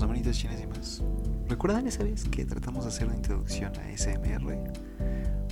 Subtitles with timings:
[0.00, 1.02] Hola, bienvenidos a Bonitos Chinas y más.
[1.46, 4.56] ¿Recuerdan esa vez que tratamos de hacer una introducción a SMR?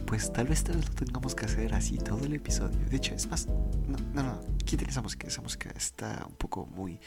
[0.06, 2.78] Pues tal vez, tal vez lo tengamos que hacer así todo el episodio.
[2.88, 6.64] De hecho, es más, no, no, no, quiten esa música, esa música está un poco
[6.64, 6.98] muy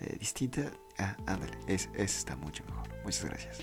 [0.00, 0.70] eh, distinta.
[0.98, 2.88] Ah, ándale, es, es, está mucho mejor.
[3.02, 3.58] Muchas gracias.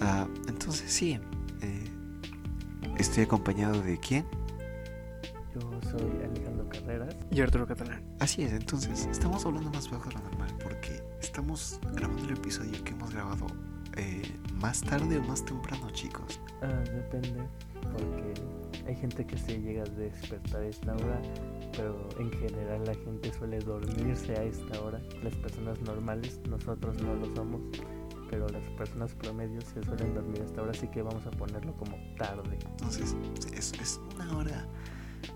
[0.00, 1.20] Ah, entonces, sí,
[1.62, 1.84] eh,
[2.98, 4.26] estoy acompañado de quién?
[5.54, 7.14] Yo soy Alejandro Carreras.
[7.30, 8.02] Y Arturo Catalán.
[8.18, 10.57] Así es, entonces, estamos hablando más bajo de lo normal
[11.20, 13.46] estamos grabando el episodio que hemos grabado
[13.96, 14.22] eh,
[14.60, 16.40] más tarde o más temprano, chicos.
[16.62, 17.42] Ah, depende,
[17.92, 18.34] porque
[18.86, 21.20] hay gente que se llega a despertar a esta hora,
[21.76, 25.00] pero en general la gente suele dormirse a esta hora.
[25.22, 27.60] Las personas normales, nosotros no lo somos,
[28.30, 31.74] pero las personas promedios se suelen dormir a esta hora, así que vamos a ponerlo
[31.76, 32.58] como tarde.
[32.70, 33.16] Entonces,
[33.52, 34.68] es, es una hora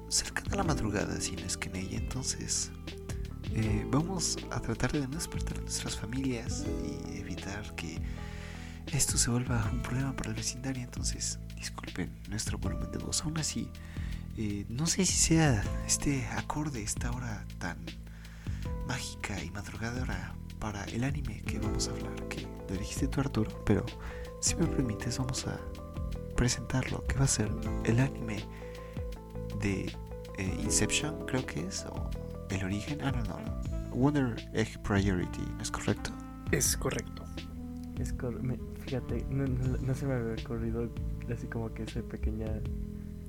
[0.08, 1.98] cercana a la madrugada, si no es que en ella.
[1.98, 2.70] Entonces,
[3.54, 6.64] eh, vamos a tratar de no despertar a nuestras familias
[7.10, 8.00] y evitar que
[8.92, 10.82] esto se vuelva un problema para el vecindario.
[10.82, 13.22] Entonces, disculpen nuestro volumen de voz.
[13.22, 13.68] Aún así,
[14.36, 17.78] eh, no sé si sea este acorde, esta hora tan
[18.86, 22.28] mágica y madrugadora para el anime que vamos a hablar.
[22.28, 23.84] Que lo dijiste tú, Arturo, pero
[24.40, 25.58] si me permites, vamos a
[26.36, 27.04] presentarlo.
[27.06, 27.50] Que va a ser
[27.84, 28.44] el anime
[29.60, 29.94] de
[30.38, 32.10] eh, Inception, creo que es, o
[32.54, 32.98] El Origen.
[33.02, 33.94] Ah, no, no, no.
[33.94, 36.10] Wonder Egg Priority, ¿no es correcto?
[36.50, 37.24] Es correcto.
[37.98, 40.90] Es cor- me- fíjate, no, no- no se me había ocurrido
[41.32, 42.46] así como que esa pequeña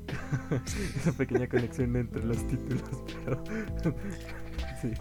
[0.97, 2.81] esa pequeña conexión entre los títulos,
[3.25, 3.43] pero
[4.81, 4.91] sí.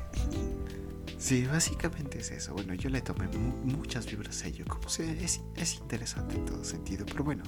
[1.19, 2.53] Sí, básicamente es eso.
[2.55, 4.65] Bueno, yo le tomé mu- muchas vibras a ello.
[4.69, 7.07] Como sea, es, es interesante en todo sentido.
[7.07, 7.45] Pero bueno,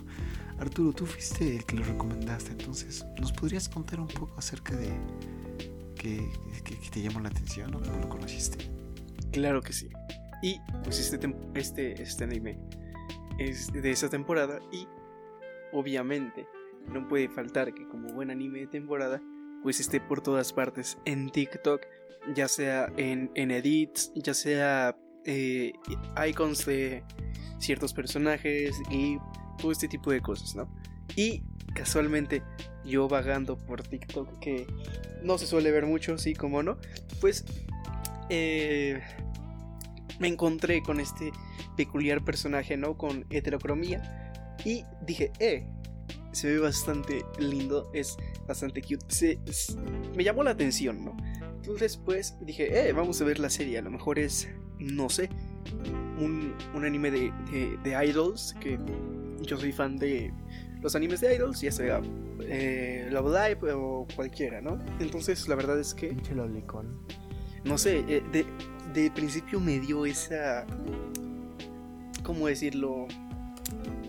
[0.59, 2.53] Arturo, tú fuiste el que lo recomendaste.
[2.53, 4.93] Entonces, ¿nos podrías contar un poco acerca de
[6.65, 8.59] qué te llamó la atención o cómo lo conociste?
[9.33, 9.89] Claro que sí.
[10.43, 12.59] Y pues este, este, este anime
[13.39, 14.87] es de esa temporada y
[15.73, 16.47] obviamente
[16.93, 19.21] no puede faltar que como buen anime de temporada
[19.63, 21.81] pues esté por todas partes en TikTok,
[22.35, 24.95] ya sea en, en edits, ya sea
[25.25, 25.73] eh,
[26.29, 27.03] icons de
[27.59, 29.17] ciertos personajes y
[29.59, 30.69] todo este tipo de cosas, ¿no?
[31.17, 31.43] Y
[31.75, 32.43] casualmente
[32.85, 34.67] yo vagando por TikTok que
[35.25, 36.79] no se suele ver mucho, sí, como no,
[37.21, 37.45] pues
[38.31, 39.01] eh,
[40.19, 41.33] me encontré con este
[41.77, 42.97] peculiar personaje, ¿no?
[42.97, 44.31] Con heterocromía.
[44.65, 45.67] Y dije, eh,
[46.33, 49.05] se ve bastante lindo, es bastante cute.
[49.09, 49.39] Se-
[50.17, 51.17] me llamó la atención, ¿no?
[51.57, 53.79] Entonces, pues dije, eh, vamos a ver la serie.
[53.79, 54.49] A lo mejor es,
[54.79, 55.29] no sé,
[56.19, 57.33] un, un anime de,
[57.83, 58.79] de idols, que
[59.43, 60.33] yo soy fan de
[60.85, 62.03] los animes de idols, ya sea
[62.41, 64.79] eh, Love Live o cualquiera, ¿no?
[65.01, 67.01] Entonces, la verdad es que Pinche lolicón.
[67.65, 68.45] no sé, eh, de,
[68.93, 70.67] de principio me dio esa,
[72.23, 73.07] ¿cómo decirlo?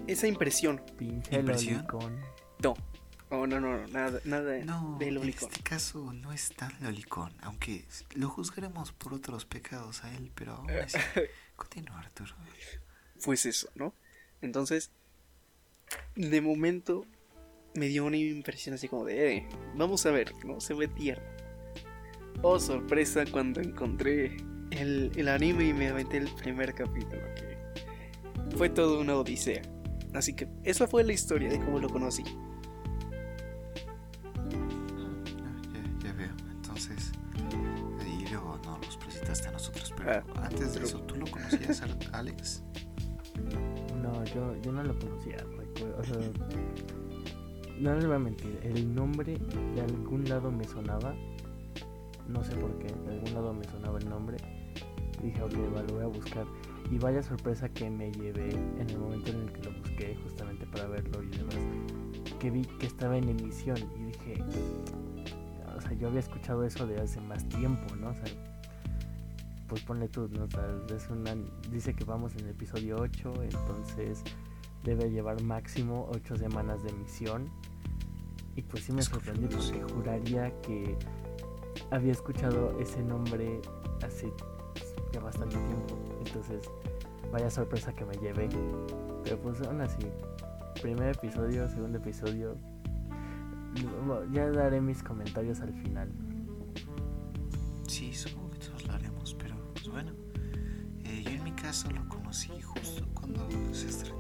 [0.06, 0.82] Esa impresión.
[0.98, 1.78] Pinche ¿Impresión?
[1.78, 2.20] lolicón.
[2.62, 2.74] No,
[3.30, 7.32] oh, no, no, no, nada, nada No, de en este caso no es tan lolicón.
[7.42, 10.30] Aunque lo juzgaremos por otros pecados a él.
[10.36, 10.98] Pero aún así,
[11.56, 12.36] continúa, Arturo.
[13.24, 13.94] Pues eso, ¿no?
[14.42, 14.92] Entonces,
[16.16, 17.06] de momento
[17.76, 20.60] me dio una impresión así como de, eh, vamos a ver, ¿no?
[20.62, 21.24] Se ve tierno.
[22.42, 24.38] Oh, sorpresa cuando encontré
[24.72, 27.58] el, el anime y me aventé el primer capítulo, que
[28.58, 29.62] fue todo una odisea.
[30.14, 32.24] Así que esa fue la historia de cómo lo conocí.
[34.50, 36.32] Ya, ya veo.
[36.52, 37.12] Entonces,
[38.08, 39.94] y luego no los presentaste a nosotros.
[39.98, 42.64] Pero Ah, antes de pero- eso, ¿tú lo conocías, Al- Alex?
[44.02, 45.38] No, yo, yo no lo conocía,
[47.80, 49.38] no les voy a mentir, el nombre
[49.76, 51.14] de algún lado me sonaba,
[52.28, 54.38] no sé por qué, de algún lado me sonaba el nombre,
[55.22, 56.46] dije, ok, va, lo voy a buscar,
[56.90, 60.66] y vaya sorpresa que me llevé en el momento en el que lo busqué, justamente
[60.68, 61.58] para verlo y demás,
[62.40, 64.44] que vi que estaba en emisión, y dije,
[65.76, 68.10] o sea, yo había escuchado eso de hace más tiempo, ¿no?
[68.10, 68.24] O sea,
[69.68, 70.46] pues ponle tú, ¿no?
[70.46, 71.36] O sea, es una,
[71.72, 74.24] dice que vamos en el episodio 8, entonces
[74.86, 77.50] debe llevar máximo 8 semanas de emisión.
[78.56, 80.98] Y pues sí me correcto, porque juraría que
[81.92, 83.60] había escuchado ese nombre
[84.02, 84.32] hace
[85.12, 85.96] ya bastante tiempo.
[86.26, 86.70] Entonces,
[87.34, 88.48] vaya sorpresa que me llevé.
[89.24, 90.08] Pero pues aún así,
[90.82, 92.56] primer episodio, segundo episodio,
[94.32, 96.10] ya daré mis comentarios al final.
[97.88, 100.12] Sí, supongo que todos lo haremos, pero pues bueno.
[101.04, 104.15] eh, yo en mi caso lo conocí justo cuando se estrenó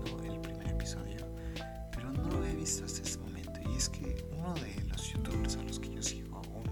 [2.65, 3.51] hasta este momento.
[3.71, 6.63] Y es que uno de los youtubers a los que yo sigo, un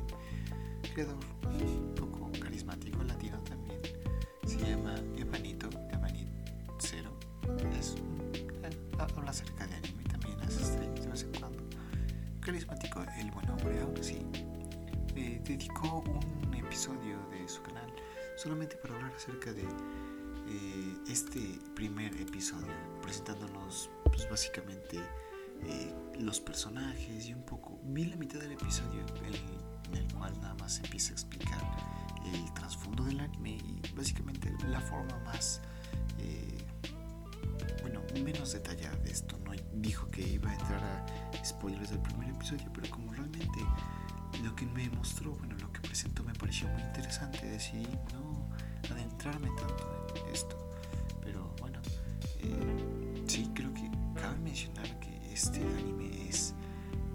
[0.94, 3.80] creador un poco carismático latino también,
[4.44, 6.28] se llama Emanito, Emanit
[6.80, 7.12] Cero.
[7.78, 7.94] Es,
[8.64, 11.64] eh, habla acerca de anime también, hace streams de vez en cuando.
[12.42, 14.18] Carismático el buen hombre, aún así.
[15.16, 17.94] Eh, dedicó un episodio de su canal
[18.36, 22.74] solamente para hablar acerca de eh, este primer episodio,
[23.04, 25.00] presentándonos pues, básicamente
[25.66, 27.80] eh, los personajes y un poco.
[27.84, 31.62] Vi la mitad del episodio en el cual nada más empieza a explicar
[32.26, 35.62] el trasfondo del anime y básicamente la forma más,
[36.20, 36.66] eh,
[37.82, 39.38] bueno, menos detallada de esto.
[39.46, 43.60] No dijo que iba a entrar a spoilers del primer episodio, pero como realmente
[44.44, 48.50] lo que me mostró, bueno, lo que presentó me pareció muy interesante, decidí no
[48.92, 50.63] adentrarme tanto en esto.
[55.44, 56.54] Este anime es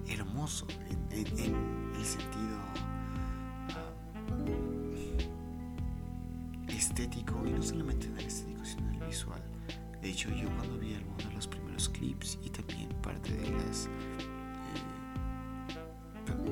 [0.06, 2.58] hermoso en, el sentido
[3.70, 3.90] ah,
[6.68, 9.42] estético y no solamente en el estético sino en el visual.
[10.02, 13.86] De hecho yo cuando vi algunos de los primeros clips y también parte de las
[13.86, 13.90] eh,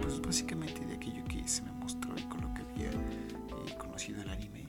[0.01, 4.23] pues básicamente de aquello que se me mostró y con lo que había eh, conocido
[4.23, 4.67] el anime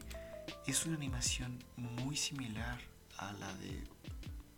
[0.66, 2.82] es una animación muy similar
[3.18, 3.88] a la de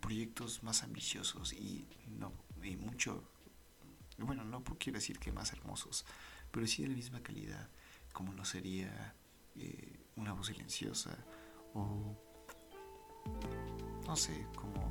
[0.00, 1.86] proyectos más ambiciosos y
[2.20, 2.32] no
[2.62, 3.24] y mucho
[4.18, 6.04] bueno no quiero decir que más hermosos
[6.50, 7.68] pero sí de la misma calidad
[8.12, 9.14] como lo sería
[9.56, 11.16] eh, una voz silenciosa
[11.74, 12.16] o
[14.06, 14.90] no sé como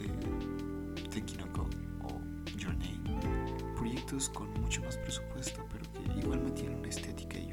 [0.00, 1.68] eh, Tekinoko
[2.04, 2.20] o
[2.56, 3.74] Your Name.
[3.76, 7.52] Proyectos con mucho más presupuesto pero que igual mantienen una estética y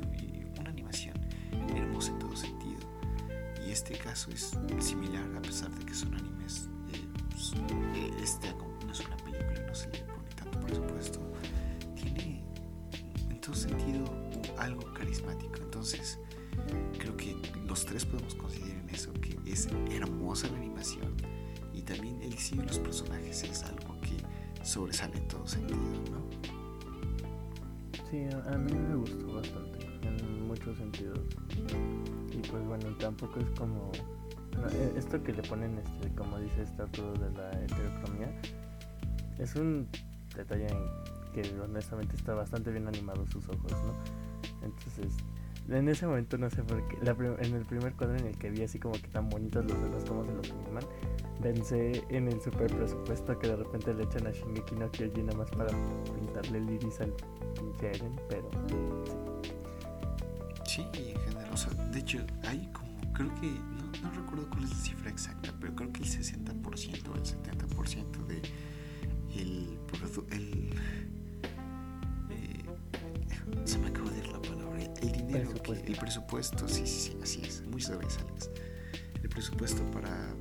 [0.60, 1.20] una animación
[1.76, 2.82] hermosa en todo sentido.
[3.66, 6.70] Y este caso es similar a pesar de que son animes
[8.22, 8.54] este
[8.86, 11.20] no es una película no se le pone tanto presupuesto
[11.96, 12.44] tiene
[13.30, 14.06] en todo sentido
[14.58, 16.20] algo carismático entonces
[16.98, 17.36] creo que
[17.66, 21.16] los tres podemos considerar en eso que es hermosa la animación
[21.74, 24.18] y también el diseño de los personajes es algo que
[24.66, 25.80] sobresale en todo sentido
[26.12, 26.28] ¿no?
[28.10, 31.20] Sí, a mí me gustó bastante en muchos sentidos
[32.32, 33.92] y pues bueno, tampoco es como
[34.96, 38.30] esto que le ponen, este, como dice este Arturo de la heterocromía,
[39.40, 39.88] es un
[40.36, 40.68] detalle
[41.34, 43.94] que honestamente está bastante bien animado sus ojos, ¿no?
[44.64, 45.16] Entonces,
[45.70, 48.64] en ese momento no sé por qué, en el primer cuadro en el que vi
[48.64, 50.84] así como que tan bonitos los ojos como se los animan,
[51.42, 55.38] pensé en el super presupuesto que de repente le echan a Shingeki no Kyojin nada
[55.38, 55.70] más para
[56.16, 57.14] pintarle el iris al
[57.54, 57.92] pinche
[58.30, 58.50] pero
[60.66, 64.76] Sí, en sea, de hecho, hay como, creo que, no, no recuerdo cuál es la
[64.78, 68.42] cifra exacta, pero creo que el 60% o el 70% de
[69.36, 69.78] el,
[70.32, 70.74] el
[72.30, 72.64] eh,
[73.66, 75.52] se me acaba de ir la palabra, el dinero,
[75.86, 78.48] el presupuesto, sí, sí, sí, así es, muy sobresaliente.
[79.22, 80.34] El presupuesto para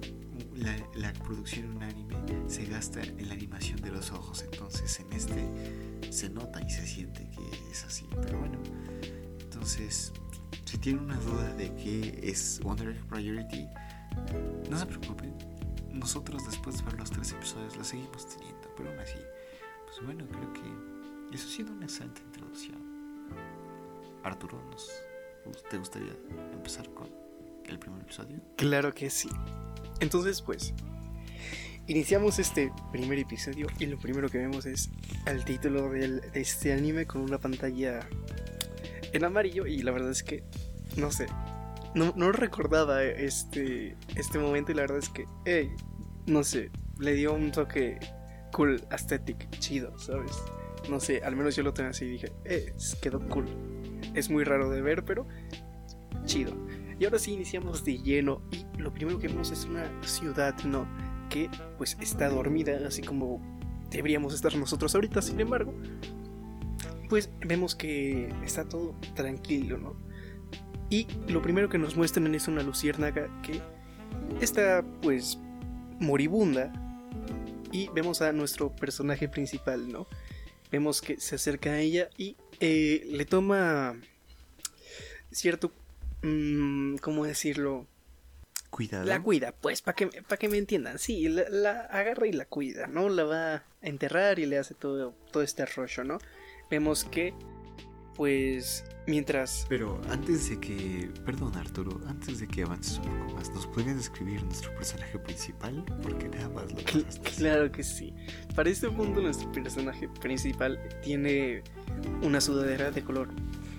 [0.55, 2.17] la, la, producción de un anime
[2.47, 6.87] se gasta en la animación de los ojos, entonces en este se nota y se
[6.87, 8.59] siente que es así, pero bueno,
[9.41, 10.13] entonces
[10.67, 13.69] si tienen una duda de qué es Wonder Priority,
[14.69, 15.33] no se preocupen.
[15.93, 19.19] Nosotros después de ver los tres episodios la seguimos teniendo, pero aún así,
[19.87, 22.77] pues bueno, creo que eso ha sido una excelente introducción.
[24.25, 24.61] Arturo,
[25.71, 26.13] ¿te gustaría
[26.53, 27.09] empezar con
[27.65, 28.41] el primer episodio?
[28.57, 29.31] Claro que sí.
[30.01, 30.75] Entonces, pues,
[31.87, 34.91] iniciamos este primer episodio y lo primero que vemos es
[35.27, 38.07] el título de este anime con una pantalla
[39.13, 40.45] en amarillo y la verdad es que,
[40.97, 41.27] no sé,
[41.95, 45.71] no, no recordaba este, este momento y la verdad es que, hey,
[46.27, 47.99] no sé, le dio un toque
[48.53, 50.33] cool, aesthetic, chido, ¿sabes?
[50.91, 53.47] No sé, al menos yo lo tengo así y dije, eh, quedó cool.
[54.15, 55.27] Es muy raro de ver, pero
[56.25, 56.53] chido.
[56.99, 60.87] Y ahora sí iniciamos de lleno y lo primero que vemos es una ciudad, ¿no?
[61.29, 63.41] Que pues está dormida, así como
[63.91, 65.75] deberíamos estar nosotros ahorita, sin embargo,
[67.09, 70.06] pues vemos que está todo tranquilo, ¿no?
[70.91, 73.61] Y lo primero que nos muestran es una luciérnaga que
[74.41, 75.39] está pues
[75.99, 76.73] moribunda
[77.73, 80.07] y vemos a nuestro personaje principal, ¿no?
[80.71, 83.97] Vemos que se acerca a ella y eh, le toma
[85.31, 85.73] cierto,
[86.23, 87.87] mm, ¿cómo decirlo?
[88.71, 89.05] Cuidado.
[89.07, 90.99] La cuida, pues, para que, que me entiendan.
[90.99, 93.09] Sí, la, la, agarra y la cuida, ¿no?
[93.09, 96.19] La va a enterrar y le hace todo, todo este rollo, ¿no?
[96.71, 97.35] vemos que,
[98.17, 99.67] pues, mientras...
[99.69, 103.97] Pero antes de que, perdón Arturo, antes de que avances un poco más, ¿nos podrías
[103.97, 105.85] describir nuestro personaje principal?
[106.03, 107.05] Porque nada más lo
[107.37, 108.15] Claro que sí.
[108.55, 111.63] Para este punto nuestro personaje principal tiene
[112.23, 113.29] una sudadera de color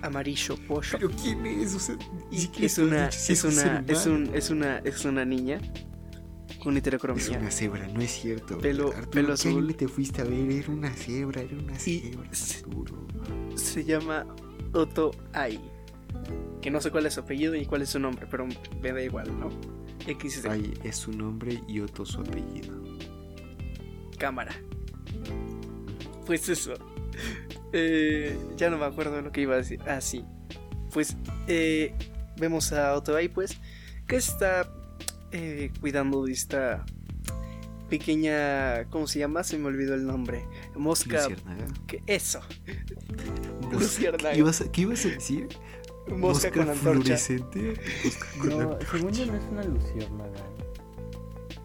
[0.02, 0.90] amarillo pollo.
[0.92, 1.74] ¿Pero quién es?
[1.74, 5.60] es una, es una, es, un, es una, es una niña
[6.62, 7.38] con Es heterocromía.
[7.38, 8.58] una cebra, no es cierto.
[8.58, 9.74] Pelo- Arturo, pelo ¿qué azul.
[9.76, 10.50] te fuiste a ver?
[10.50, 13.06] Era una cebra, era una cebra, Arturo.
[13.56, 14.26] Se llama
[14.72, 15.60] Otto Ai.
[16.60, 18.46] Que no sé cuál es su apellido y cuál es su nombre, pero
[18.80, 19.50] me da igual, ¿no?
[20.06, 20.46] XD.
[20.48, 22.76] Ay, es su nombre y Otto su apellido.
[24.18, 24.52] cámara.
[26.26, 26.74] Pues eso.
[27.72, 29.80] Eh, ya no me acuerdo de lo que iba a decir.
[29.86, 30.24] Ah, sí.
[30.92, 31.94] Pues eh,
[32.38, 33.58] vemos a Otto ahí, pues,
[34.06, 34.72] que está
[35.32, 36.84] eh, cuidando de esta
[37.88, 38.84] pequeña.
[38.90, 39.42] ¿Cómo se llama?
[39.44, 40.44] Se me olvidó el nombre.
[40.76, 41.22] Mosca.
[41.22, 41.66] Luciérnaga.
[41.86, 42.02] ¿Qué?
[42.06, 42.40] Eso.
[43.70, 44.32] Luciérnaga.
[44.32, 45.48] ¿Qué ibas a, qué ibas a decir?
[46.08, 46.80] Mosca, con antorcha.
[47.18, 47.74] fluorescente.
[48.04, 48.90] Mosca con No, antorcha.
[48.90, 50.44] según yo no es una luciérnaga.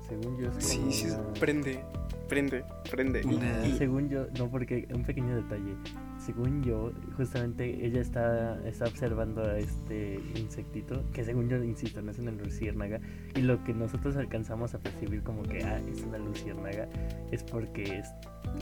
[0.09, 1.83] Según yo es Sí, como sí una- Prende,
[2.33, 3.21] prende, prende.
[3.67, 5.75] Y- Según yo, no, porque un pequeño detalle.
[6.17, 12.11] Según yo, justamente ella está, está observando a este insectito, que según yo, insisto, no
[12.11, 12.99] es una luciérnaga,
[13.35, 16.87] y lo que nosotros alcanzamos a percibir como que, ah, es una luciérnaga,
[17.31, 18.07] es porque es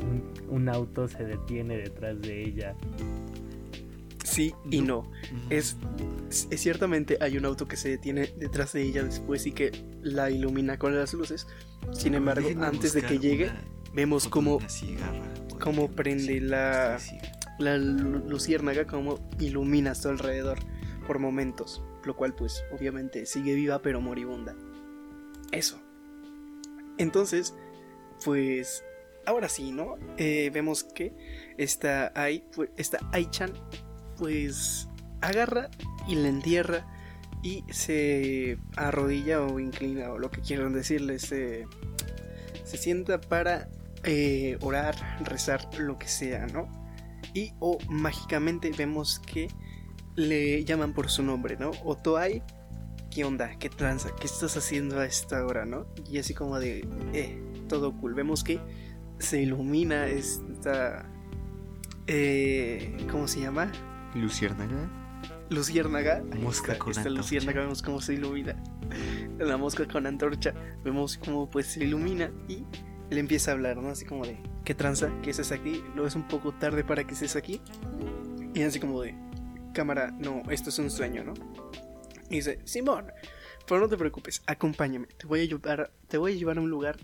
[0.04, 2.76] un, un auto se detiene detrás de ella.
[4.32, 5.12] Sí y no.
[5.50, 5.78] Es,
[6.50, 9.72] es ciertamente hay un auto que se detiene detrás de ella después y que
[10.02, 11.48] la ilumina con las luces.
[11.92, 13.62] Sin embargo, antes de que llegue, una
[13.94, 16.98] vemos cómo cigarra, cómo prende la-
[17.60, 20.60] la lu- luciérnaga como ilumina a su alrededor
[21.06, 24.56] por momentos, lo cual pues obviamente sigue viva pero moribunda.
[25.52, 25.80] Eso.
[26.98, 27.54] Entonces,
[28.24, 28.84] pues
[29.26, 29.96] ahora sí, ¿no?
[30.18, 31.14] Eh, vemos que
[31.58, 32.44] esta Ai,
[32.78, 33.52] esta Ai-chan,
[34.22, 34.88] pues
[35.20, 35.72] agarra
[36.08, 36.86] y la entierra
[37.42, 41.66] y se arrodilla o inclina o lo que quieran decirle, se,
[42.64, 43.68] se sienta para
[44.04, 46.70] eh, orar, rezar, lo que sea, ¿no?
[47.34, 49.48] Y o mágicamente vemos que
[50.16, 51.72] le llaman por su nombre, ¿no?
[51.84, 52.44] Otoai,
[53.10, 53.58] ¿qué onda?
[53.58, 54.10] ¿Qué tranza?
[54.20, 55.88] ¿Qué estás haciendo a esta hora, no?
[56.08, 58.14] Y así como de, eh, todo cool.
[58.14, 58.60] Vemos que
[59.18, 61.10] se ilumina esta,
[62.06, 63.72] eh, ¿cómo se llama?
[64.16, 64.90] Luciérnaga.
[65.50, 66.24] Luciérnaga.
[66.40, 67.18] Mosca está, con esta antorcha.
[67.22, 68.56] luciérnaga, vemos cómo se ilumina.
[69.38, 70.54] La mosca con antorcha,
[70.84, 72.66] vemos cómo pues se ilumina y
[73.10, 73.90] le empieza a hablar, ¿no?
[73.90, 75.12] Así como de, ¿qué tranza?
[75.22, 75.84] ¿Qué haces aquí?
[75.96, 77.62] Lo es un poco tarde para que estés aquí.
[78.54, 79.16] Y así como de,
[79.74, 81.34] cámara, no, esto es un sueño, ¿no?
[82.30, 83.12] Y dice, Simón,
[83.68, 86.70] pero no te preocupes, acompáñame, te voy a llevar, te voy a llevar a un
[86.70, 86.98] lugar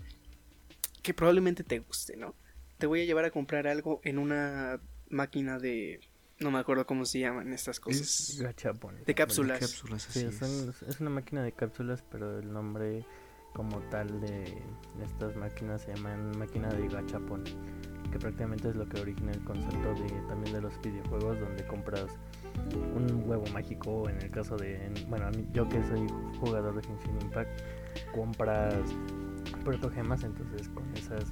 [1.02, 2.34] que probablemente te guste, ¿no?
[2.78, 6.00] Te voy a llevar a comprar algo en una máquina de,
[6.40, 8.00] no me acuerdo cómo se llaman estas cosas.
[8.30, 8.94] Es- Gachapon.
[9.04, 9.58] De cápsulas.
[9.60, 11.00] Cápsulas Sí, así son- es.
[11.00, 13.04] una máquina de cápsulas, pero el nombre
[13.54, 14.62] como tal de
[15.02, 17.42] estas máquinas se llaman máquina de gachapon,
[18.12, 22.06] que prácticamente es lo que origina el concepto de también de los videojuegos donde compras
[22.94, 26.06] un huevo mágico, en el caso de, en- bueno, yo que soy
[26.38, 27.60] jugador de Genshin Impact,
[28.14, 28.74] compras
[29.64, 31.24] protogemas, entonces con esas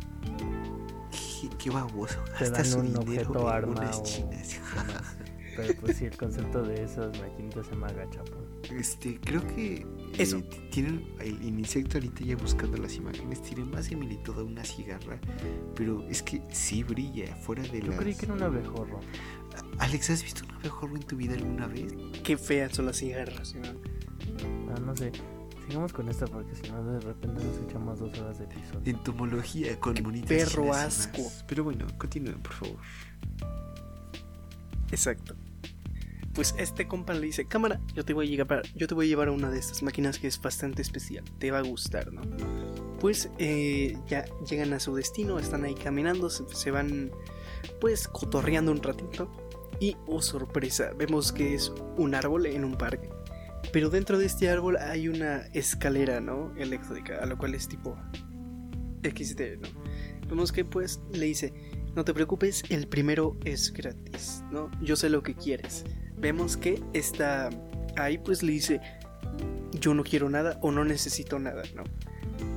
[1.51, 2.19] Qué, qué baboso.
[2.41, 4.61] dan su un dinero objeto arma unas o chinas.
[5.57, 8.45] Pero pues sí, el concepto de esas maquinitas se llama gachapon.
[8.71, 9.87] Este, creo que eh,
[10.19, 10.43] Eso.
[10.71, 15.19] tienen el, el insecto ahorita ya buscando las imágenes, tiene más similitud a una cigarra,
[15.75, 17.99] pero es que sí brilla fuera de Yo las...
[18.01, 19.01] creí que era un abejorro.
[19.79, 21.95] Alex, ¿has visto un abejorro en tu vida alguna vez?
[22.23, 23.69] Qué feas son las cigarras, ¿no?
[24.75, 25.13] Ah, no sé.
[25.67, 28.81] Sigamos con esto porque si no de repente nos echamos dos horas de episodio.
[28.85, 31.23] Entomología con monitas perro asco.
[31.23, 31.45] más.
[31.49, 32.77] Pero bueno, continúen, por favor.
[34.93, 35.35] Exacto.
[36.35, 39.09] Pues este compa le dice, cámara, yo te voy a llevar, yo te voy a
[39.09, 42.21] llevar a una de estas máquinas que es bastante especial, te va a gustar, ¿no?
[43.01, 47.11] Pues eh, ya llegan a su destino, están ahí caminando, se, se van
[47.81, 49.31] pues cotorreando un ratito
[49.81, 53.16] y oh sorpresa, vemos que es un árbol en un parque.
[53.73, 56.55] Pero dentro de este árbol hay una escalera, ¿no?
[56.57, 57.97] Eléctrica, a lo cual es tipo
[59.03, 59.69] XD, ¿no?
[60.29, 61.53] Vemos que pues le dice,
[61.95, 64.71] no te preocupes, el primero es gratis, ¿no?
[64.83, 65.85] Yo sé lo que quieres.
[66.19, 67.51] Vemos que está
[67.97, 68.81] ahí pues le dice,
[69.73, 71.85] yo no quiero nada o no necesito nada, ¿no?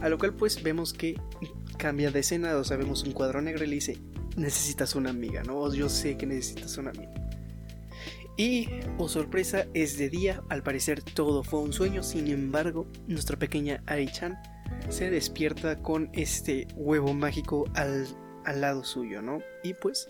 [0.02, 1.20] A lo cual pues vemos que
[1.78, 3.98] cambia de escena, o sea, vemos un cuadro negro y le dice,
[4.36, 5.74] necesitas una amiga, ¿no?
[5.74, 7.14] Yo sé que necesitas una amiga.
[8.40, 13.38] Y, oh sorpresa, es de día, al parecer todo fue un sueño, sin embargo, nuestra
[13.38, 14.40] pequeña Ai-chan
[14.88, 18.08] se despierta con este huevo mágico al,
[18.46, 19.40] al lado suyo, ¿no?
[19.62, 20.08] Y pues,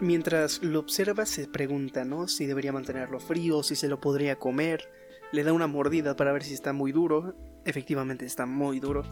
[0.00, 2.28] mientras lo observa, se pregunta, ¿no?
[2.28, 4.88] Si debería mantenerlo frío, si se lo podría comer.
[5.32, 7.34] Le da una mordida para ver si está muy duro.
[7.64, 9.02] Efectivamente está muy duro.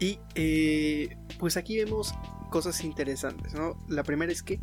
[0.00, 2.12] Y eh, pues aquí vemos
[2.50, 3.78] cosas interesantes, ¿no?
[3.86, 4.58] La primera es que,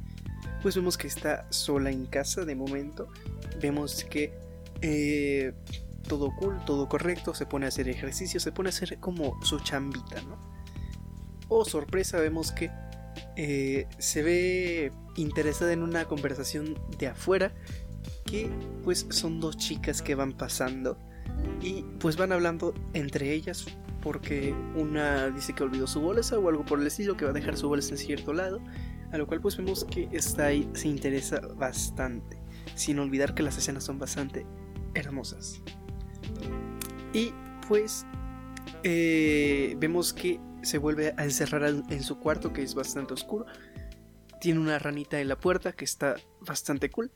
[0.61, 3.07] pues vemos que está sola en casa de momento.
[3.61, 4.33] Vemos que
[4.81, 5.53] eh,
[6.07, 9.59] todo cool, todo correcto, se pone a hacer ejercicio, se pone a hacer como su
[9.59, 10.37] chambita, ¿no?
[11.47, 12.71] Oh, sorpresa, vemos que
[13.35, 17.53] eh, se ve interesada en una conversación de afuera
[18.25, 18.49] que
[18.83, 20.97] pues son dos chicas que van pasando
[21.61, 23.65] y pues van hablando entre ellas
[24.01, 27.33] porque una dice que olvidó su bolsa o algo por el estilo, que va a
[27.33, 28.61] dejar su bolsa en cierto lado,
[29.11, 32.37] a lo cual pues vemos que ahí se interesa bastante,
[32.75, 34.45] sin olvidar que las escenas son bastante
[34.93, 35.61] hermosas.
[37.13, 37.33] Y
[37.67, 38.05] pues
[38.83, 43.45] eh, vemos que se vuelve a encerrar en su cuarto que es bastante oscuro.
[44.41, 47.11] Tiene una ranita en la puerta que está bastante cool.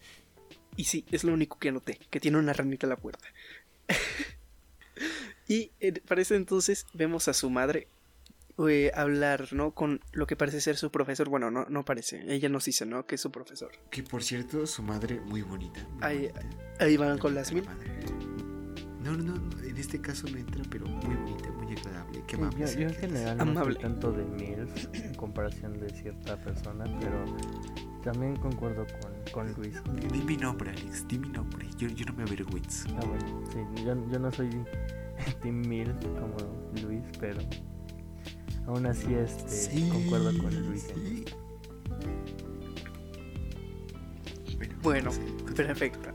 [0.75, 3.27] Y sí, es lo único que noté, que tiene una ranita en la puerta.
[5.47, 7.87] y eh, parece entonces vemos a su madre
[8.69, 9.71] eh, hablar, ¿no?
[9.71, 11.29] Con lo que parece ser su profesor.
[11.29, 12.23] Bueno, no, no parece.
[12.27, 13.05] Ella nos dice, ¿no?
[13.05, 13.71] Que es su profesor.
[13.89, 15.85] Que por cierto, su madre muy bonita.
[16.01, 16.29] ahí,
[16.79, 17.65] ahí, van con las mil.
[19.03, 22.23] No, no, no, en este caso no entra, pero muy bonita, muy agradable.
[22.25, 22.65] Qué amable.
[22.73, 27.25] yo, en general no tanto de MILF en comparación de cierta persona, pero
[28.01, 29.81] también concuerdo con, con Luis.
[30.09, 31.67] Di mi nombre, Alex, di mi nombre.
[31.77, 32.87] Yo, yo no me avergüenzo.
[32.97, 34.49] Ah, bueno, sí, yo, yo no soy
[35.41, 36.37] Team MILF como
[36.81, 37.41] Luis, pero
[38.67, 40.87] aún así este, concuerdo con Luis.
[44.81, 45.11] Bueno,
[45.55, 46.09] perfecto.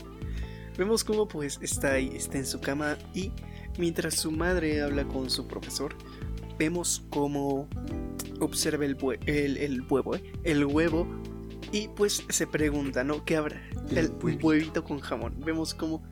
[0.77, 3.31] Vemos cómo pues está ahí, está en su cama y
[3.77, 5.95] mientras su madre habla con su profesor,
[6.57, 7.67] vemos cómo
[8.39, 8.97] observa el,
[9.57, 10.23] el, huevo, ¿eh?
[10.43, 11.07] el huevo
[11.71, 13.25] y pues se pregunta, ¿no?
[13.25, 13.61] ¿Qué habrá?
[13.91, 15.39] El, huevito con jamón.
[15.39, 16.03] Vemos cómo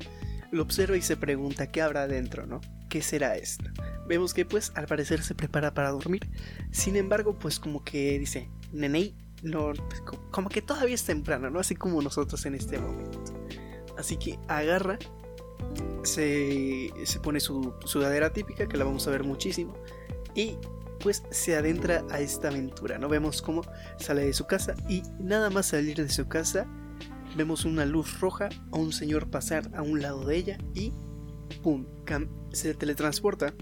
[0.52, 2.62] lo observa y se pregunta qué habrá adentro, ¿no?
[2.90, 3.66] ¿Qué será esto?
[4.08, 6.28] Vemos que pues al parecer se prepara para dormir.
[6.72, 9.74] Sin embargo, pues como que dice, Nenei, no,
[10.32, 11.60] como que todavía es temprano, ¿no?
[11.60, 13.22] Así como nosotros en este momento.
[13.98, 14.98] Así que agarra,
[16.04, 19.76] se, se pone su sudadera típica, que la vamos a ver muchísimo,
[20.36, 20.58] y
[21.00, 23.10] pues se adentra a esta aventura, ¿no?
[23.10, 23.62] Vemos cómo
[23.98, 26.68] sale de su casa y nada más salir de su casa,
[27.36, 30.94] vemos una luz roja a un señor pasar a un lado de ella y
[31.62, 31.86] ¡pum!
[32.52, 33.54] se teletransporta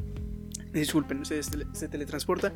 [0.80, 2.54] disculpen, se, se, teletransporta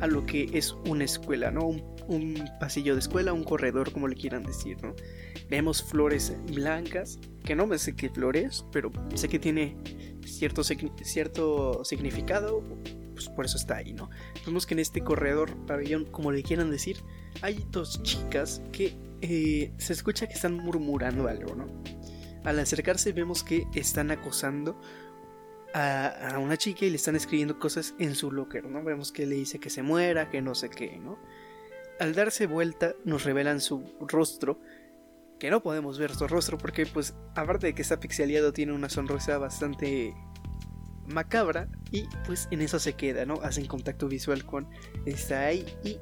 [0.00, 1.66] a lo que es una escuela, ¿no?
[1.66, 4.94] Un, pasillo de escuela, un corredor, como le quieran decir, ¿no?
[5.48, 9.76] Vemos flores blancas, que no me sé qué flores, pero sé que tiene
[10.24, 12.62] cierto, cierto significado,
[13.12, 14.10] pues por eso está ahí, ¿no?
[14.46, 16.98] Vemos que en este corredor, pabellón, como le quieran decir,
[17.40, 21.66] hay dos chicas que eh, se escucha que están murmurando algo, ¿no?
[22.44, 24.80] Al acercarse vemos que están acosando
[25.74, 28.82] a, una chica y le están escribiendo cosas en su locker, ¿no?
[28.82, 31.18] Vemos que le dice que se muera, que no sé qué, ¿no?
[32.00, 34.60] Al darse vuelta nos revelan su rostro,
[35.38, 38.88] que no podemos ver su rostro porque pues aparte de que está pixeleado tiene una
[38.88, 40.14] sonrisa bastante
[41.06, 43.34] macabra y pues en eso se queda, ¿no?
[43.42, 44.68] Hacen contacto visual con
[45.04, 45.98] esta ahí y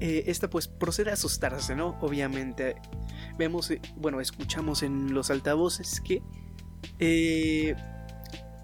[0.00, 1.98] eh, esta pues procede a asustarse, ¿no?
[2.00, 2.76] Obviamente
[3.36, 6.22] vemos, eh, bueno, escuchamos en los altavoces que
[6.98, 7.74] eh,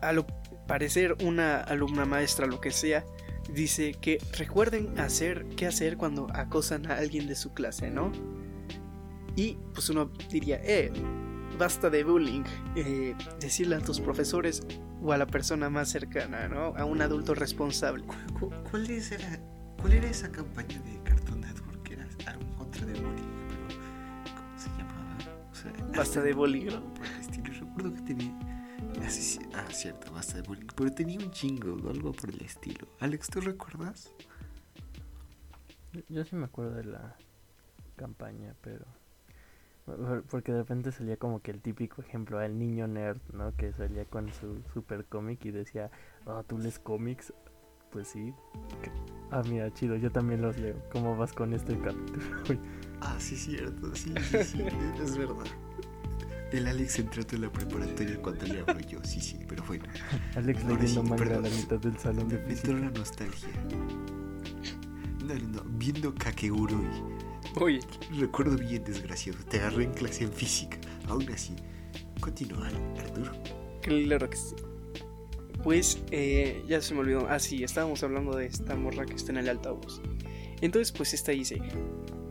[0.00, 0.26] a lo
[0.66, 3.04] parecer una alumna maestra, lo que sea,
[3.52, 8.12] dice que recuerden hacer qué hacer cuando acosan a alguien de su clase, ¿no?
[9.36, 10.90] Y pues uno diría, eh,
[11.58, 12.42] basta de bullying,
[12.74, 14.62] eh, decirle a tus profesores
[15.02, 16.74] o a la persona más cercana, ¿no?
[16.76, 18.04] A un adulto responsable.
[18.70, 19.40] ¿Cuál, era,
[19.80, 23.22] cuál era esa campaña de Cartoon Network que era algo contra de bullying?
[24.34, 25.96] ¿Cómo se llamaba?
[25.96, 26.82] basta de bullying, ¿no?
[27.76, 28.45] Recuerdo que tenía
[29.54, 30.66] Ah, cierto, basta de bullying.
[30.74, 32.88] Pero tenía un chingo o algo por el estilo.
[32.98, 34.12] Alex, ¿tú recuerdas?
[36.08, 37.16] Yo sí me acuerdo de la
[37.94, 38.84] campaña, pero.
[40.28, 43.54] Porque de repente salía como que el típico ejemplo, el niño nerd, ¿no?
[43.56, 45.90] Que salía con su super cómic y decía,
[46.24, 47.32] oh, ¿tú lees cómics?
[47.92, 48.34] Pues sí.
[49.30, 50.76] Ah, mira, chido, yo también los leo.
[50.90, 52.60] ¿Cómo vas con este capítulo?
[53.00, 54.62] ah, sí, cierto, sí, sí, sí,
[55.00, 55.46] es verdad.
[56.52, 59.84] El Alex entró en la preparatoria cuando le hablo yo, sí, sí, pero bueno.
[60.36, 62.72] Alex leyendo manga a la mitad del salón de física.
[62.72, 63.48] Me la nostalgia.
[65.24, 66.86] No, no, no, viendo Kakegurui.
[67.60, 67.80] Oye.
[68.18, 69.38] Recuerdo bien, desgraciado.
[69.48, 70.78] Te agarré en clase en física.
[71.08, 71.56] Aún así.
[72.20, 73.32] Continúa, Arturo.
[73.82, 74.54] Claro que sí.
[75.62, 77.26] Pues, eh, ya se me olvidó.
[77.28, 80.00] Ah, sí, estábamos hablando de esta morra que está en el altavoz.
[80.60, 81.60] Entonces, pues esta dice,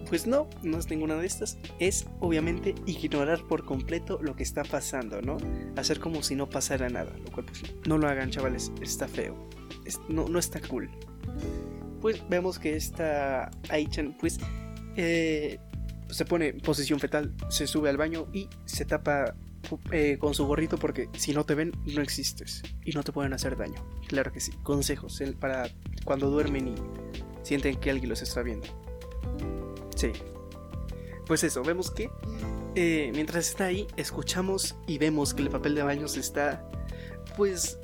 [0.10, 1.58] pues no, no es ninguna de estas.
[1.80, 5.38] Es obviamente ignorar por completo lo que está pasando, ¿no?
[5.76, 7.12] Hacer como si no pasara nada.
[7.24, 8.72] Lo cual, pues, no lo hagan, chavales.
[8.82, 9.36] Está feo.
[10.10, 10.90] no, está cool.
[12.02, 14.40] Pues vemos que esta Aichan, pues,
[14.96, 15.60] eh,
[16.10, 19.36] se pone en posición fetal, se sube al baño y se tapa
[19.92, 23.34] eh, con su gorrito porque si no te ven no existes y no te pueden
[23.34, 23.84] hacer daño.
[24.08, 24.52] Claro que sí.
[24.64, 25.70] Consejos para
[26.04, 26.76] cuando duermen y
[27.44, 28.68] sienten que alguien los está viendo.
[29.96, 30.12] Sí.
[31.26, 32.10] Pues eso, vemos que
[32.76, 36.70] eh, mientras está ahí, escuchamos y vemos que el papel de baño se está,
[37.38, 37.80] pues,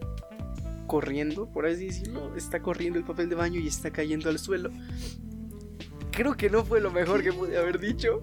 [0.85, 2.35] corriendo, por así decirlo.
[2.35, 4.69] Está corriendo el papel de baño y está cayendo al suelo.
[6.11, 8.21] Creo que no fue lo mejor que pude haber dicho,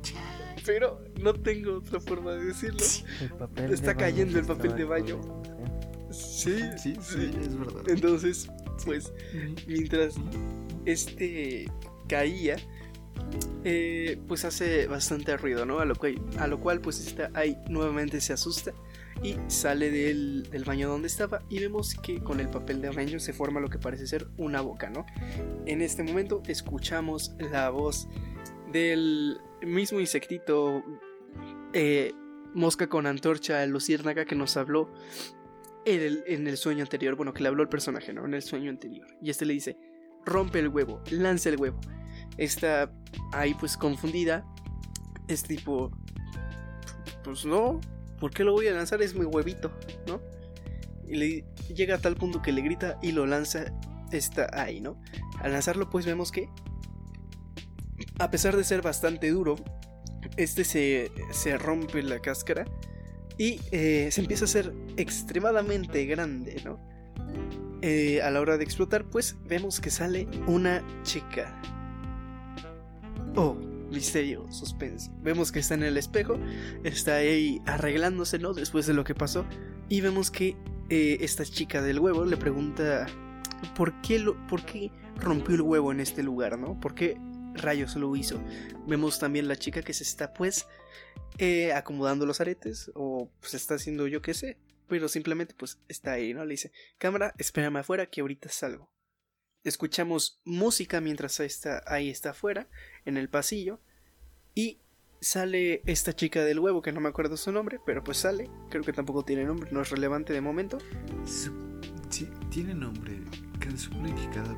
[0.66, 2.84] pero no tengo otra forma de decirlo.
[3.22, 5.16] El papel Está de cayendo el papel de baño.
[5.18, 7.82] corriendo, Sí, Sí, sí, es verdad.
[7.88, 8.48] Entonces,
[8.84, 9.12] pues,
[9.66, 10.14] mientras
[10.84, 11.70] este
[12.08, 12.56] caía,
[13.64, 15.80] eh, pues hace bastante ruido, ¿no?
[15.80, 18.72] A lo cual, a lo cual pues está ahí nuevamente se asusta
[19.22, 23.18] y sale del, del baño donde estaba y vemos que con el papel de baño
[23.18, 25.06] se forma lo que parece ser una boca, ¿no?
[25.66, 28.08] En este momento escuchamos la voz
[28.72, 30.84] del mismo insectito
[31.72, 32.12] eh,
[32.54, 34.90] mosca con antorcha luciérnaga que nos habló
[35.84, 38.24] en el, en el sueño anterior, bueno, que le habló el personaje, ¿no?
[38.24, 39.06] En el sueño anterior.
[39.22, 39.76] Y este le dice,
[40.24, 41.80] rompe el huevo, lanza el huevo.
[42.38, 42.90] Está
[43.32, 44.46] ahí pues confundida.
[45.26, 45.90] Es tipo,
[47.22, 47.80] pues no,
[48.18, 49.02] ¿por qué lo voy a lanzar?
[49.02, 49.70] Es mi huevito,
[50.06, 50.20] ¿no?
[51.06, 53.66] Y le llega a tal punto que le grita y lo lanza.
[54.12, 54.98] Está ahí, ¿no?
[55.40, 56.48] Al lanzarlo pues vemos que,
[58.18, 59.56] a pesar de ser bastante duro,
[60.38, 62.64] este se, se rompe la cáscara
[63.36, 66.80] y eh, se empieza a hacer extremadamente grande, ¿no?
[67.82, 71.60] Eh, a la hora de explotar, pues vemos que sale una chica.
[73.40, 73.54] Oh,
[73.88, 75.12] misterio, suspense.
[75.22, 76.40] Vemos que está en el espejo,
[76.82, 78.52] está ahí arreglándose, ¿no?
[78.52, 79.46] Después de lo que pasó.
[79.88, 80.56] Y vemos que
[80.90, 83.06] eh, esta chica del huevo le pregunta
[83.76, 86.80] por qué, lo, por qué rompió el huevo en este lugar, ¿no?
[86.80, 87.16] ¿Por qué
[87.54, 88.42] rayos lo hizo?
[88.88, 90.66] Vemos también la chica que se está, pues,
[91.38, 96.10] eh, acomodando los aretes o pues está haciendo yo qué sé, pero simplemente pues está
[96.10, 96.44] ahí, ¿no?
[96.44, 98.90] Le dice, cámara, espérame afuera que ahorita salgo.
[99.68, 102.66] Escuchamos música mientras está, ahí está afuera,
[103.04, 103.80] en el pasillo,
[104.54, 104.78] y
[105.20, 108.82] sale esta chica del huevo, que no me acuerdo su nombre, pero pues sale, creo
[108.82, 110.78] que tampoco tiene nombre, no es relevante de momento.
[111.24, 113.20] Sí, tiene nombre.
[113.60, 114.56] Que supone que cada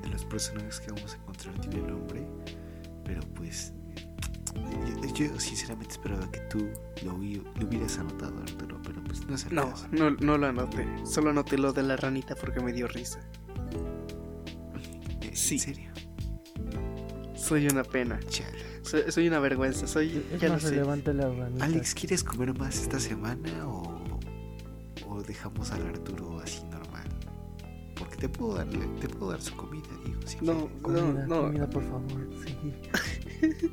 [0.00, 2.26] de los personajes que vamos a encontrar tiene nombre.
[3.04, 3.72] Pero pues.
[5.14, 6.70] Yo, yo sinceramente esperaba que tú
[7.04, 8.80] lo, lo hubieras anotado, Arturo.
[8.82, 9.88] Pero pues no es el No, caso.
[9.92, 13.20] no, no lo anoté, solo anoté lo de la ranita porque me dio risa.
[15.32, 15.58] ¿En sí.
[15.58, 15.90] serio?
[17.34, 18.20] Soy una pena,
[18.82, 20.22] soy, soy una vergüenza, soy...
[20.32, 20.70] Es Ya lo más sé.
[20.70, 21.64] relevante la ranita.
[21.64, 24.18] Alex, ¿quieres comer más esta semana o,
[25.08, 27.08] o dejamos al Arturo así normal?
[27.96, 30.20] Porque te puedo darle, te puedo dar su comida, digo.
[30.24, 30.82] si No, quieres.
[30.82, 31.42] Comida, no, no.
[31.42, 33.70] comida, por favor, sí.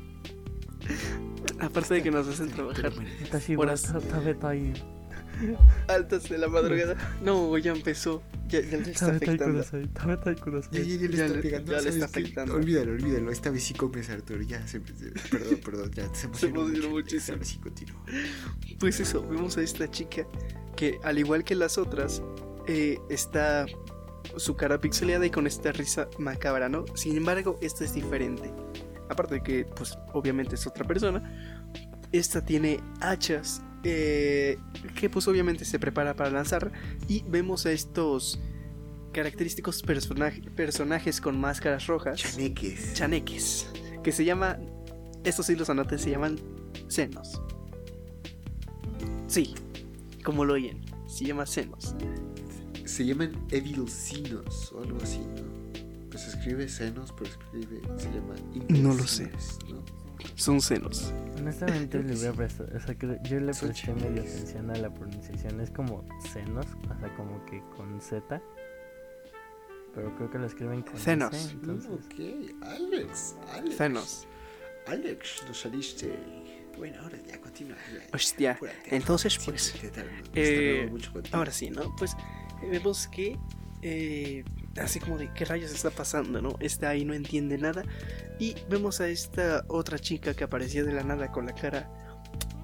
[1.60, 3.84] Aparte de que nos hacen trabajar bueno, Está así, Horas.
[3.84, 3.98] está-
[4.30, 4.52] está.
[5.88, 6.96] altas de la madrugada.
[7.22, 8.22] No, ya empezó.
[8.48, 9.62] Ya, ya le está afectando.
[9.62, 11.72] Ya, ya, ya le está pegando.
[11.72, 12.54] ya le ¿sabes está afectando.
[12.54, 13.30] Olvídalo, olvídalo.
[13.30, 14.42] Esta vez sí comes, Arturo.
[14.42, 15.90] Ya, se, perdón, perdón.
[15.92, 17.16] Ya se emocionó, emocionó mucho.
[17.16, 18.04] muchísimo.
[18.78, 20.26] Pues eso, vemos a esta chica
[20.76, 22.22] que al igual que las otras,
[22.66, 23.66] eh, está
[24.36, 26.84] su cara pixeleada y con esta risa macabra, ¿no?
[26.94, 28.52] Sin embargo, esta es diferente.
[29.08, 31.22] Aparte de que, pues, obviamente es otra persona.
[32.12, 34.58] Esta tiene hachas eh,
[34.94, 36.72] que pues obviamente se prepara para lanzar
[37.08, 38.38] y vemos a estos
[39.12, 42.20] característicos personaje- personajes con máscaras rojas.
[42.20, 42.94] Chaneques.
[42.94, 43.68] chaneques,
[44.04, 44.58] que se llama,
[45.24, 46.36] estos sí los anoté, se llaman
[46.88, 47.40] senos.
[49.26, 49.54] Sí,
[50.24, 51.94] como lo oyen, se llama senos.
[52.84, 56.08] Se llaman Evilcinos o algo así, ¿no?
[56.10, 58.34] Pues escribe senos, pero escribe, se llama
[58.68, 59.30] No lo sé.
[59.68, 59.84] ¿no?
[60.34, 61.12] Son senos.
[61.38, 62.36] Honestamente Creo le hubiera sí.
[62.36, 64.34] prestado, o sea, que yo le Son presté medio chineques.
[64.34, 68.42] atención a la pronunciación, es como senos, o sea, como que con Z,
[69.94, 71.34] pero creo que lo escriben con Senos.
[71.34, 73.76] S, entonces, ok, Alex, Alex.
[73.76, 74.28] Senos.
[74.86, 76.14] Alex, nos saliste.
[76.78, 77.76] Bueno, ahora ya continúa.
[78.14, 78.94] Hostia, apúrate.
[78.96, 79.74] entonces, pues,
[80.34, 81.12] eh, mucho.
[81.32, 81.94] Ahora sí, ¿no?
[81.96, 82.12] Pues
[82.62, 83.38] eh, vemos que
[83.82, 84.44] eh,
[84.76, 86.56] así como de qué rayos está pasando, ¿no?
[86.60, 87.82] Está ahí, no entiende nada.
[88.38, 91.90] Y vemos a esta otra chica que aparecía de la nada con la cara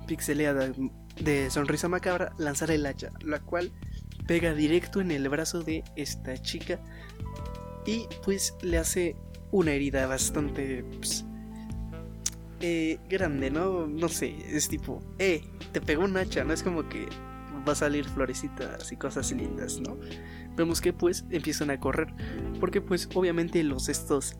[0.07, 0.73] pixeleada
[1.21, 3.73] de sonrisa macabra lanzar el hacha, la cual
[4.27, 6.81] pega directo en el brazo de esta chica
[7.87, 9.17] y pues le hace
[9.51, 11.25] una herida bastante pues,
[12.61, 13.87] eh, grande, ¿no?
[13.87, 15.43] No sé, es tipo, eh,
[15.73, 17.07] te pegó un hacha, no es como que
[17.67, 19.97] va a salir florecitas y cosas lindas, ¿no?
[20.57, 22.09] Vemos que pues empiezan a correr,
[22.61, 24.37] porque pues obviamente los estos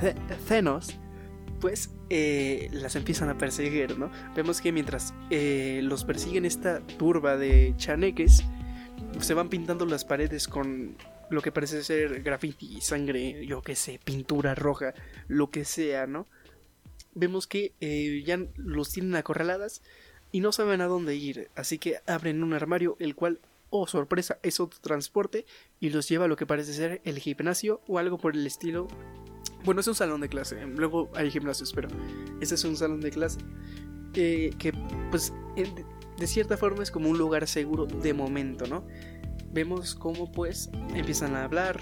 [0.00, 0.14] ce-
[0.46, 0.98] cenos
[1.60, 4.10] pues eh, las empiezan a perseguir, ¿no?
[4.36, 8.44] Vemos que mientras eh, los persiguen esta turba de chaneques,
[9.20, 10.96] se van pintando las paredes con
[11.30, 14.92] lo que parece ser graffiti, sangre, yo qué sé, pintura roja,
[15.26, 16.26] lo que sea, ¿no?
[17.14, 19.80] Vemos que eh, ya los tienen acorraladas
[20.32, 23.40] y no saben a dónde ir, así que abren un armario el cual,
[23.76, 25.46] oh sorpresa, es otro transporte
[25.80, 28.86] y los lleva a lo que parece ser el gimnasio o algo por el estilo.
[29.64, 31.88] Bueno, es un salón de clase, luego hay gimnasios, pero
[32.40, 33.40] este es un salón de clase
[34.14, 34.72] eh, que
[35.10, 38.86] pues de cierta forma es como un lugar seguro de momento, ¿no?
[39.52, 41.80] Vemos cómo pues empiezan a hablar,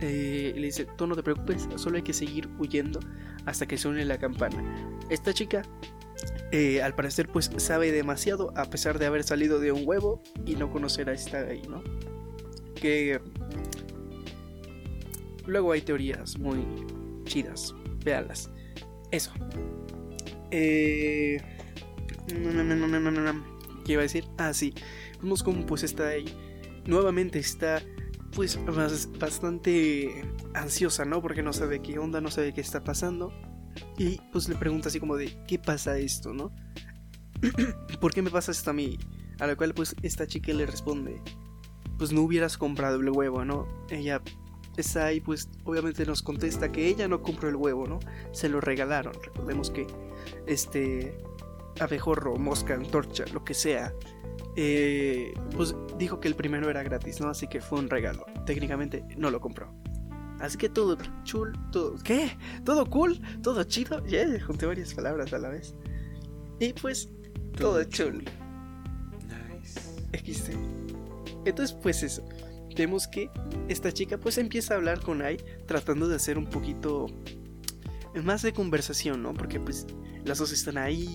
[0.00, 3.00] eh, le dice, tú no te preocupes, solo hay que seguir huyendo
[3.44, 4.62] hasta que suene la campana.
[5.08, 5.62] Esta chica
[6.52, 10.54] eh, al parecer pues sabe demasiado a pesar de haber salido de un huevo y
[10.54, 11.82] no conocer a esta ahí, ¿no?
[12.74, 13.20] Que
[15.46, 16.64] luego hay teorías muy
[17.24, 18.50] chidas, véanlas.
[19.10, 19.32] Eso.
[20.50, 21.40] Eh...
[23.84, 24.24] ¿Qué iba a decir?
[24.36, 24.74] Ah, sí.
[25.22, 26.26] Vemos cómo pues está ahí.
[26.86, 27.82] Nuevamente está
[28.36, 28.60] pues
[29.18, 30.22] bastante
[30.52, 31.22] ansiosa, ¿no?
[31.22, 33.32] Porque no sabe qué onda, no sabe qué está pasando.
[33.96, 36.54] Y pues le pregunta así como de, ¿qué pasa esto, no?
[38.00, 38.98] ¿Por qué me pasa esto a mí?
[39.40, 41.22] A la cual pues esta chica le responde,
[41.96, 43.66] pues no hubieras comprado el huevo, ¿no?
[43.88, 44.20] Ella
[44.76, 48.00] está ahí pues obviamente nos contesta que ella no compró el huevo, ¿no?
[48.32, 49.14] Se lo regalaron.
[49.24, 49.86] Recordemos que
[50.46, 51.16] este
[51.80, 53.94] abejorro, mosca, antorcha, lo que sea,
[54.56, 57.28] eh, pues dijo que el primero era gratis, ¿no?
[57.28, 58.24] Así que fue un regalo.
[58.46, 59.72] Técnicamente no lo compró.
[60.40, 61.96] Así que todo chul, todo.
[62.02, 62.36] ¿Qué?
[62.64, 63.20] ¿Todo cool?
[63.42, 64.04] ¿Todo chido?
[64.06, 65.74] Ya junté varias palabras a la vez.
[66.58, 67.10] Y pues,
[67.58, 68.24] todo, chul.
[69.28, 70.52] Nice.
[71.44, 72.26] Entonces, pues eso.
[72.76, 73.30] Vemos que
[73.68, 77.06] esta chica pues empieza a hablar con Ai tratando de hacer un poquito
[78.22, 79.32] más de conversación, ¿no?
[79.32, 79.86] Porque pues
[80.24, 81.08] las dos están ahí,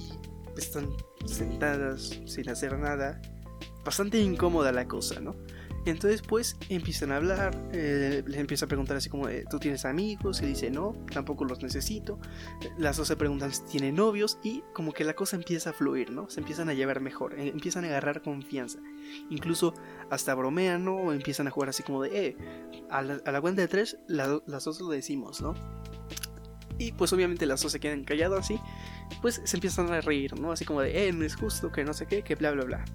[0.58, 0.90] están
[1.26, 3.22] sentadas sin hacer nada.
[3.84, 5.36] Bastante incómoda la cosa, ¿no?
[5.86, 10.42] Entonces pues empiezan a hablar, eh, les empieza a preguntar así como, ¿tú tienes amigos?
[10.42, 12.20] Y dice, no, tampoco los necesito.
[12.78, 16.12] Las dos se preguntan si tienen novios y como que la cosa empieza a fluir,
[16.12, 16.30] ¿no?
[16.30, 18.80] Se empiezan a llevar mejor, eh, empiezan a agarrar confianza.
[19.32, 19.74] Incluso
[20.12, 21.14] hasta bromean, ¿no?
[21.14, 22.38] Empiezan a jugar así como de, eh,
[22.92, 25.56] a la, cuenta de tres, las dos lo decimos, ¿no?
[26.78, 28.60] Y pues obviamente las dos se quedan calladas así,
[29.21, 30.52] pues se empiezan a reír, ¿no?
[30.52, 32.86] Así como de, eh, no es justo, que no sé qué, que bla, bla, bla.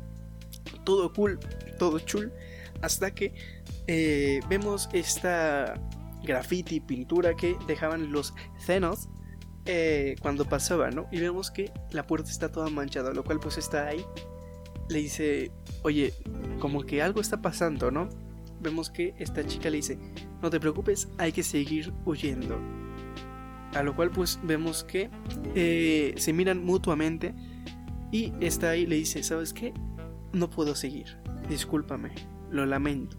[0.84, 1.38] Todo cool,
[1.78, 2.32] todo chul
[2.82, 3.34] hasta que
[3.86, 5.74] eh, vemos esta
[6.22, 9.08] graffiti, pintura que dejaban los Zenos
[9.64, 11.08] eh, cuando pasaban, ¿no?
[11.10, 14.04] Y vemos que la puerta está toda manchada, lo cual pues está ahí.
[14.88, 15.50] Le dice,
[15.82, 16.14] oye,
[16.60, 18.08] como que algo está pasando, ¿no?
[18.60, 19.98] Vemos que esta chica le dice,
[20.40, 22.58] no te preocupes, hay que seguir huyendo.
[23.74, 25.10] A lo cual pues vemos que
[25.54, 27.34] eh, se miran mutuamente
[28.10, 29.74] y está ahí le dice, ¿sabes qué?
[30.32, 32.12] No puedo seguir, discúlpame
[32.50, 33.16] lo lamento.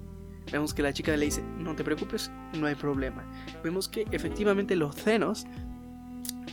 [0.52, 3.30] Vemos que la chica le dice, no te preocupes, no hay problema.
[3.64, 5.46] Vemos que efectivamente los cenos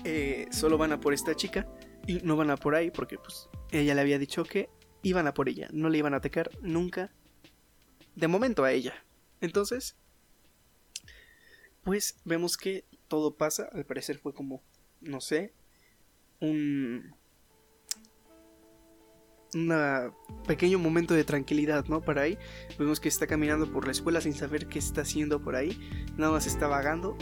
[0.04, 1.66] eh, solo van a por esta chica
[2.06, 4.68] y no van a por ahí porque pues ella le había dicho que
[5.02, 7.12] iban a por ella, no le iban a atacar nunca
[8.16, 8.94] de momento a ella.
[9.40, 9.96] Entonces,
[11.82, 14.60] pues vemos que todo pasa, al parecer fue como,
[15.00, 15.52] no sé,
[16.40, 17.14] un
[19.54, 20.12] un
[20.48, 22.00] pequeño momento de tranquilidad, ¿no?
[22.00, 22.36] Para ahí.
[22.76, 25.78] Vemos que está caminando por la escuela sin saber qué está haciendo por ahí.
[26.16, 27.16] Nada más está vagando.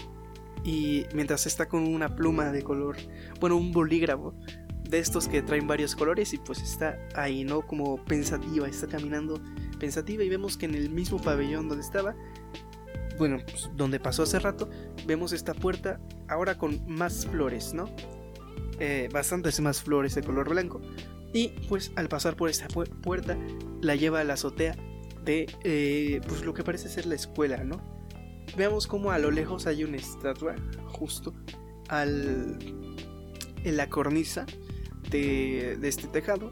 [0.64, 2.96] Y mientras está con una pluma de color,
[3.38, 4.34] bueno, un bolígrafo
[4.88, 7.66] de estos que traen varios colores y pues está ahí, ¿no?
[7.66, 9.42] Como pensativa, está caminando
[9.78, 12.14] pensativa y vemos que en el mismo pabellón donde estaba,
[13.22, 14.68] bueno, pues, donde pasó hace rato,
[15.06, 17.88] vemos esta puerta ahora con más flores, ¿no?
[18.80, 20.80] Eh, bastantes más flores de color blanco.
[21.32, 23.38] Y pues al pasar por esta puerta
[23.80, 24.74] la lleva a la azotea
[25.24, 27.80] de eh, pues lo que parece ser la escuela, ¿no?
[28.56, 30.56] Veamos como a lo lejos hay una estatua
[30.86, 31.32] justo
[31.88, 32.58] al,
[33.62, 34.46] en la cornisa
[35.10, 36.50] de, este tejado.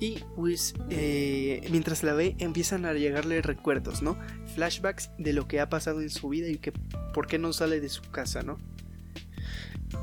[0.00, 4.16] Y pues eh, mientras la ve empiezan a llegarle recuerdos, ¿no?
[4.54, 6.72] Flashbacks de lo que ha pasado en su vida y que
[7.12, 8.58] por qué no sale de su casa, ¿no?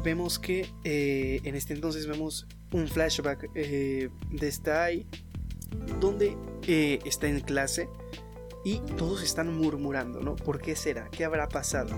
[0.04, 5.06] Vemos que eh, en este entonces vemos un flashback eh, de Stai
[6.00, 7.90] donde eh, está en clase
[8.66, 10.36] y todos están murmurando, ¿no?
[10.36, 11.10] ¿Por qué será?
[11.10, 11.96] ¿Qué habrá pasado?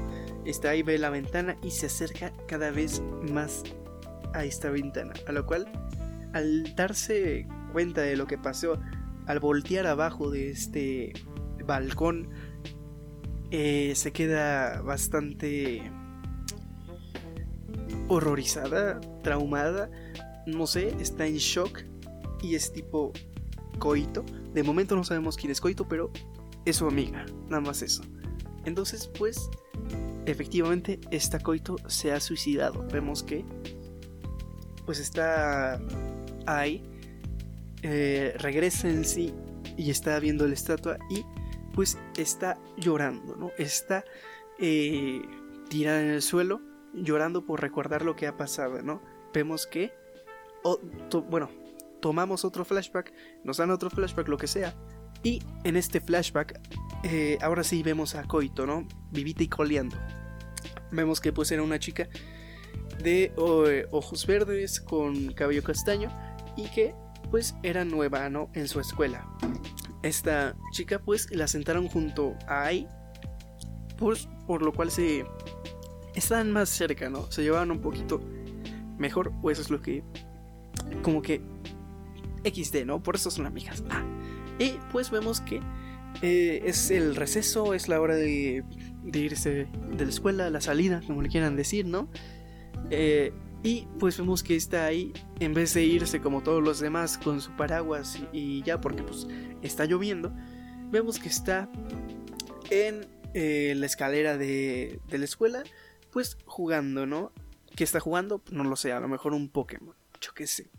[0.64, 3.64] Ahí, ve la ventana y se acerca cada vez más
[4.34, 5.14] a esta ventana.
[5.28, 5.72] A lo cual,
[6.34, 8.80] al darse cuenta de lo que pasó,
[9.28, 11.14] al voltear abajo de este
[11.66, 12.30] balcón,
[13.52, 15.92] eh, se queda bastante
[18.08, 19.90] horrorizada, traumada,
[20.46, 21.84] no sé, está en shock
[22.42, 23.14] y es tipo
[23.78, 24.26] Coito.
[24.54, 26.12] De momento no sabemos quién es Coito, pero
[26.66, 28.04] es su amiga, nada más eso.
[28.66, 29.50] Entonces, pues,
[30.26, 32.86] efectivamente, esta Coito se ha suicidado.
[32.92, 33.46] Vemos que,
[34.86, 35.80] pues, está
[36.46, 36.84] ahí,
[37.84, 39.34] eh, regresa en sí
[39.78, 41.24] y está viendo la estatua y,
[41.74, 43.52] pues, está llorando, ¿no?
[43.58, 44.04] Está
[44.60, 45.22] eh,
[45.70, 46.62] tirada en el suelo,
[46.94, 49.02] llorando por recordar lo que ha pasado, ¿no?
[49.34, 49.94] Vemos que,
[51.30, 51.50] bueno,
[52.02, 53.14] tomamos otro flashback,
[53.44, 54.76] nos dan otro flashback, lo que sea,
[55.24, 56.60] y en este flashback,
[57.04, 58.88] eh, ahora sí vemos a Coito, ¿no?
[59.12, 59.98] Vivita y coleando.
[60.92, 62.10] Vemos que pues era una chica
[63.04, 63.32] de
[63.92, 66.10] ojos verdes con cabello castaño
[66.58, 66.94] y que
[67.30, 68.50] pues era nueva, ¿no?
[68.54, 69.28] En su escuela.
[70.04, 72.88] Esta chica pues la sentaron junto a Ai,
[73.98, 75.26] pues, por lo cual se
[76.16, 77.30] estaban más cerca, ¿no?
[77.32, 78.22] Se llevaban un poquito
[78.98, 80.04] mejor, o eso es lo que
[81.04, 81.42] como que
[82.44, 83.04] XD, ¿no?
[83.04, 83.84] Por eso son amigas.
[83.90, 84.04] Ah.
[84.58, 85.62] Y pues vemos que
[86.22, 88.64] eh, es el receso, es la hora de,
[89.14, 92.10] irse de la escuela, la salida, como le quieran decir, ¿no?
[92.90, 97.18] Eh, y pues vemos que está ahí, en vez de irse como todos los demás
[97.18, 99.28] con su paraguas y, ya, porque pues
[99.62, 100.34] está lloviendo,
[100.92, 101.70] vemos que está
[102.70, 105.64] en eh, la escalera de, de la escuela,
[106.12, 107.32] pues jugando, ¿no?
[107.76, 108.42] ¿Qué está jugando?
[108.52, 110.70] No lo sé, a lo mejor un Pokémon, yo qué sé.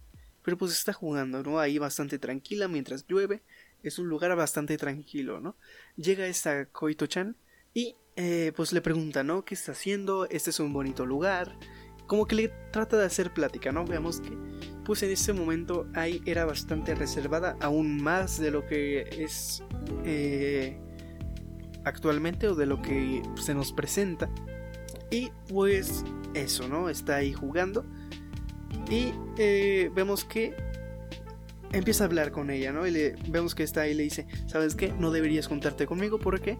[0.42, 1.58] Pero pues está jugando, ¿no?
[1.58, 3.42] Ahí bastante tranquila mientras llueve
[3.82, 5.56] es un lugar bastante tranquilo, ¿no?
[5.96, 7.36] Llega esta Koito-chan
[7.74, 9.44] y eh, pues le pregunta, ¿no?
[9.44, 10.28] ¿Qué está haciendo?
[10.28, 11.56] Este es un bonito lugar.
[12.10, 13.84] Como que le trata de hacer plática, ¿no?
[13.84, 14.36] Veamos que
[14.84, 19.62] pues en ese momento Ai era bastante reservada, aún más de lo que es
[20.04, 20.76] eh,
[21.84, 24.28] actualmente o de lo que se nos presenta.
[25.08, 26.88] Y pues eso, ¿no?
[26.88, 27.86] Está ahí jugando.
[28.90, 30.56] Y eh, vemos que
[31.70, 32.88] empieza a hablar con ella, ¿no?
[32.88, 34.92] Y le, vemos que está ahí y le dice, ¿sabes qué?
[34.98, 36.58] No deberías juntarte conmigo porque,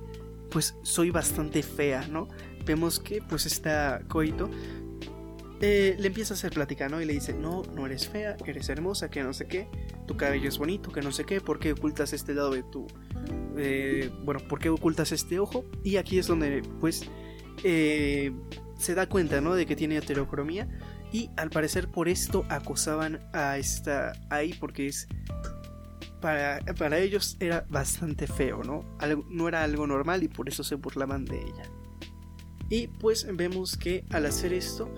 [0.48, 2.28] pues, soy bastante fea, ¿no?
[2.64, 4.48] Vemos que, pues, está Coito.
[5.62, 7.02] Eh, le empieza a hacer plática, ¿no?
[7.02, 9.68] Y le dice, no, no eres fea, eres hermosa, que no sé qué,
[10.06, 12.86] tu cabello es bonito, que no sé qué, ¿por qué ocultas este lado de tu...
[13.58, 15.66] Eh, bueno, ¿por qué ocultas este ojo?
[15.84, 17.02] Y aquí es donde, pues,
[17.62, 18.32] eh,
[18.78, 19.54] se da cuenta, ¿no?
[19.54, 20.66] De que tiene heterocromía
[21.12, 25.08] y al parecer por esto acosaban a esta ahí porque es
[26.20, 28.84] para, para ellos era bastante feo, ¿no?
[29.30, 31.62] no era algo normal y por eso se burlaban de ella.
[32.68, 34.88] Y pues vemos que al hacer esto,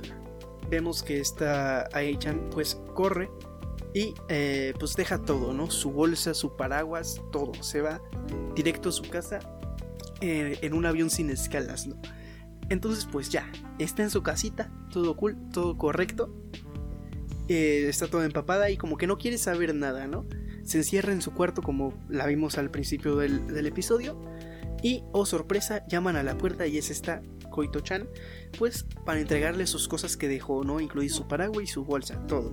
[0.72, 3.30] vemos que esta Ai-chan pues corre
[3.92, 5.70] y eh, pues deja todo, ¿no?
[5.70, 7.52] Su bolsa, su paraguas, todo.
[7.62, 8.00] Se va
[8.54, 9.40] directo a su casa
[10.22, 12.00] eh, en un avión sin escalas, ¿no?
[12.70, 16.34] Entonces, pues ya, está en su casita, todo cool, todo correcto.
[17.48, 20.24] Eh, está toda empapada y como que no quiere saber nada, ¿no?
[20.64, 24.18] Se encierra en su cuarto como la vimos al principio del, episodio.
[24.82, 27.20] Y, oh sorpresa, llaman a la puerta y es esta
[27.52, 28.08] Koito-chan,
[28.58, 30.80] pues para entregarle sus cosas que dejó, ¿no?
[30.80, 32.52] Incluir su paraguas y su bolsa, todo.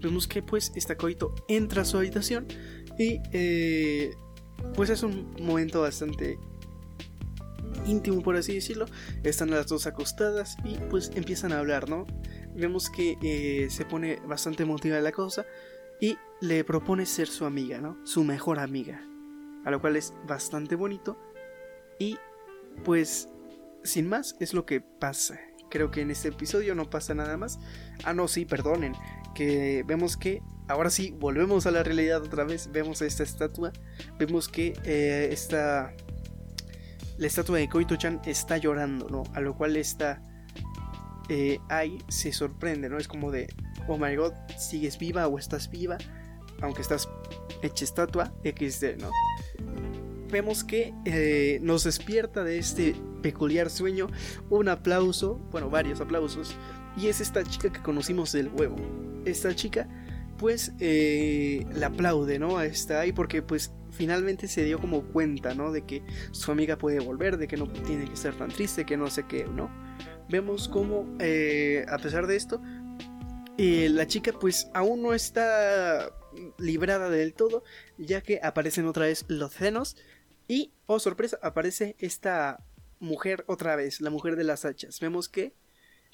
[0.00, 2.46] Vemos que pues esta Koito entra a su habitación
[2.98, 4.14] y eh,
[4.74, 6.38] pues es un momento bastante
[7.86, 8.86] íntimo, por así decirlo.
[9.22, 12.06] Están las dos acostadas y pues empiezan a hablar, ¿no?
[12.54, 15.46] Vemos que eh, se pone bastante emotiva la cosa
[16.00, 17.98] y le propone ser su amiga, ¿no?
[18.04, 19.02] Su mejor amiga.
[19.64, 21.18] A lo cual es bastante bonito.
[21.98, 22.16] Y
[22.84, 23.28] pues,
[23.88, 25.38] sin más, es lo que pasa.
[25.70, 27.58] Creo que en este episodio no pasa nada más.
[28.04, 28.94] Ah, no, sí, perdonen.
[29.34, 32.70] Que vemos que ahora sí volvemos a la realidad otra vez.
[32.72, 33.72] Vemos esta estatua.
[34.18, 35.92] Vemos que eh, esta
[37.18, 39.24] la estatua de Koito-chan está llorando, ¿no?
[39.34, 40.22] A lo cual esta
[41.28, 41.58] eh,
[42.08, 42.96] se sorprende, ¿no?
[42.96, 43.48] Es como de,
[43.88, 45.98] oh my god, sigues viva o estás viva,
[46.62, 47.08] aunque estás
[47.62, 49.10] hecha estatua, XD, ¿no?
[50.30, 54.08] Vemos que eh, nos despierta de este peculiar sueño
[54.50, 56.54] un aplauso, bueno, varios aplausos,
[56.96, 58.76] y es esta chica que conocimos del huevo.
[59.24, 59.88] Esta chica,
[60.36, 62.60] pues, eh, la aplaude, ¿no?
[62.60, 65.72] Está ahí porque, pues, finalmente se dio como cuenta, ¿no?
[65.72, 66.02] De que
[66.32, 69.24] su amiga puede volver, de que no tiene que ser tan triste, que no sé
[69.26, 69.70] qué, ¿no?
[70.28, 72.60] Vemos como, eh, a pesar de esto,
[73.56, 76.12] eh, la chica pues aún no está
[76.58, 77.64] librada del todo,
[77.96, 79.96] ya que aparecen otra vez los senos
[80.48, 82.64] y, oh sorpresa, aparece esta
[82.98, 84.98] mujer otra vez, la mujer de las hachas.
[84.98, 85.54] Vemos que,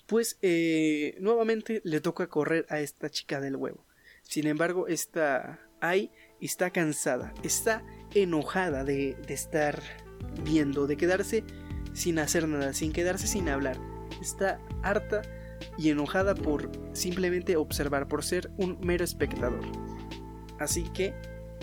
[0.07, 3.87] pues, eh, nuevamente le toca correr a esta chica del huevo.
[4.23, 6.11] Sin embargo, esta ahí
[6.41, 9.81] está cansada, está enojada de, estar
[10.43, 11.45] viendo, de quedarse
[11.93, 13.79] sin hacer nada, sin quedarse sin hablar.
[14.21, 15.23] Está harta
[15.79, 19.61] y enojada por simplemente observar, por ser un mero espectador.
[20.59, 21.15] Así que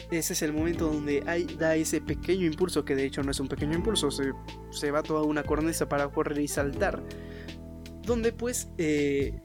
[0.09, 3.39] ese es el momento donde hay, da ese pequeño impulso, que de hecho no es
[3.39, 4.31] un pequeño impulso, se,
[4.71, 7.03] se va toda una cornisa para correr y saltar,
[8.03, 9.39] donde pues eh,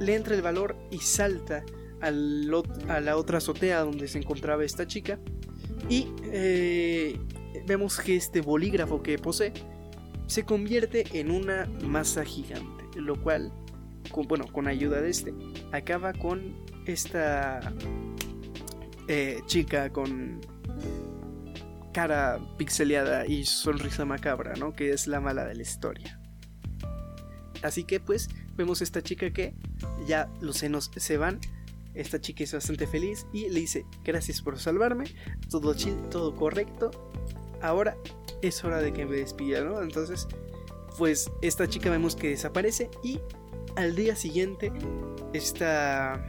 [0.00, 1.64] le entra el valor y salta
[2.00, 2.50] al,
[2.88, 5.18] a la otra azotea donde se encontraba esta chica.
[5.88, 7.18] Y eh,
[7.66, 9.52] vemos que este bolígrafo que posee
[10.26, 13.52] se convierte en una masa gigante, lo cual,
[14.28, 15.34] bueno, con ayuda de este,
[15.72, 16.54] acaba con
[16.86, 17.72] esta
[19.08, 20.40] eh, chica con
[21.92, 24.74] cara pixeleada y sonrisa macabra, ¿no?
[24.74, 26.20] Que es la mala de la historia.
[27.62, 29.54] Así que pues vemos a esta chica que
[30.06, 31.40] ya los senos se van.
[31.94, 35.06] Esta chica es bastante feliz y le dice gracias por salvarme,
[35.50, 36.90] todo chill, todo correcto.
[37.60, 37.96] Ahora
[38.42, 39.82] es hora de que me despida, ¿no?
[39.82, 40.28] Entonces,
[40.96, 43.20] pues esta chica vemos que desaparece y
[43.76, 44.72] al día siguiente
[45.32, 46.28] esta...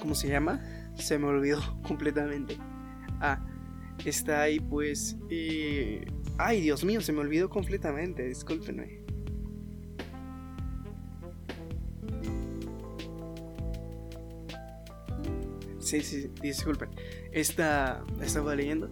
[0.00, 0.81] ¿Cómo se llama?
[0.96, 2.56] Se me olvidó completamente.
[3.20, 3.44] Ah,
[4.04, 5.16] está ahí pues...
[5.30, 6.04] Eh...
[6.38, 9.02] Ay, Dios mío, se me olvidó completamente, discúlpenme.
[15.78, 16.88] Sí, sí, disculpen.
[17.32, 18.90] Está, estaba leyendo.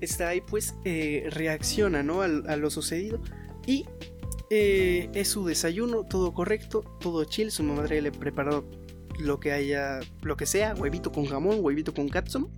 [0.00, 2.20] Está ahí pues eh, reacciona ¿no?
[2.20, 3.18] a, a, lo sucedido
[3.66, 3.86] y
[4.50, 7.50] eh, es su desayuno, todo correcto, todo chill.
[7.50, 8.68] Su madre le preparó
[9.18, 12.50] lo que haya, lo que sea, huevito con jamón, huevito con katsun.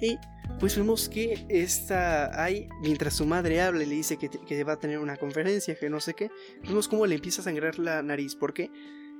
[0.00, 0.18] Y
[0.58, 4.74] pues vemos que está ahí, mientras su madre habla y le dice que, que, va
[4.74, 6.30] a tener una conferencia, que no sé qué,
[6.62, 8.70] vemos cómo le empieza a sangrar la nariz, porque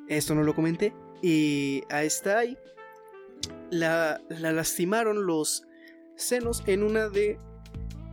[0.09, 0.93] esto no lo comenté.
[1.23, 2.57] Y a esta ahí
[3.71, 5.65] la, la lastimaron los
[6.17, 7.39] senos en una de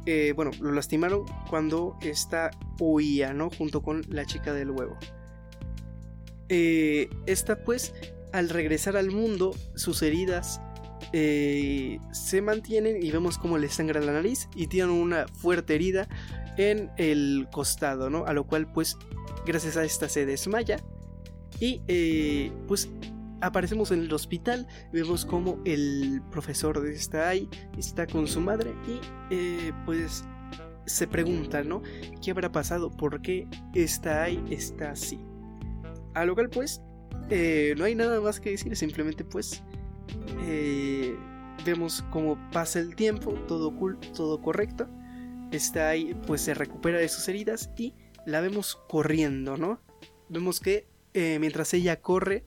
[0.05, 3.49] eh, bueno, lo lastimaron cuando esta huía, ¿no?
[3.49, 4.97] Junto con la chica del huevo.
[6.49, 7.93] Eh, esta pues,
[8.35, 10.59] al regresar al mundo, sus heridas
[11.13, 16.09] eh, se mantienen y vemos cómo le sangra la nariz y tienen una fuerte herida
[16.57, 18.25] en el costado, ¿no?
[18.25, 18.97] A lo cual pues,
[19.45, 20.83] gracias a esta se desmaya
[21.61, 22.89] y eh, pues
[23.39, 28.99] aparecemos en el hospital, vemos como el profesor está ahí, está con su madre y
[29.33, 30.25] eh, pues
[30.85, 31.81] se pregunta, ¿no?
[32.21, 32.91] ¿Qué habrá pasado?
[32.91, 34.43] ¿Por qué está ahí?
[34.49, 35.19] Está así.
[36.13, 36.81] A lo cual pues
[37.29, 39.63] eh, no hay nada más que decir, simplemente pues
[40.41, 41.15] eh,
[41.65, 44.87] vemos cómo pasa el tiempo, todo cool, todo correcto.
[45.51, 47.93] Está ahí, pues se recupera de sus heridas y
[48.25, 49.79] la vemos corriendo, ¿no?
[50.29, 52.45] Vemos que mientras ella corre,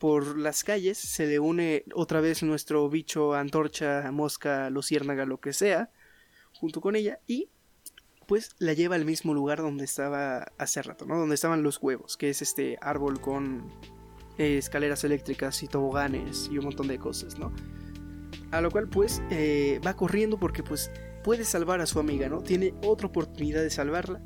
[0.00, 5.52] por las calles, se le une otra vez nuestro bicho, antorcha, mosca, luciérnaga, lo que
[5.52, 5.90] sea,
[6.54, 7.50] junto con ella y
[8.26, 11.18] pues la lleva al mismo lugar donde estaba hace rato, ¿no?
[11.18, 13.70] Donde estaban los huevos, que es este árbol con
[14.40, 17.52] eh, escaleras eléctricas y toboganes y un montón de cosas, ¿no?
[18.52, 20.90] A lo cual pues eh, va corriendo porque pues
[21.22, 22.40] puede salvar a su amiga, ¿no?
[22.40, 24.22] Tiene otra oportunidad de salvarla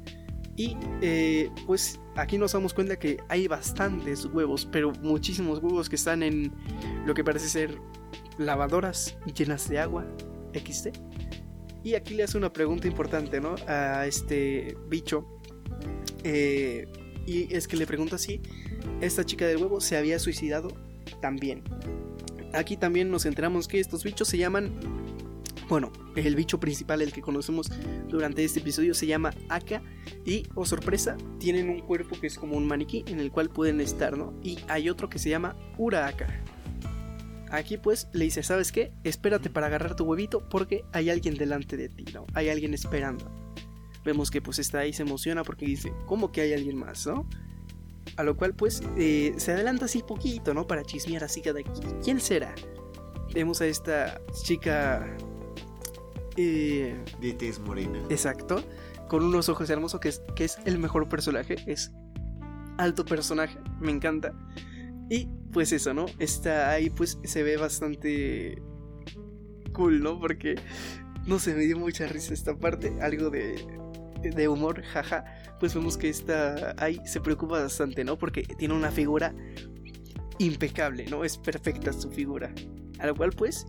[0.55, 5.97] y eh, pues aquí nos damos cuenta que hay bastantes huevos, pero muchísimos huevos que
[5.97, 6.53] están en
[7.05, 7.81] lo que parece ser
[8.39, 10.07] lavadoras llenas de agua
[10.55, 10.97] XT.
[11.83, 13.57] Y aquí le hace una pregunta importante, ¿no?
[13.67, 15.27] A este bicho.
[16.23, 16.87] Eh,
[17.27, 18.41] y es que le pregunta si
[19.01, 20.69] esta chica del huevo se había suicidado
[21.21, 21.63] también.
[22.53, 24.73] Aquí también nos enteramos que estos bichos se llaman
[25.69, 27.71] bueno, el bicho principal, el que conocemos
[28.09, 29.83] durante este episodio, se llama Aka.
[30.25, 33.81] Y, oh sorpresa, tienen un cuerpo que es como un maniquí en el cual pueden
[33.81, 34.35] estar, ¿no?
[34.43, 36.27] Y hay otro que se llama Uraaka.
[37.51, 38.93] Aquí pues le dice, ¿sabes qué?
[39.05, 42.27] Espérate para agarrar tu huevito porque hay alguien delante de ti, ¿no?
[42.35, 43.31] Hay alguien esperando.
[44.05, 47.27] Vemos que pues está ahí, se emociona porque dice, ¿cómo que hay alguien más, ¿no?
[48.17, 50.67] A lo cual pues eh, se adelanta así poquito, ¿no?
[50.67, 51.61] Para chismear así cada...
[52.03, 52.55] ¿Quién será?
[53.33, 55.05] Vemos a esta chica
[56.37, 58.01] eh, de tez morena.
[58.11, 58.63] Exacto.
[59.09, 61.57] Con unos ojos hermosos, que es, que es el mejor personaje.
[61.67, 61.93] Es
[62.79, 63.59] alto personaje.
[63.81, 64.33] Me encanta.
[65.11, 66.07] Y pues eso, ¿no?
[66.19, 68.63] Está ahí, pues se ve bastante
[69.73, 70.19] cool, ¿no?
[70.19, 70.57] Porque,
[71.27, 72.93] no sé, me dio mucha risa esta parte.
[73.01, 73.55] Algo de,
[74.35, 75.25] de humor, jaja.
[75.61, 78.19] Pues vemos que está ahí, se preocupa bastante, ¿no?
[78.19, 79.35] Porque tiene una figura
[80.39, 81.25] impecable, ¿no?
[81.25, 82.53] Es perfecta su figura.
[82.99, 83.67] A lo cual, pues,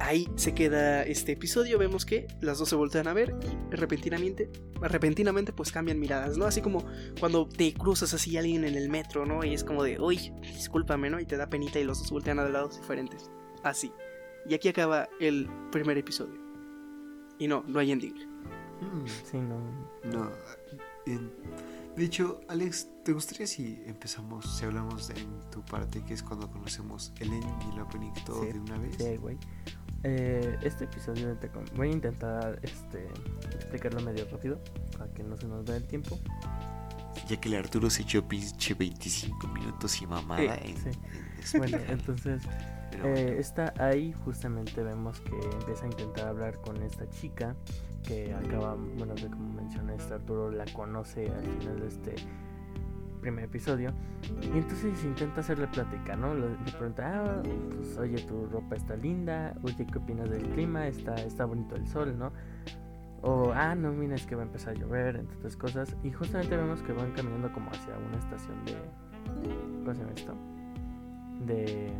[0.00, 1.78] ahí se queda este episodio.
[1.78, 3.34] Vemos que las dos se voltean a ver
[3.70, 6.46] y repentinamente, repentinamente pues cambian miradas, ¿no?
[6.46, 6.84] Así como
[7.20, 9.44] cuando te cruzas así a alguien en el metro, ¿no?
[9.44, 11.20] Y es como de, uy, discúlpame, ¿no?
[11.20, 13.30] Y te da penita y los dos voltean a lados diferentes.
[13.62, 13.92] Así.
[14.46, 16.38] Y aquí acaba el primer episodio.
[17.38, 18.33] Y no, no hay ending.
[19.30, 19.58] Sí, no.
[20.04, 20.30] No.
[21.06, 21.30] En,
[21.96, 26.22] De hecho, Alex, ¿te gustaría si empezamos, si hablamos de, en tu parte, que es
[26.22, 28.96] cuando conocemos el ending y el opening todo Sí, de una vez?
[28.98, 29.38] Sí, güey.
[30.06, 33.08] Eh, este episodio te voy a intentar este,
[33.54, 34.60] explicarlo medio rápido
[34.98, 36.18] para que no se nos vea el tiempo.
[37.26, 40.90] Ya que el Arturo se echó pinche 25 minutos y mamada en, sí.
[40.90, 41.58] en.
[41.58, 42.42] Bueno, entonces
[42.90, 47.56] Pero eh, está ahí justamente vemos que empieza a intentar hablar con esta chica
[48.04, 52.14] que acaba, bueno, que como mencioné, este Arturo la conoce al final de este
[53.20, 53.90] primer episodio
[54.42, 56.34] y entonces intenta hacerle plática, ¿no?
[56.34, 57.42] Le pregunta, ah,
[57.74, 60.86] pues oye, tu ropa está linda, oye, ¿qué opinas del clima?
[60.86, 62.32] Está, está bonito el sol, ¿no?
[63.22, 65.96] O, ah, no, mira, es que va a empezar a llover, entre otras cosas.
[66.02, 68.74] Y justamente vemos que van caminando como hacia una estación de...
[69.80, 70.34] ¿Cómo se llama esto?
[71.46, 71.90] De...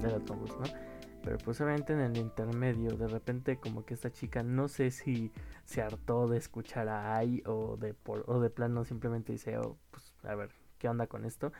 [0.00, 0.91] del autobús, ¿no?
[1.22, 5.30] Pero pues obviamente en el intermedio, de repente como que esta chica no sé si
[5.64, 9.78] se hartó de escuchar a Ai o de, por, o de plano simplemente dice, oh,
[9.90, 11.52] pues a ver, ¿qué onda con esto?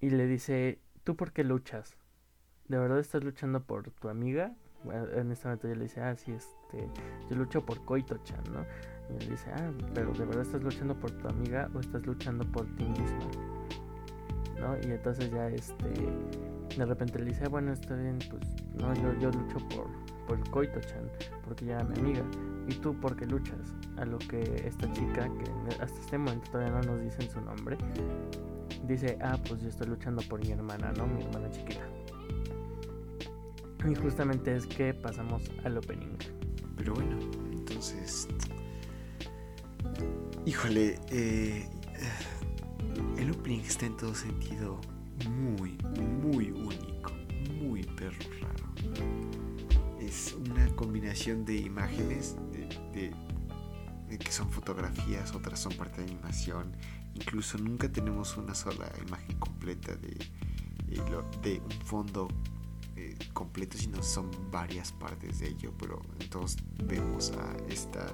[0.00, 1.96] Y le dice, ¿tú por qué luchas?
[2.68, 4.54] ¿De verdad estás luchando por tu amiga?
[5.14, 6.88] En este momento ella le dice, ah, sí, este,
[7.30, 8.66] yo lucho por Koito-chan, ¿no?
[9.10, 12.44] Y él dice, ah, pero ¿de verdad estás luchando por tu amiga o estás luchando
[12.50, 13.30] por ti misma?
[14.58, 14.76] ¿No?
[14.78, 15.92] Y entonces ya, este,
[16.76, 18.42] de repente le dice, "Ah, bueno, está bien, pues,
[18.74, 19.86] no, yo, yo lucho por,
[20.26, 21.10] por Koito-chan,
[21.44, 22.22] porque ya era mi amiga.
[22.68, 23.74] ¿Y tú por qué luchas?
[23.96, 27.76] A lo que esta chica, que hasta este momento todavía no nos dicen su nombre,
[28.86, 31.06] dice, ah, pues yo estoy luchando por mi hermana, ¿no?
[31.06, 31.86] Mi hermana chiquita.
[33.88, 36.16] Y justamente es que pasamos al opening.
[36.76, 37.18] pero bueno,
[37.52, 38.28] entonces.
[40.46, 41.68] Híjole, eh,
[43.18, 44.80] el opening está en todo sentido
[45.28, 45.78] muy,
[46.22, 47.12] muy único,
[47.60, 48.64] muy perro raro.
[50.00, 52.36] Es una combinación de imágenes,
[52.92, 53.12] de,
[54.18, 56.72] que son fotografías, otras son parte de animación.
[57.14, 60.18] Incluso nunca tenemos una sola imagen completa de,
[61.42, 62.28] de un fondo
[62.96, 65.72] eh, completo, sino son varias partes de ello.
[65.78, 68.06] Pero entonces vemos a esta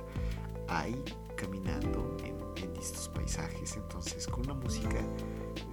[0.68, 1.02] ahí
[1.36, 3.76] caminando en, en estos paisajes.
[3.76, 5.00] Entonces, con una música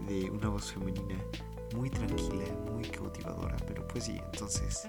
[0.08, 1.16] de una voz femenina
[1.76, 3.56] muy tranquila, muy cautivadora.
[3.68, 4.88] Pero pues sí, entonces,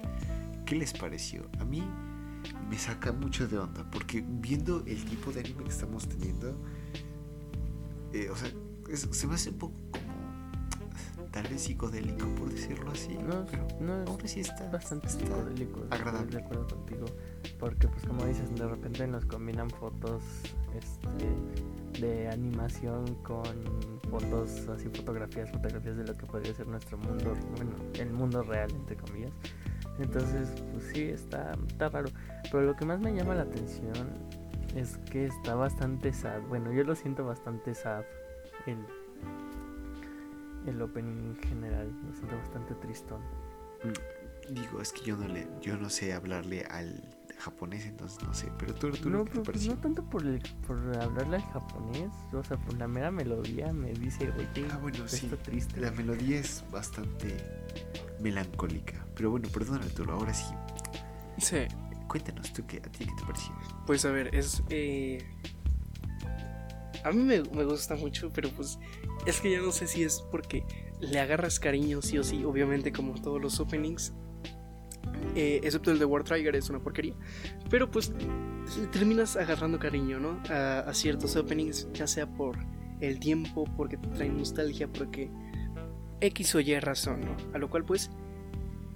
[0.64, 1.42] ¿qué les pareció?
[1.58, 1.82] A mí
[2.70, 6.54] me saca mucho de onda, porque viendo el tipo de anime que estamos teniendo,
[8.12, 8.50] eh, o sea,
[8.90, 13.14] es- se me hace un poco como tal vez psicodélico, por decirlo así.
[13.14, 15.82] No, pero no es aún así está bastante está psicodélico.
[15.84, 16.30] estoy agradable.
[16.36, 17.04] De acuerdo contigo.
[17.58, 20.22] Porque, pues, como dices, de repente nos combinan fotos
[20.74, 27.34] este, de animación con fotos, así, fotografías, fotografías de lo que podría ser nuestro mundo,
[27.56, 29.32] bueno, el mundo real, entre comillas.
[29.98, 32.10] Entonces, pues sí, está, está raro.
[32.44, 34.08] Pero lo que más me llama la atención
[34.74, 36.42] es que está bastante sad.
[36.48, 38.04] Bueno, yo lo siento bastante sad.
[38.66, 38.78] El,
[40.66, 41.90] el opening en general.
[42.06, 43.20] Lo siento bastante tristón.
[44.50, 48.48] Digo, es que yo no le, yo no sé hablarle al japonés, entonces no sé.
[48.58, 51.42] Pero tú, Arturo, No, ¿qué te pero, pues, no tanto por, el, por hablarle al
[51.42, 55.26] japonés, o sea, por la mera melodía me dice, oye, Ah, bueno, sí.
[55.26, 55.80] está triste.
[55.80, 57.36] La melodía es bastante
[58.20, 59.06] melancólica.
[59.14, 60.52] Pero bueno, perdón, Arturo, ahora sí.
[61.38, 61.58] Sí,
[62.08, 63.52] Cuéntanos tú qué, a ti qué te pareció.
[63.84, 64.62] pues a ver, es...
[64.70, 65.18] eh,
[67.04, 68.78] A mí me, me gusta mucho, pero pues
[69.26, 70.64] es que ya no sé si es porque
[71.00, 74.12] le agarras cariño sí o sí, obviamente como todos los openings.
[75.36, 77.14] Eh, excepto el de War Trigger es una porquería.
[77.68, 78.12] Pero pues
[78.90, 80.42] terminas agarrando cariño, ¿no?
[80.48, 82.58] A, ciertos openings, ya sea por
[83.00, 85.30] el tiempo, porque te traen nostalgia, porque
[86.22, 87.36] X o Y razón, ¿no?
[87.52, 88.10] A lo cual pues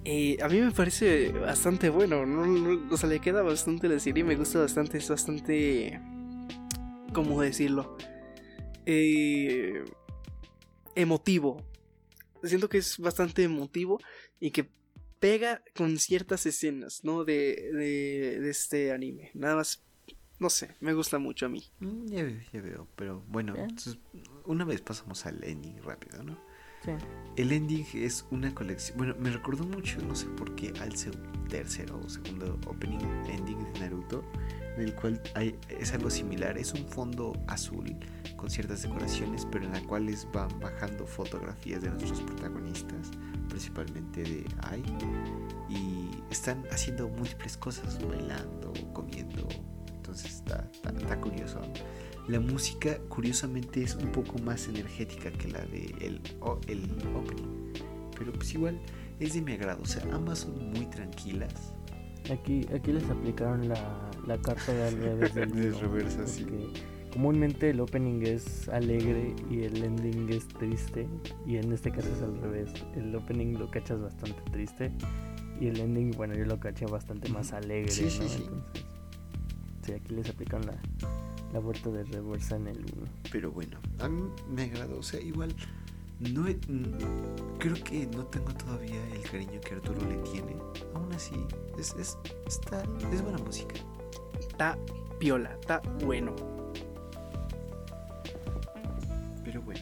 [0.03, 2.45] eh, a mí me parece bastante bueno, ¿no?
[2.47, 6.01] No- o sea, le queda bastante la serie, me gusta bastante, es bastante...
[7.13, 7.97] ¿Cómo decirlo?
[8.87, 9.83] Eh,
[10.95, 11.61] emotivo.
[12.41, 13.99] Siento que es bastante emotivo
[14.39, 14.71] y que
[15.21, 17.23] pega con ciertas escenas, ¿no?
[17.23, 19.29] De, de, de este anime.
[19.35, 19.83] Nada más,
[20.39, 21.63] no sé, me gusta mucho a mí.
[21.79, 22.87] Mm, ya veo, ya veo.
[22.97, 23.99] Pero bueno, entonces,
[24.45, 26.37] una vez pasamos al ending rápido, ¿no?
[26.83, 26.91] Sí.
[27.35, 28.97] El ending es una colección.
[28.97, 30.93] Bueno, me recordó mucho, no sé por qué, al
[31.47, 34.25] tercero o segundo opening ending de Naruto,
[34.81, 35.21] el cual
[35.69, 36.57] es algo similar.
[36.57, 37.95] Es un fondo azul
[38.35, 43.11] con ciertas decoraciones, pero en las cuales van bajando fotografías de nuestros protagonistas,
[43.49, 44.83] principalmente de Ai,
[45.69, 49.47] y están haciendo múltiples cosas, bailando, comiendo.
[49.95, 51.61] Entonces está, está, está curioso.
[52.27, 56.21] La música, curiosamente, es un poco más energética que la de el,
[56.67, 57.73] el opening.
[58.17, 58.79] Pero pues igual
[59.19, 59.81] es de mi agrado.
[59.81, 61.73] O sea, ambas son muy tranquilas.
[62.29, 66.45] Aquí, aquí les aplicaron la, la carta de al revés del reversa, sí.
[67.11, 71.07] comúnmente el opening es alegre y el ending es triste
[71.47, 72.69] y en este caso es al revés.
[72.95, 74.91] El opening lo cachas bastante triste
[75.59, 78.27] y el ending, bueno, yo lo caché bastante más alegre, Sí, sí, ¿no?
[78.29, 78.43] sí.
[78.43, 78.85] Entonces,
[79.83, 80.75] sí, aquí les aplican la,
[81.51, 82.85] la vuelta de reversa en el 1.
[83.31, 84.99] Pero bueno, a mí me agradó.
[84.99, 85.53] O sea, igual,
[86.33, 90.55] no he- mm, creo que no tengo todavía el cariño que Arturo le tiene.
[90.93, 91.35] Aún así,
[91.77, 92.17] es, es,
[92.47, 93.75] está, es buena música.
[94.39, 94.77] Está
[95.19, 96.35] piola, está bueno.
[99.43, 99.81] Pero bueno,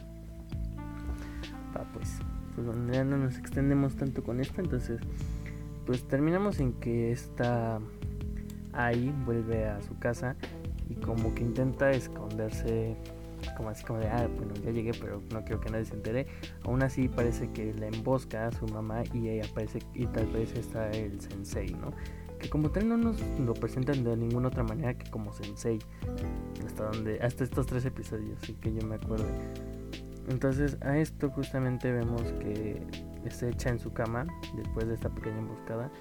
[1.75, 2.17] Va, pues,
[2.55, 4.99] pues bueno, ya no nos extendemos tanto con esto, entonces,
[5.85, 7.79] pues terminamos en que está
[8.73, 10.35] ahí, vuelve a su casa
[10.89, 12.95] y como que intenta esconderse,
[13.55, 16.27] como así como de, ah, bueno, ya llegué, pero no quiero que nadie se entere.
[16.63, 20.53] Aún así parece que la embosca a su mamá y ella parece, y tal vez
[20.53, 21.91] está el sensei, ¿no?
[22.39, 25.79] Que como tal no nos lo presentan de ninguna otra manera que como sensei.
[26.65, 29.25] Hasta donde, hasta estos tres episodios, así que yo me acuerdo.
[30.29, 32.81] Entonces a esto justamente vemos que
[33.29, 35.91] se echa en su cama después de esta pequeña emboscada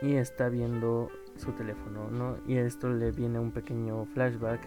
[0.00, 2.36] y está viendo su teléfono, ¿no?
[2.46, 4.60] Y a esto le viene un pequeño flashback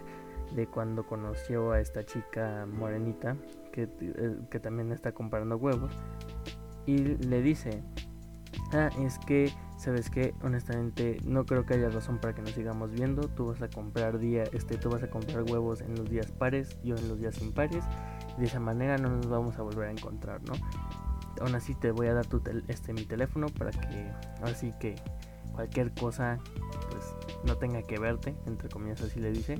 [0.55, 3.35] de cuando conoció a esta chica morenita
[3.71, 5.91] que, eh, que también está comprando huevos
[6.85, 7.81] y le dice,
[8.73, 10.33] ah, es que, ¿sabes qué?
[10.43, 14.19] Honestamente no creo que haya razón para que nos sigamos viendo, tú vas a comprar
[14.19, 17.41] día, este, tú vas a comprar huevos en los días pares, yo en los días
[17.41, 17.83] impares
[18.37, 20.53] de esa manera no nos vamos a volver a encontrar, ¿no?
[21.41, 24.71] Aún así te voy a dar tu tel- este mi teléfono para que ahora sí
[24.79, 24.95] que
[25.53, 26.39] cualquier cosa
[26.91, 27.15] pues
[27.45, 29.57] no tenga que verte, entre comillas así le dice.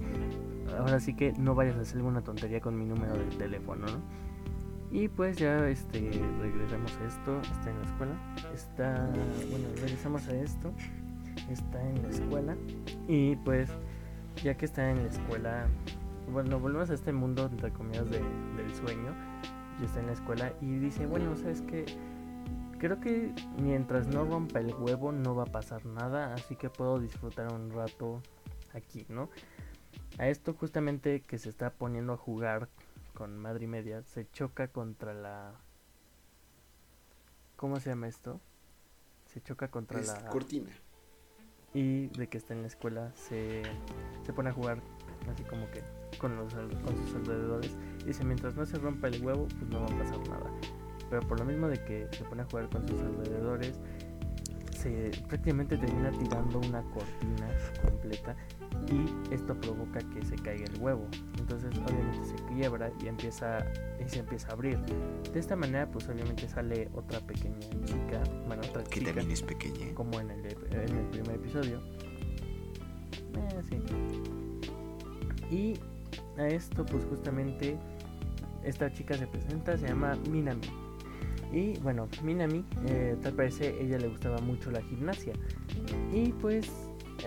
[0.78, 4.00] Ahora sí que no vayas a hacer alguna tontería con mi número de teléfono, ¿no?
[4.92, 6.00] Y pues ya este
[6.40, 9.10] regresamos a esto, está en la escuela, está
[9.50, 10.72] bueno, regresamos a esto,
[11.50, 12.56] está en la escuela
[13.08, 13.70] y pues
[14.44, 15.68] ya que está en la escuela
[16.32, 18.20] bueno, volvemos a este mundo, entre comillas, de-
[18.56, 19.14] del sueño.
[19.82, 21.84] Y está en la escuela y dice, bueno, ¿sabes qué?
[22.84, 27.00] Creo que mientras no rompa el huevo no va a pasar nada, así que puedo
[27.00, 28.22] disfrutar un rato
[28.74, 29.30] aquí, ¿no?
[30.18, 32.68] A esto justamente que se está poniendo a jugar
[33.14, 35.54] con madre y media, se choca contra la...
[37.56, 38.42] ¿Cómo se llama esto?
[39.28, 40.70] Se choca contra es la cortina.
[41.74, 43.64] y de que está en la escuela se,
[44.26, 44.82] se pone a jugar
[45.32, 45.82] así como que
[46.18, 47.78] con, los, con sus alrededores.
[48.02, 50.52] Y dice, mientras no se rompa el huevo, pues no va a pasar nada.
[51.14, 53.80] Pero por lo mismo de que se pone a jugar con sus alrededores,
[54.72, 57.48] se prácticamente termina tirando una cortina
[57.84, 58.36] completa
[58.92, 61.06] y esto provoca que se caiga el huevo.
[61.38, 63.60] Entonces obviamente se quiebra y empieza
[64.04, 64.80] y se empieza a abrir.
[65.32, 69.44] De esta manera pues obviamente sale otra pequeña chica, bueno otra Que chica también es
[69.44, 69.94] pequeña.
[69.94, 71.80] como en el, ep- en el primer episodio.
[73.36, 73.78] Eh, sí.
[75.56, 75.80] Y
[76.42, 77.78] a esto, pues justamente,
[78.64, 80.62] esta chica se presenta, se llama Minami.
[81.54, 85.34] Y bueno, Minami, eh, tal parece ella le gustaba mucho la gimnasia.
[86.12, 86.68] Y pues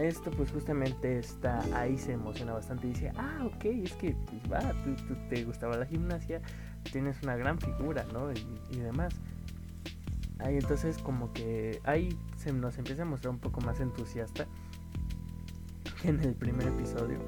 [0.01, 4.73] esto pues justamente está ahí, se emociona bastante dice, ah, ok, es que pues va,
[4.83, 6.43] tú, tú te gustaba la gimnasia,
[6.91, 8.33] tienes una gran figura, ¿no?
[8.33, 9.15] Y, y demás.
[10.39, 14.47] Ahí entonces como que ahí se nos empieza a mostrar un poco más entusiasta
[16.03, 17.19] que en el primer episodio.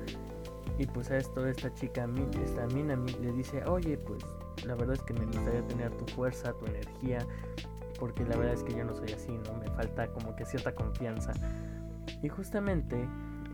[0.78, 2.08] Y pues a esto esta chica,
[2.44, 4.22] esta Minami, le dice, oye, pues
[4.66, 7.18] la verdad es que me gustaría tener tu fuerza, tu energía,
[7.98, 9.58] porque la verdad es que yo no soy así, ¿no?
[9.58, 11.32] Me falta como que cierta confianza.
[12.22, 12.96] Y justamente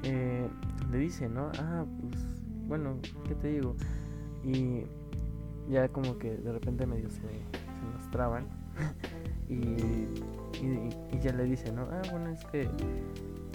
[0.02, 0.48] eh,
[0.90, 1.50] le dice, ¿no?
[1.58, 2.22] Ah, pues
[2.66, 3.76] bueno, ¿qué te digo?
[4.42, 4.84] Y
[5.68, 7.28] ya como que de repente medio se, se
[9.48, 11.82] y, y, ya le dice, ¿no?
[11.90, 12.68] Ah, bueno, es que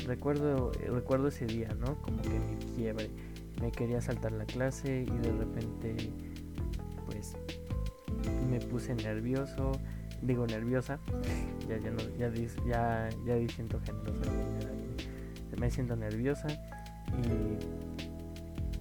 [0.06, 2.02] recuerdo, recuerdo ese día, ¿no?
[2.02, 3.10] Como que mi quiebre.
[3.62, 5.95] Me quería saltar la clase y de repente,
[8.50, 9.72] me puse nervioso,
[10.22, 11.00] digo nerviosa,
[11.68, 12.32] ya ya no, ya
[12.66, 15.60] ya, ya di siento género femenino ahí.
[15.60, 17.58] me siento nerviosa y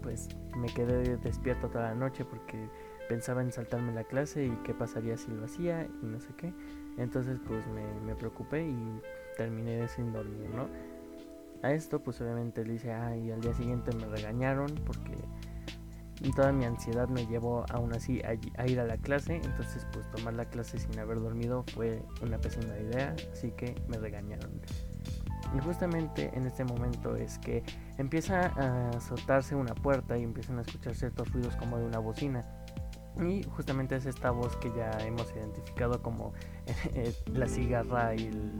[0.02, 2.68] pues me quedé despierto toda la noche porque
[3.08, 6.52] pensaba en saltarme la clase y qué pasaría si lo hacía y no sé qué.
[6.96, 9.00] Entonces pues me, me preocupé y
[9.36, 10.68] terminé sin dormir, ¿no?
[11.62, 15.16] A esto pues obviamente le dice, ah, al día siguiente me regañaron porque
[16.32, 20.34] toda mi ansiedad me llevó aún así a, ir a la clase, entonces pues tomar
[20.34, 24.50] la clase sin haber dormido fue una pésima idea, así que me regañaron.
[25.56, 27.62] Y justamente en este momento es que
[27.96, 32.44] empieza a azotarse una puerta y empiezan a escuchar ciertos ruidos como de una bocina.
[33.18, 36.32] Y justamente es esta voz que ya hemos identificado como
[36.94, 38.52] eh, la cigarra y el,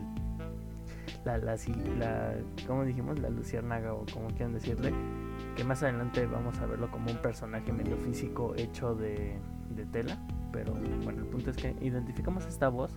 [1.25, 2.35] la, la, ci- la,
[2.67, 3.19] ¿cómo dijimos?
[3.19, 4.93] La luciérnaga o como quieran decirle,
[5.59, 9.41] que más adelante vamos a verlo como un personaje medio físico hecho de,
[9.91, 10.17] tela.
[10.53, 12.93] Pero bueno, el punto es que identificamos esta voz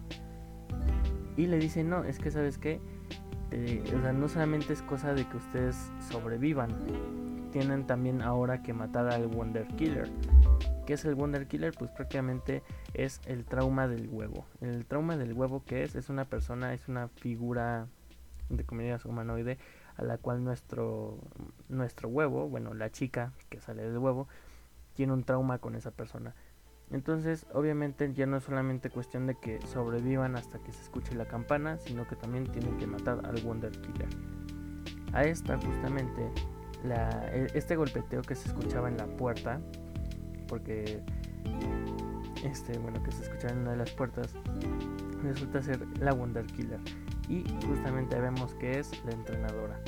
[1.37, 2.79] y le dice, no, es que sabes que,
[3.97, 6.77] o sea, no solamente es cosa de que ustedes sobrevivan,
[7.51, 10.07] tienen también ahora que matar al Wonder Killer.
[10.85, 11.73] ¿Qué es el Wonder Killer?
[11.75, 12.61] Pues prácticamente
[12.93, 14.45] es el trauma del huevo.
[14.61, 17.87] El trauma del huevo que es, es una persona, es una figura
[18.49, 19.57] de comillas humanoide
[19.97, 21.17] a la cual nuestro,
[21.69, 24.27] nuestro huevo, bueno, la chica que sale del huevo,
[24.93, 26.33] tiene un trauma con esa persona.
[26.91, 31.25] Entonces, obviamente ya no es solamente cuestión de que sobrevivan hasta que se escuche la
[31.25, 34.09] campana, sino que también tienen que matar al Wonder Killer.
[35.13, 36.31] A esta justamente
[36.83, 39.61] e, este golpeteo que se escuchaba en la puerta,
[40.47, 41.01] porque
[42.43, 44.33] este, bueno, que se escuchaba en una de las puertas,
[45.23, 46.79] resulta ser la Wonder Killer.
[47.31, 49.81] Y justamente vemos que es la entrenadora.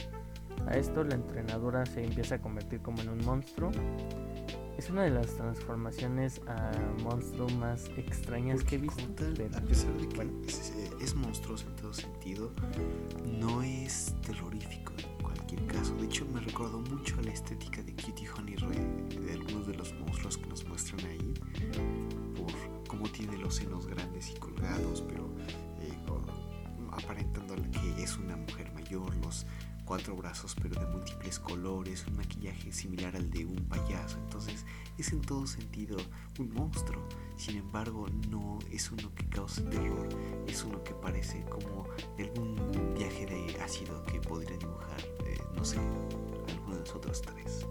[0.67, 3.71] A esto la entrenadora se empieza a convertir como en un monstruo
[4.77, 6.71] es una de las transformaciones a
[7.03, 9.03] monstruo más extrañas que he visto.
[9.03, 12.51] a pesar de que es, monstruoso en todo sentido,
[13.25, 15.95] no es terrorífico en cualquier caso.
[15.95, 19.75] De hecho, me recordó mucho a la estética de Kitty Honey Ray, de algunos de
[19.75, 21.33] los monstruos que nos muestran ahí,
[22.35, 22.51] por
[22.87, 25.29] cómo tiene los senos grandes y colgados, pero
[26.95, 29.45] aparentando que es una mujer mayor, los
[29.85, 34.65] cuatro brazos pero de múltiples colores, un maquillaje similar al de un payaso, entonces
[34.97, 35.97] es en todo sentido
[36.39, 37.03] un monstruo,
[37.35, 40.07] sin embargo no es uno que cause terror,
[40.47, 41.85] es uno que parece como
[42.17, 47.65] algún viaje de ácido que podría dibujar, eh, no sé, alguno de los otros tres.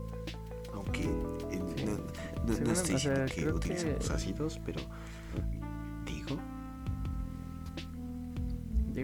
[0.74, 1.60] Aunque eh,
[2.46, 4.80] no, estoy diciendo que utilicemos ácidos, pero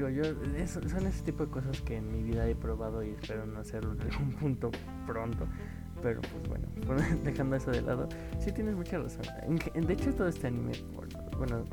[0.08, 3.46] Digo, yo, son ese tipo de cosas que en mi vida he probado y espero
[3.46, 4.70] no hacerlo en algún punto
[5.06, 5.46] pronto.
[6.02, 6.66] Pero pues bueno,
[7.24, 9.24] dejando eso de lado, sí tienes mucha razón.
[9.74, 10.72] de hecho, todo este anime,
[11.36, 11.64] bueno,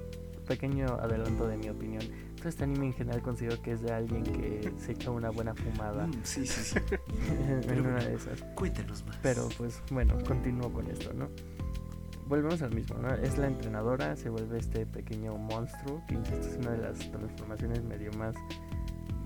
[0.47, 2.03] pequeño adelanto de mi opinión,
[2.37, 5.53] todo este anime en general considero que es de alguien que se echa una buena
[5.53, 6.07] fumada.
[6.07, 6.95] Mm, sí, sí, sí.
[7.69, 8.41] en, una de esas.
[8.55, 9.17] Cuéntanos más.
[9.21, 11.29] Pero pues bueno, continúo con esto, ¿no?
[12.27, 13.13] Volvemos al mismo, ¿no?
[13.13, 17.83] Es la entrenadora, se vuelve este pequeño monstruo, que insisto es una de las transformaciones
[17.83, 18.35] medio más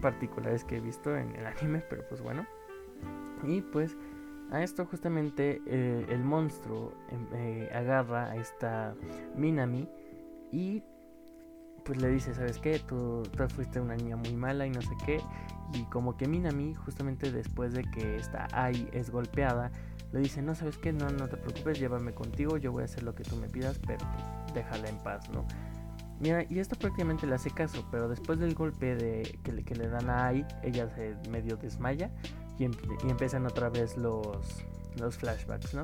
[0.02, 2.45] particulares que he visto en el anime, pero pues bueno.
[3.43, 3.95] Y pues
[4.52, 8.95] a esto justamente eh, el monstruo em, eh, agarra a esta
[9.36, 9.88] Minami
[10.52, 10.84] y
[11.86, 12.80] pues le dice, ¿sabes qué?
[12.80, 15.22] Tú, tú fuiste una niña muy mala y no sé qué.
[15.74, 19.72] Y como que Minami, justamente después de que esta Ai es golpeada,
[20.12, 23.03] le dice, no sabes qué, no, no te preocupes, llévame contigo, yo voy a hacer
[23.03, 25.45] lo que tú me pidas, pero pues, déjala en paz, ¿no?
[26.20, 29.88] Mira, y esto prácticamente le hace caso, pero después del golpe de, que, que le
[29.88, 32.12] dan a Ai, ella se medio desmaya
[32.57, 34.66] y, y, empiezan otra vez los,
[34.99, 35.84] los flashbacks, ¿no?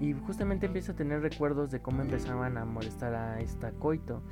[0.00, 4.22] Y justamente empieza a tener recuerdos de cómo empezaban a molestar a esta Coito.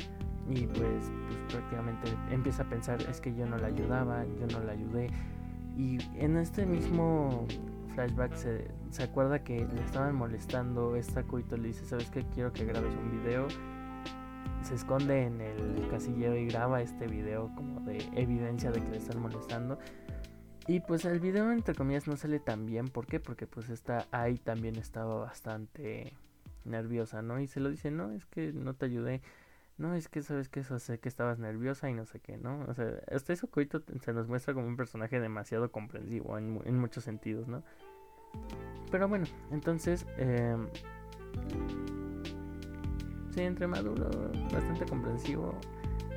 [0.48, 4.60] Y pues, pues prácticamente empieza a pensar, es que yo no la ayudaba, yo no
[4.64, 5.08] la ayudé.
[5.76, 7.46] Y en este mismo
[7.94, 10.96] flashback se, se acuerda que le estaban molestando.
[10.96, 12.24] Esta Coito le dice, ¿sabes qué?
[12.34, 13.46] Quiero que grabes un video.
[14.62, 18.96] Se esconde en el casillero y graba este video como de evidencia de que le
[18.98, 19.78] están molestando.
[20.66, 22.88] Y pues el video entre comillas no sale tan bien.
[22.88, 23.20] ¿Por qué?
[23.20, 26.14] Porque pues esta ahí también estaba bastante
[26.64, 27.40] nerviosa, ¿no?
[27.40, 29.20] Y se lo dice, no, es que no te ayudé.
[29.76, 32.64] No, es que sabes que eso sé que estabas nerviosa y no sé qué, ¿no?
[32.68, 36.78] O sea, hasta eso Coito se nos muestra como un personaje demasiado comprensivo en, en
[36.78, 37.64] muchos sentidos, ¿no?
[38.90, 40.06] Pero bueno, entonces...
[40.18, 40.56] Eh,
[43.34, 44.08] sí, entre maduro,
[44.52, 45.54] bastante comprensivo.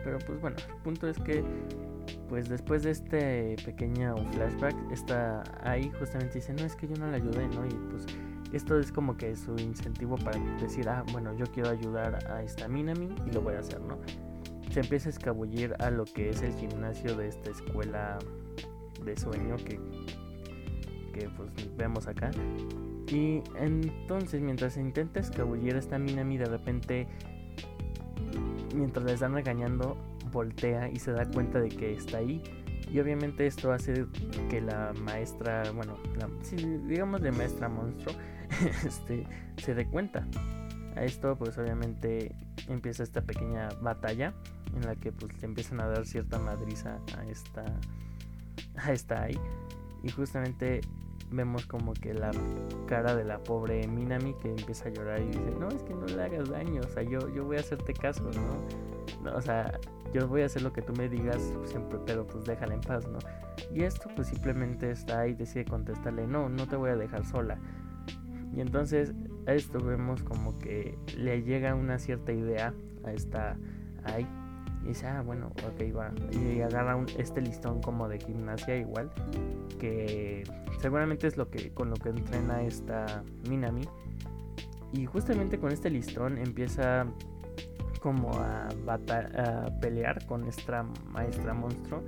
[0.03, 1.43] Pero pues bueno, el punto es que
[2.29, 7.09] pues después de este pequeño flashback, está ahí justamente dice, no es que yo no
[7.09, 7.65] le ayudé, ¿no?
[7.65, 8.05] Y pues
[8.53, 12.67] esto es como que su incentivo para decir, ah, bueno, yo quiero ayudar a esta
[12.67, 13.97] Minami y lo voy a hacer, ¿no?
[14.71, 18.19] Se empieza a escabullir a lo que es el gimnasio de esta escuela
[19.03, 19.79] de sueño que,
[21.17, 22.31] que pues vemos acá.
[23.07, 27.07] Y entonces mientras intenta escabullir esta Minami de repente,
[28.75, 29.97] mientras le están regañando,
[30.31, 32.41] voltea y se da cuenta de que está ahí
[32.91, 34.05] y obviamente esto hace
[34.49, 35.97] que la maestra, bueno,
[36.87, 38.15] digamos de maestra monstruo,
[38.85, 39.25] este,
[39.57, 40.25] se dé cuenta.
[40.95, 42.35] A esto pues obviamente
[42.67, 44.33] empieza esta pequeña batalla
[44.75, 47.65] en la que pues le empiezan a dar cierta madriza a esta
[48.77, 49.39] a esta ahí
[50.03, 50.81] y justamente
[51.31, 52.31] vemos como que la
[52.87, 56.05] cara de la pobre Minami que empieza a llorar y dice, no, es que no
[56.05, 59.33] le hagas daño, o sea, yo, yo voy a hacerte caso, ¿no?
[59.35, 59.79] o sea,
[60.13, 63.07] yo voy a hacer lo que tú me digas siempre, pero pues déjala en paz,
[63.07, 63.19] ¿no?
[63.73, 67.57] Y esto pues simplemente está ahí, decide contestarle, no, no te voy a dejar sola.
[68.53, 69.13] Y entonces
[69.45, 72.73] a esto vemos como que le llega una cierta idea
[73.03, 73.57] a esta
[74.05, 74.27] ahí
[74.83, 76.11] y dice, ah, bueno, ok, va.
[76.31, 79.11] Y agarra un, este listón como de gimnasia igual,
[79.79, 80.43] que
[80.79, 83.87] seguramente es lo que con lo que entrena esta Minami.
[84.93, 87.05] Y justamente con este listón empieza
[88.01, 92.03] como a, a pelear con esta maestra monstruo.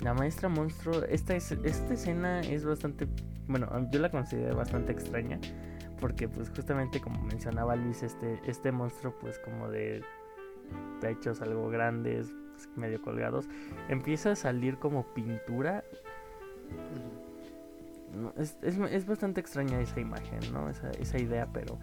[0.00, 3.06] La maestra monstruo, esta, es, esta escena es bastante,
[3.46, 5.40] bueno, yo la considero bastante extraña.
[6.00, 10.02] Porque pues justamente como mencionaba Luis, este, este monstruo pues como de
[11.00, 13.48] pechos algo grandes, pues, medio colgados,
[13.88, 15.84] empieza a salir como pintura.
[18.36, 20.68] es, es, bastante extraña esa imagen, ¿no?
[20.68, 21.78] Esa, esa idea, pero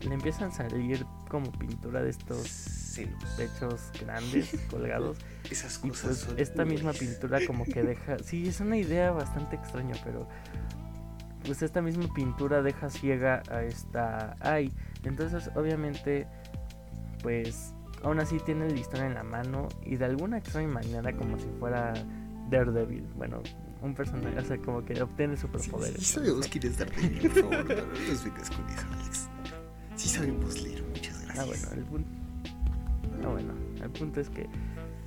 [0.00, 2.98] le empiezan a salir como pintura de estos
[3.36, 5.18] pechos grandes colgados.
[5.50, 6.24] Esas cosas.
[6.26, 8.16] pues, esta misma pintura como que deja.
[8.24, 10.28] Sí, es una idea bastante extraña, pero.
[11.44, 14.72] Pues esta misma pintura deja ciega a esta Ai.
[15.02, 16.26] Entonces, obviamente,
[17.22, 17.73] pues
[18.04, 21.46] aún así tiene el listón en la mano y de alguna extraña manera como si
[21.58, 21.94] fuera
[22.50, 23.42] Daredevil, bueno,
[23.82, 25.96] un personaje, o sea, como que obtiene superpoderes.
[25.96, 29.28] Sí, sí sabemos quién es Daredevil, por favor, no, nos vengas con eso, Alex.
[29.96, 31.38] Sí sabemos leer, muchas gracias.
[31.38, 32.08] Ah, bueno, el punto...
[33.24, 34.46] Ah, bueno, el punto es que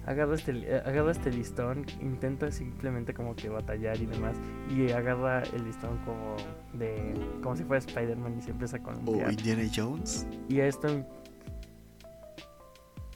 [0.07, 4.37] agarra este, eh, agarra este listón, intenta simplemente como que batallar y demás,
[4.69, 6.35] y agarra el listón como
[6.73, 8.95] de como si fuera Spider-Man y se empieza con...
[9.05, 10.25] O Indiana Jones.
[10.47, 11.05] Y esto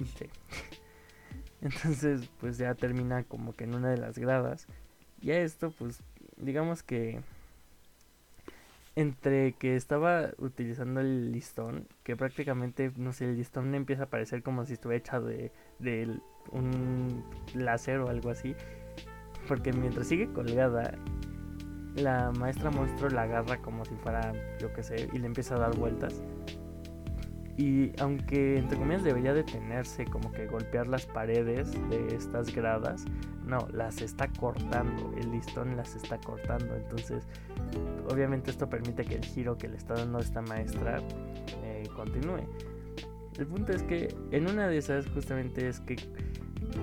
[1.62, 4.68] Entonces, pues ya termina como que en una de las gradas.
[5.22, 6.02] Y a esto, pues,
[6.38, 7.22] digamos que
[8.96, 14.44] entre que estaba utilizando el listón, que prácticamente, no sé, el listón empieza a parecer
[14.44, 16.20] como si estuviera hecha de, de
[16.52, 17.24] un
[17.54, 18.56] láser o algo así.
[19.48, 20.98] Porque mientras sigue colgada,
[21.96, 25.60] la maestra monstruo la agarra como si fuera, yo qué sé, y le empieza a
[25.60, 26.22] dar vueltas.
[27.58, 33.06] Y aunque entre comillas debería detenerse, como que golpear las paredes de estas gradas,
[33.46, 36.76] no, las está cortando, el listón las está cortando.
[36.76, 37.28] Entonces,
[38.10, 41.00] obviamente esto permite que el giro que le está dando esta maestra
[41.64, 42.48] eh, continúe.
[43.38, 45.96] El punto es que en una de esas justamente es que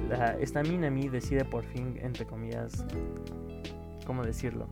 [0.09, 2.85] la, esta Minami decide por fin, entre comillas,
[4.07, 4.69] ¿cómo decirlo?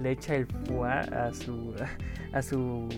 [0.00, 1.74] Le echa el fuá a su
[2.32, 2.88] a su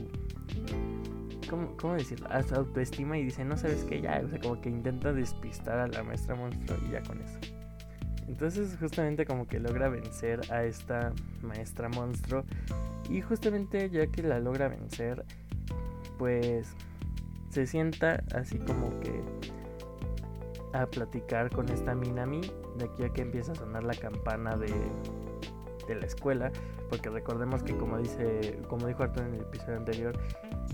[1.49, 2.29] ¿cómo, ¿cómo, decirlo?
[2.31, 5.79] A su autoestima y dice, no sabes qué, ya, o sea, como que intenta despistar
[5.79, 7.39] a la maestra monstruo y ya con eso.
[8.29, 12.45] Entonces justamente como que logra vencer a esta maestra monstruo
[13.09, 15.25] y justamente ya que la logra vencer,
[16.19, 16.75] pues
[17.51, 19.23] se sienta así como que
[20.73, 22.41] a platicar con esta Minami
[22.77, 24.73] de aquí a que empieza a sonar la campana de,
[25.87, 26.51] de la escuela,
[26.89, 30.19] porque recordemos que como dice, como dijo Arthur en el episodio anterior,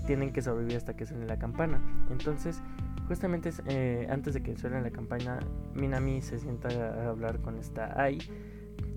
[0.05, 1.81] tienen que sobrevivir hasta que suene la campana.
[2.09, 2.61] Entonces,
[3.07, 5.39] justamente eh, antes de que suene la campana,
[5.73, 8.19] Minami se sienta a hablar con esta Ai.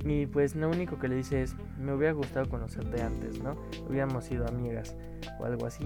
[0.05, 3.57] Y pues lo único que le dice es, me hubiera gustado conocerte antes, ¿no?
[3.89, 4.97] Hubiéramos sido amigas
[5.41, 5.85] o algo así.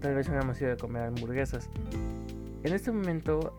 [0.00, 1.70] Tal vez hubiéramos ido a comer hamburguesas.
[2.62, 3.56] En este momento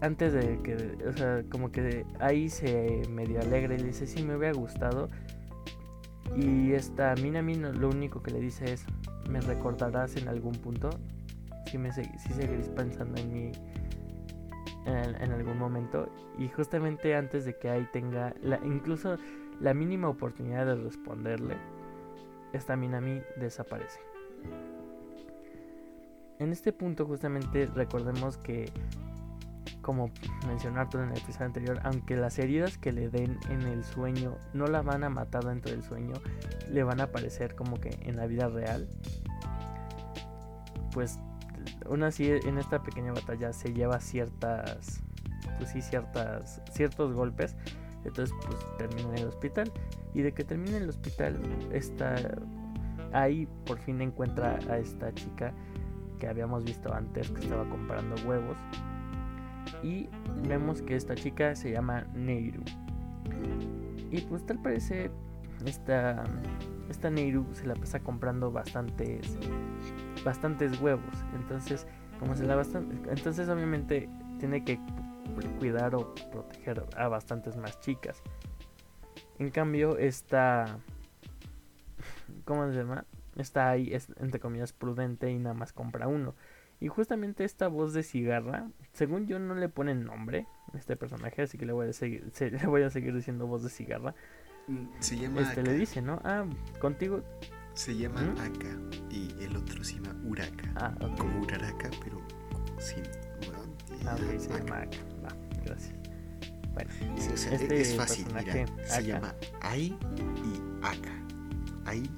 [0.00, 4.22] antes de que, o sea, como que ahí se medio alegre y le dice, sí,
[4.22, 5.08] me hubiera gustado.
[6.36, 8.86] Y esta Minami lo único que le dice es,
[9.28, 10.90] ¿me recordarás en algún punto?
[11.66, 13.52] Si, me si seguirás pensando en mí
[14.86, 16.08] en, algún momento.
[16.38, 19.16] Y justamente antes de que ahí tenga la, incluso
[19.60, 21.56] la mínima oportunidad de responderle,
[22.52, 24.00] esta Minami desaparece.
[26.38, 28.70] En este punto justamente recordemos que
[29.82, 30.10] como
[30.46, 34.36] mencionar todo en el episodio anterior, aunque las heridas que le den en el sueño
[34.52, 36.14] no la van a matar dentro del sueño,
[36.70, 38.88] le van a aparecer como que en la vida real.
[40.92, 41.18] Pues
[41.86, 45.02] aún así en esta pequeña batalla se lleva ciertas,
[45.58, 47.56] pues sí, ciertas, ciertos golpes.
[48.04, 49.70] Entonces pues termina en el hospital.
[50.14, 51.38] Y de que termina en el hospital,
[51.72, 52.16] está
[53.12, 55.52] ahí por fin encuentra a esta chica
[56.18, 58.56] que habíamos visto antes que estaba comprando huevos
[59.82, 60.08] y
[60.46, 62.62] vemos que esta chica se llama Neiru.
[64.10, 65.10] Y pues tal parece
[65.64, 66.24] esta,
[66.88, 69.38] esta Neiru se la pasa comprando bastantes
[70.24, 71.14] bastantes huevos.
[71.34, 71.86] Entonces,
[72.18, 74.08] como se la bastante, entonces obviamente
[74.38, 74.78] tiene que
[75.58, 78.22] cuidar o proteger a bastantes más chicas.
[79.38, 80.78] En cambio, esta
[82.44, 83.04] ¿cómo se llama?
[83.36, 86.34] está ahí, es entre comillas prudente y nada más compra uno.
[86.80, 91.42] Y justamente esta voz de cigarra, según yo no le ponen nombre a este personaje,
[91.42, 94.14] así que le voy a seguir, se- le voy a seguir diciendo voz de cigarra.
[94.66, 96.20] Mm, Se llama Este le dice, ¿no?
[96.24, 96.44] Ah,
[96.80, 97.22] contigo.
[97.74, 98.38] Se llama ¿Mm?
[98.40, 98.78] Aka
[99.10, 100.72] y el otro se llama Uraka.
[100.76, 101.16] Ah, ok.
[101.18, 102.20] Como Uraraka, pero
[102.78, 103.02] sin.
[103.46, 103.62] bueno,
[104.06, 104.58] Ah, ok, se Aka.
[104.64, 104.98] llama Aka.
[105.24, 105.94] Va, gracias.
[106.72, 108.84] Bueno, Sí, o sea, Este es fácil, personaje, mira.
[108.88, 109.96] Se llama Ai
[110.44, 111.12] y Aka.
[111.84, 112.10] Ai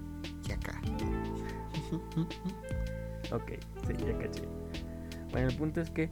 [0.49, 0.81] y Aka.
[3.33, 3.53] ok,
[3.87, 4.43] sí, ya caché.
[5.31, 6.11] Bueno, el punto es que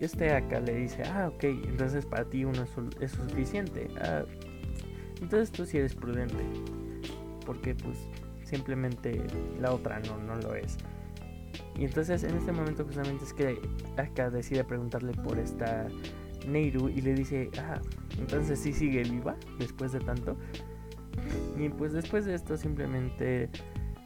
[0.00, 3.88] este acá le dice, ah, ok, entonces para ti uno es, su- es suficiente.
[4.00, 4.24] Ah,
[5.20, 6.44] entonces tú sí eres prudente.
[7.44, 7.98] Porque pues
[8.44, 9.20] simplemente
[9.60, 10.76] la otra no, no lo es.
[11.78, 13.58] Y entonces en este momento justamente es que
[13.96, 15.86] acá decide preguntarle por esta
[16.46, 17.80] Neiru y le dice, ah,
[18.18, 20.36] entonces sí sigue viva después de tanto.
[21.58, 23.48] Y pues después de esto simplemente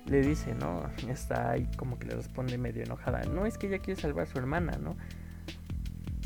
[0.07, 0.83] le dice, ¿no?
[1.09, 3.23] Está ahí como que le responde medio enojada.
[3.25, 4.97] No, es que ella quiere salvar a su hermana, ¿no?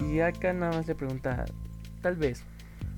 [0.07, 1.45] Y acá nada más le pregunta,
[2.01, 2.43] tal vez,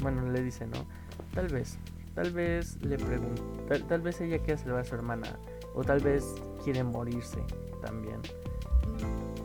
[0.01, 0.87] bueno, le dice, ¿no?
[1.35, 1.79] Tal vez,
[2.15, 5.37] tal vez le pregunta, tal, tal vez ella quiere salvar a su hermana,
[5.75, 6.25] o tal vez
[6.63, 7.39] quiere morirse
[7.81, 8.21] también.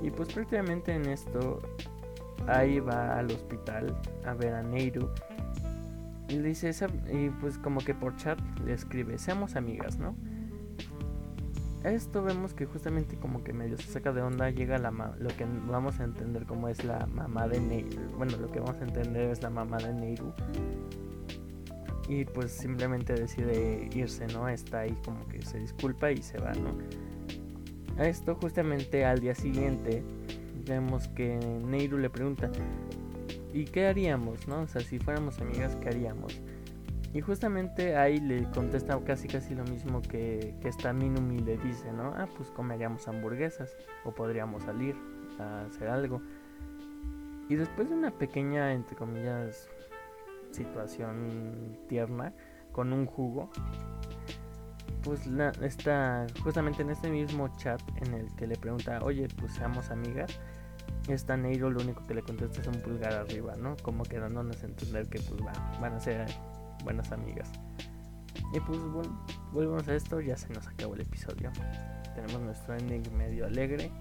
[0.04, 1.60] Y pues prácticamente en esto,
[2.48, 5.10] ahí va al hospital a ver a Neiru.
[6.30, 10.16] Y le dice, "Sa- y pues como que por chat le escribe, seamos amigas, ¿no?
[11.88, 15.16] A esto vemos que justamente como que medio se saca de onda, llega la ma-
[15.20, 18.02] lo que vamos a entender como es la mamá de Neiru.
[18.18, 20.34] Bueno, lo que vamos a entender es la mamá de Neiru.
[22.10, 24.50] Y pues simplemente decide irse, ¿no?
[24.50, 26.78] Está ahí como que se disculpa y se va, ¿no?
[27.98, 30.04] A esto justamente al día siguiente
[30.66, 32.52] vemos que Neiru le pregunta,
[33.54, 34.60] ¿y qué haríamos, no?
[34.64, 36.42] O sea, si fuéramos amigas, ¿qué haríamos?
[37.14, 41.92] Y justamente ahí le contesta casi casi lo mismo que, que esta Minumi le dice,
[41.92, 42.14] ¿no?
[42.16, 44.96] Ah, pues comeríamos hamburguesas o podríamos salir
[45.40, 46.22] a hacer algo.
[47.50, 49.68] Y después de una pequeña, entre comillas,
[50.52, 52.34] situación tierna
[52.72, 53.50] con un jugo,
[55.04, 59.54] pues la, está justamente en este mismo chat en el que le pregunta, oye, pues
[59.54, 60.40] seamos amigas.
[61.08, 63.78] Esta Neiro lo único que le contesta es un pulgar arriba, ¿no?
[63.82, 66.26] Como que dándonos a entender que pues va- van a ser
[66.84, 67.50] buenas amigas.
[68.54, 69.12] Y pues vol-
[69.52, 71.52] volvemos a esto, ya se nos acabó el episodio.
[72.16, 73.92] Tenemos nuestro ending medio alegre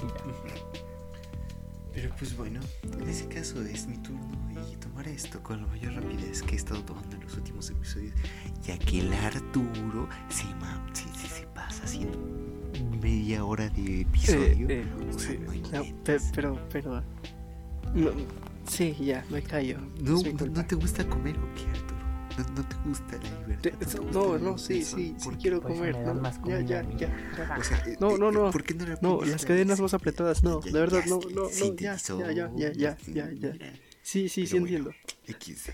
[0.00, 0.54] y ya.
[1.94, 4.26] Pero pues bueno, en ese caso es mi turno
[4.72, 8.14] y tomaré esto con la mayor rapidez que he estado tomando en los últimos episodios,
[8.62, 12.18] ya que el Arturo se, ma- se, se, se pasa haciendo
[13.02, 14.68] media hora de episodio.
[14.70, 17.02] Eh, eh, O sea, no pe- pero, pero.
[17.94, 18.10] no,
[18.66, 19.76] sí, ya, me callo.
[20.00, 21.66] No, no, no te gusta comer o qué?
[22.38, 23.72] No, no te gusta la libertad.
[24.12, 25.96] No, el no, sí, sí, sí quiero comer.
[25.98, 27.56] no, ya, ya, ya, ya.
[27.58, 28.50] O sea, eh, No, eh, no, no.
[28.50, 31.74] ¿Por qué no, la No, las cadenas más apretadas, no, de verdad, no, no, no,
[31.76, 33.72] ya, ya, ya, ya, ya, ya.
[34.02, 34.66] Sí, sí, Pero sí bueno.
[34.66, 34.94] entiendo.
[35.26, 35.70] XD.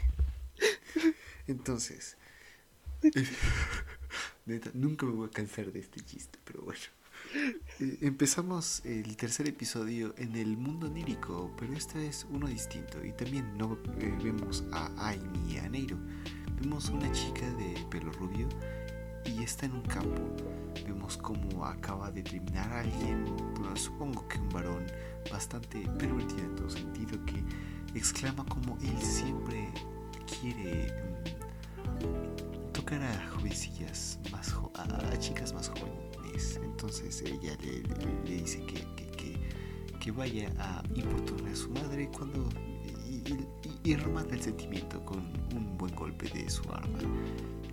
[1.46, 2.16] Entonces,
[4.46, 6.80] neta, nunca me voy a cansar de este chiste, pero bueno.
[7.80, 13.04] Eh, empezamos el tercer episodio en el mundo onírico, pero esta vez uno distinto.
[13.04, 15.96] Y también no eh, vemos a Ai ni a Neiro.
[16.60, 18.48] Vemos una chica de pelo rubio
[19.24, 20.20] y está en un campo.
[20.84, 23.24] Vemos cómo acaba de terminar a alguien,
[23.54, 24.86] bueno, supongo que un varón
[25.30, 27.44] bastante pervertido en todo sentido, que
[27.96, 29.68] exclama como él siempre
[30.40, 30.92] quiere
[32.02, 36.07] mm, tocar a jovencillas más jo- a, a chicas más jóvenes.
[36.62, 39.40] Entonces ella le, le- le dice que, que, que-
[40.00, 42.48] que vaya a importunar a su madre cuando
[43.08, 45.18] y, y- y remata el sentimiento con
[45.54, 46.98] un buen golpe de su arma.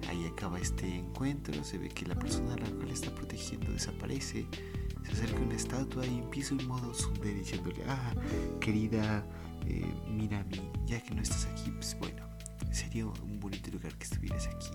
[0.09, 4.45] Ahí acaba este encuentro, se ve que la persona a la cual está protegiendo desaparece,
[5.03, 8.13] se acerca una estatua y empieza un modo tsundere diciéndole, ah,
[8.59, 9.25] querida
[9.65, 12.23] eh, Minami, ya que no estás aquí, pues bueno,
[12.71, 14.71] sería un bonito lugar que estuvieras aquí.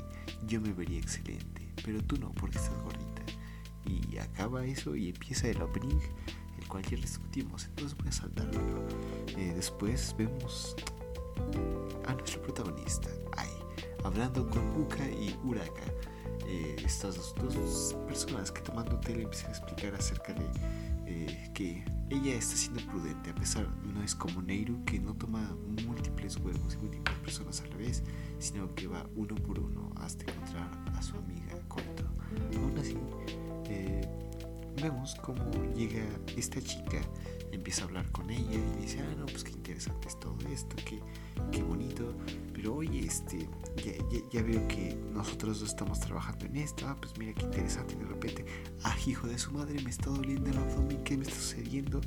[0.46, 3.22] Yo me vería excelente, pero tú no, porque estás gordita.
[3.86, 6.00] Y acaba eso y empieza el opening,
[6.58, 8.60] el cual ya discutimos, entonces voy a saltarlo.
[9.36, 10.76] Eh, después vemos
[12.06, 13.48] a nuestro protagonista, Ai,
[14.04, 15.84] hablando con Uka y Uraka.
[16.46, 20.44] Eh, estas dos, dos personas que tomando té le empiezan a explicar acerca de
[21.06, 25.56] eh, que ella está siendo prudente, a pesar no es como Neiru que no toma
[25.86, 28.02] múltiples huevos y múltiples personas a la vez,
[28.40, 32.04] sino que va uno por uno hasta encontrar a su amiga Koto.
[32.56, 32.96] Aún así,
[34.80, 36.02] vemos cómo llega
[36.36, 37.00] esta chica,
[37.52, 40.76] empieza a hablar con ella y dice, ah, no, pues qué interesante es todo esto,
[40.84, 41.00] qué,
[41.52, 42.14] qué bonito,
[42.54, 43.48] pero oye, este,
[44.30, 48.44] ya, veo que nosotros estamos trabajando en esto, ah, pues mira qué interesante, de repente,
[48.84, 52.00] ah, hijo de su madre, me está doliendo el abdomen, ¿qué me está sucediendo?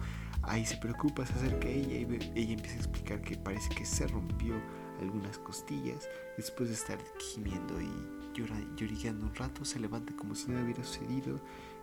[0.43, 3.85] Ahí se preocupa, se acerca a ella y ella empieza a explicar que parece que
[3.85, 4.55] se rompió
[4.99, 6.07] algunas costillas,
[6.37, 11.39] después de estar gimiendo y llorando un rato, se levanta como si nada hubiera sucedido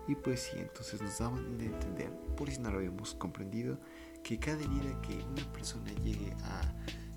[0.08, 3.78] y pues sí, entonces nos daban de entender, por si no lo habíamos comprendido,
[4.22, 6.62] que cada herida que una persona llegue a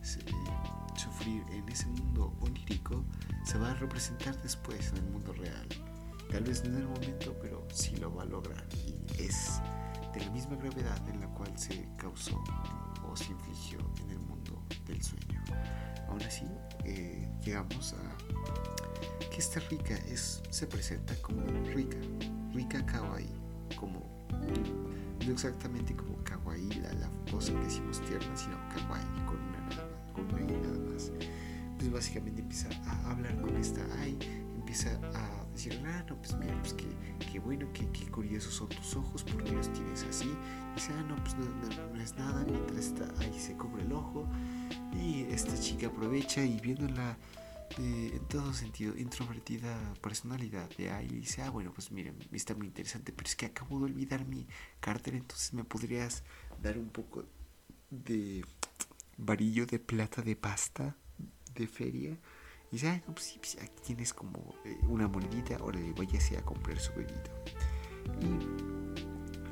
[0.04, 0.32] eh,
[0.96, 3.04] sufrir en ese mundo onírico
[3.46, 5.68] se va a representar después en el mundo real.
[6.30, 8.66] Tal vez no en el momento, pero sí lo va a lograr.
[8.86, 9.62] Y es
[10.14, 12.44] de la misma gravedad en la cual se causó
[13.04, 15.44] o se infligió en el mundo del sueño.
[16.08, 16.46] Aún así,
[16.86, 18.93] eh, llegamos a
[19.30, 21.42] que esta rica es, se presenta como
[21.74, 21.98] rica,
[22.54, 23.30] rica kawaii,
[23.80, 24.02] como
[25.26, 29.54] no exactamente como kawaii, la, la cosa que decimos tierna, sino kawaii con una
[30.14, 31.12] con una y nada más.
[31.78, 34.18] Pues básicamente empieza a hablar con esta ay,
[34.56, 38.96] empieza a decir, ah, no, pues mira, pues qué, bueno, qué, qué, curiosos son tus
[38.96, 40.32] ojos, porque los tienes así?
[40.76, 41.46] Dice, ah, no, pues no,
[41.94, 44.28] no, es nada, mientras está ahí se cubre el ojo.
[44.94, 47.18] Y esta chica aprovecha y viéndola
[47.78, 53.12] en todo sentido, introvertida personalidad de ahí, dice, ah, bueno, pues miren, está muy interesante,
[53.12, 54.48] pero es que acabo de olvidar mi
[54.80, 56.24] cartera, entonces me podrías
[56.62, 57.26] dar un poco
[57.90, 58.46] de
[59.18, 60.96] varillo de plata de pasta
[61.56, 62.12] de feria.
[62.72, 65.92] Y dice, ah, no, pues sí, pues aquí tienes como eh, una monedita, ahora le
[65.94, 66.08] voy
[66.38, 67.32] a comprar su bebito.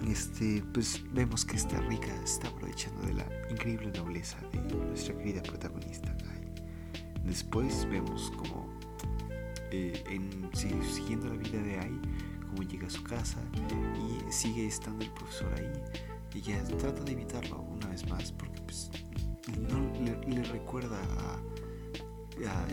[0.04, 5.16] Y este, pues vemos que esta rica está aprovechando de la increíble nobleza de nuestra
[5.16, 6.16] querida protagonista.
[7.24, 8.68] Después vemos como
[9.72, 12.02] eh, en, siguiendo la vida de Ai,
[12.50, 13.40] como llega a su casa
[13.96, 15.72] y sigue estando el profesor ahí.
[16.36, 18.90] Ella trata de evitarlo una vez más porque pues,
[19.70, 21.40] no le, recuerda a,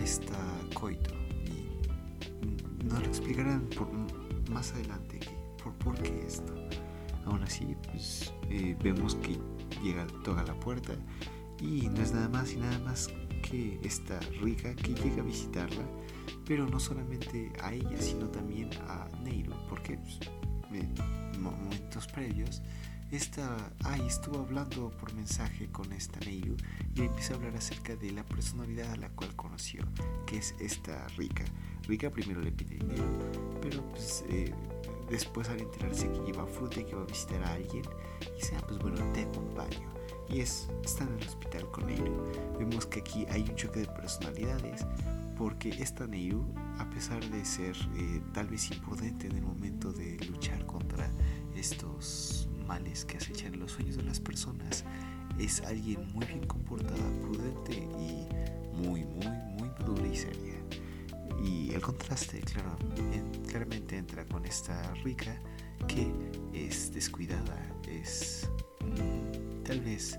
[0.03, 0.39] esta
[0.75, 1.11] coito
[1.45, 3.89] y no le explicarán por,
[4.51, 5.21] más adelante
[5.63, 6.55] por, por qué esto.
[7.27, 9.39] Aún así, pues eh, vemos que
[9.83, 10.95] llega, toca la puerta
[11.61, 13.11] y no es nada más y nada más
[13.41, 15.85] que esta rica que llega a visitarla,
[16.47, 20.19] pero no solamente a ella, sino también a Neiru, porque pues,
[20.73, 22.63] en momentos previos
[23.11, 26.57] esta Ai estuvo hablando por mensaje con esta Neiru
[26.95, 29.83] y empieza a hablar acerca de la personalidad a la cual conoció,
[30.27, 31.45] que es esta rica.
[31.87, 33.05] Rica primero le pide dinero,
[33.63, 34.53] pero pues, eh,
[35.09, 37.85] después al enterarse que lleva fruta y que va a visitar a alguien,
[38.37, 39.98] dice, ah, pues bueno, te acompaño
[40.29, 42.25] y es, están en el hospital con Neiru.
[42.59, 44.87] Vemos que aquí hay un choque de personalidades
[45.37, 46.45] porque esta Neiru,
[46.79, 51.11] a pesar de ser eh, tal vez imprudente en el momento de luchar contra
[51.55, 54.85] estos males que acechan los sueños de las personas,
[55.39, 58.27] es alguien muy bien comportada, prudente y
[58.77, 59.27] muy, muy,
[59.59, 60.55] muy madura y seria.
[61.43, 62.77] Y el contraste, claro,
[63.47, 65.41] claramente entra con esta rica
[65.87, 66.13] que
[66.53, 68.51] es descuidada, es
[69.69, 70.19] tal vez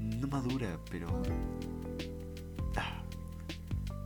[0.00, 1.22] no madura, pero
[2.76, 3.02] ah,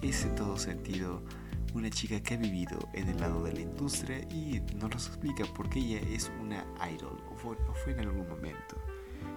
[0.03, 1.22] es en todo sentido
[1.74, 5.45] una chica que ha vivido en el lado de la industria y no nos explica
[5.55, 8.82] por qué ella es una idol o fue, en algún momento.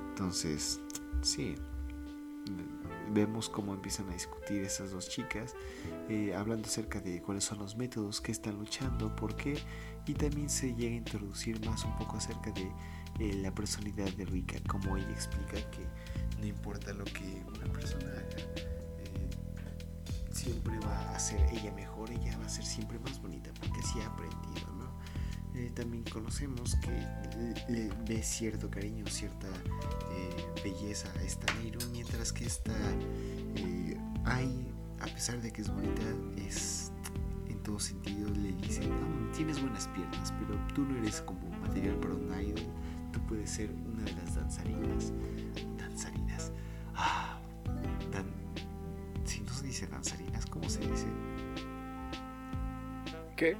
[0.09, 0.79] Entonces,
[1.21, 1.53] sí,
[3.11, 5.53] vemos cómo empiezan a discutir esas dos chicas,
[6.09, 9.59] eh, hablando acerca de cuáles son los métodos que están luchando, por qué,
[10.07, 12.71] y también se llega a introducir más un poco acerca de
[13.19, 15.85] eh, la personalidad de Rika, como ella explica que
[16.39, 18.37] no importa lo que una persona haga,
[18.97, 19.29] eh,
[20.31, 23.99] siempre va a ser ella mejor, ella va a ser siempre más bonita, porque así
[24.01, 24.91] ha aprendido, ¿no?
[25.55, 26.89] Eh, también conocemos que
[27.69, 29.47] le, ve cierto cariño, cierta
[30.63, 32.73] belleza a esta Neiru, mientras que esta
[34.25, 36.01] hay, a pesar de que es bonita,
[36.37, 36.91] es
[37.47, 41.95] en todo sentido le dicen, no, tienes buenas piernas, pero tú no eres como material
[41.97, 42.63] para un idol
[43.13, 45.13] tú puedes ser una de las danzarinas.
[45.77, 46.51] Danzarinas.
[46.95, 47.39] Ah,
[49.23, 51.05] si no se dice danzarinas, ¿cómo se dice?
[53.37, 53.55] ¿Qué?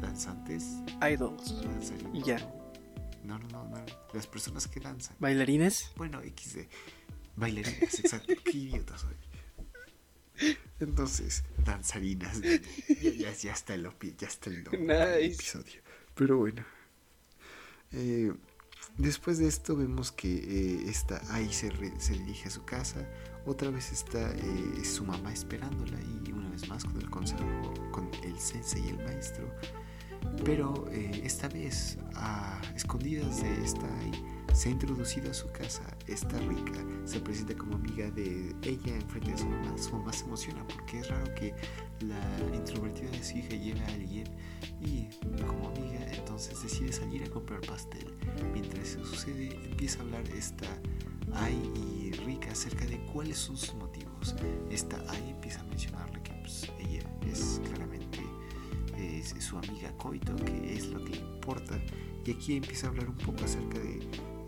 [0.00, 0.82] danzantes.
[1.10, 1.54] Idols.
[2.12, 2.38] Y ya.
[3.22, 3.84] No, no, no, no.
[4.12, 5.16] Las personas que danzan.
[5.18, 5.92] ¿Bailarines?
[5.96, 6.66] Bueno, XD.
[7.36, 8.34] Bailarines, exacto.
[8.44, 9.14] Qué idiota soy.
[10.80, 12.40] Entonces, danzarinas.
[12.40, 13.88] Ya, ya, está el,
[14.18, 15.26] ya está el nice.
[15.26, 15.80] episodio.
[16.14, 16.64] Pero bueno.
[17.94, 18.32] Eh,
[18.98, 23.06] después de esto vemos que eh, está ahí se, dirige a su casa.
[23.46, 28.10] Otra vez está eh, su mamá esperándola y una vez más con el consejo, con
[28.22, 29.48] el sensei y el maestro,
[30.44, 33.88] Pero eh, esta vez, a escondidas de esta
[34.54, 39.08] se ha introducido a su casa esta rica, se presenta como amiga de ella en
[39.08, 39.76] frente de su mamá.
[39.76, 41.54] Su mamá se emociona porque es raro que
[42.00, 44.28] la introvertida de su hija lleve a alguien
[44.80, 45.08] y
[45.44, 48.14] como amiga entonces decide salir a comprar pastel.
[48.52, 50.68] Mientras eso sucede empieza a hablar esta
[51.32, 54.36] Ai y Rica acerca de cuáles son sus motivos.
[54.70, 58.03] Esta Ai empieza a mencionarle que pues, ella es claramente
[59.18, 61.78] es, su amiga Coito, que es lo que importa.
[62.24, 63.98] Y aquí empieza a hablar un poco acerca de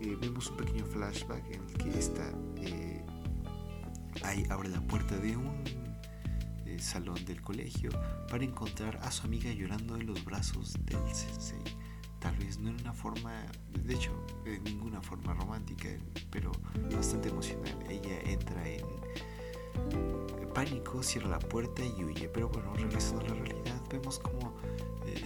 [0.01, 3.03] eh, vemos un pequeño flashback en el que está eh,
[4.23, 5.63] ahí abre la puerta de un
[6.65, 7.89] eh, salón del colegio
[8.29, 11.59] para encontrar a su amiga llorando en los brazos del sensei.
[12.19, 13.45] Tal vez no en una forma,
[13.83, 14.11] de hecho,
[14.45, 15.89] en ninguna forma romántica,
[16.31, 16.51] pero
[16.93, 17.77] bastante emocional.
[17.89, 18.85] Ella entra en
[20.53, 22.29] pánico, cierra la puerta y huye.
[22.29, 24.53] Pero bueno, regresando a la realidad, vemos como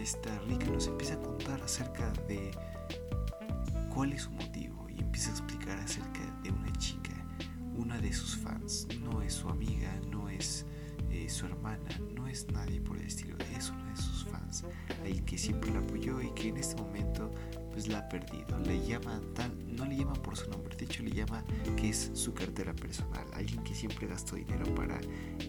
[0.01, 2.51] esta rica nos empieza a contar acerca de
[3.93, 7.13] cuál es su motivo y empieza a explicar acerca de una chica,
[7.77, 8.87] una de sus fans.
[9.03, 10.65] No es su amiga, no es
[11.11, 14.65] eh, su hermana, no es nadie por el estilo, es una de sus fans,
[15.05, 17.31] el que siempre la apoyó y que en este momento
[17.71, 18.59] pues la ha perdido.
[18.59, 21.43] Le llama tal, no le llama por su nombre, de hecho le llama
[21.75, 24.99] que es su cartera personal, alguien que siempre gastó dinero para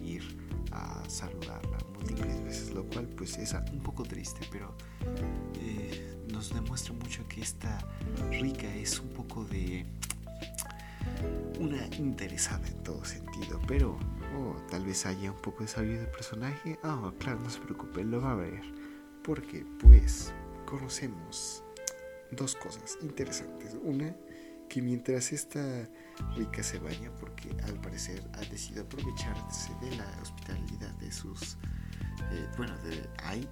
[0.01, 0.37] ir
[0.71, 4.75] a saludarla múltiples veces, lo cual pues es un poco triste, pero
[5.59, 7.77] eh, nos demuestra mucho que esta
[8.31, 9.85] rica es un poco de
[11.59, 13.97] una interesada en todo sentido, pero
[14.35, 16.79] oh, tal vez haya un poco de sabiduría del personaje.
[16.83, 18.61] oh, claro, no se preocupe, lo va a ver.
[19.23, 20.33] Porque pues
[20.65, 21.62] conocemos
[22.35, 23.75] dos cosas interesantes.
[23.83, 24.15] Una,
[24.69, 25.87] que mientras esta
[26.35, 31.57] rica se baña, porque al parecer ha decidido aprovecharse de la hospitalidad de sus,
[32.31, 33.47] eh, bueno, de ahí,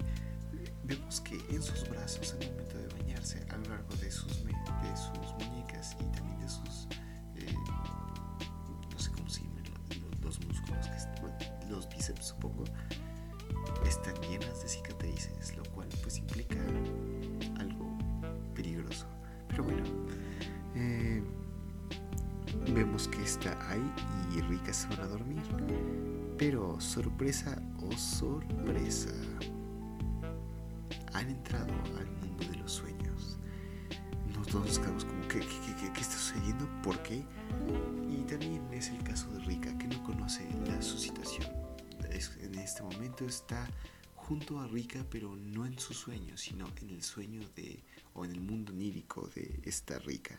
[0.84, 4.96] vemos que en sus brazos, el momento de bañarse, a lo largo de sus, de
[4.96, 6.88] sus muñecas y también de sus,
[7.36, 7.54] eh,
[8.90, 9.62] no sé cómo se llaman
[10.22, 12.64] los, músculos, que, los bíceps supongo,
[13.86, 16.56] están llenas de cicatrices, lo cual pues implica
[18.82, 19.06] peligroso.
[19.48, 19.82] Pero bueno,
[20.74, 21.22] eh,
[22.74, 23.92] vemos que está ahí
[24.34, 25.42] y Rika se van a dormir.
[26.38, 29.10] Pero sorpresa o oh sorpresa,
[31.12, 33.38] han entrado al mundo de los sueños.
[34.36, 36.68] Nosotros nos quedamos como, ¿qué, qué, qué, está sucediendo?
[36.82, 37.24] ¿Por qué?
[38.10, 41.46] Y también es el caso de Rika, que no conoce la su situación.
[42.40, 43.66] en este momento está
[44.28, 47.82] junto a Rika, pero no en su sueño, sino en el sueño de,
[48.14, 50.38] o en el mundo onírico de esta Rika.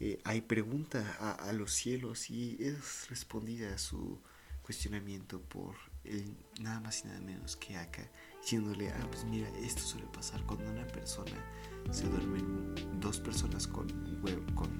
[0.00, 4.18] Eh, hay pregunta a, los cielos y es respondida a su
[4.62, 8.10] cuestionamiento por el, nada más y nada menos que acá,
[8.40, 11.36] diciéndole, ah, pues mira, esto suele pasar cuando una persona
[11.92, 13.86] se duermen, dos personas con
[14.24, 14.70] huevo, con,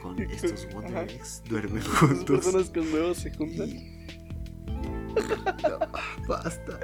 [0.00, 2.24] con estos Wonder Eggs, duermen juntos.
[2.24, 3.68] Personas con huevos se juntan.
[6.28, 6.80] basta,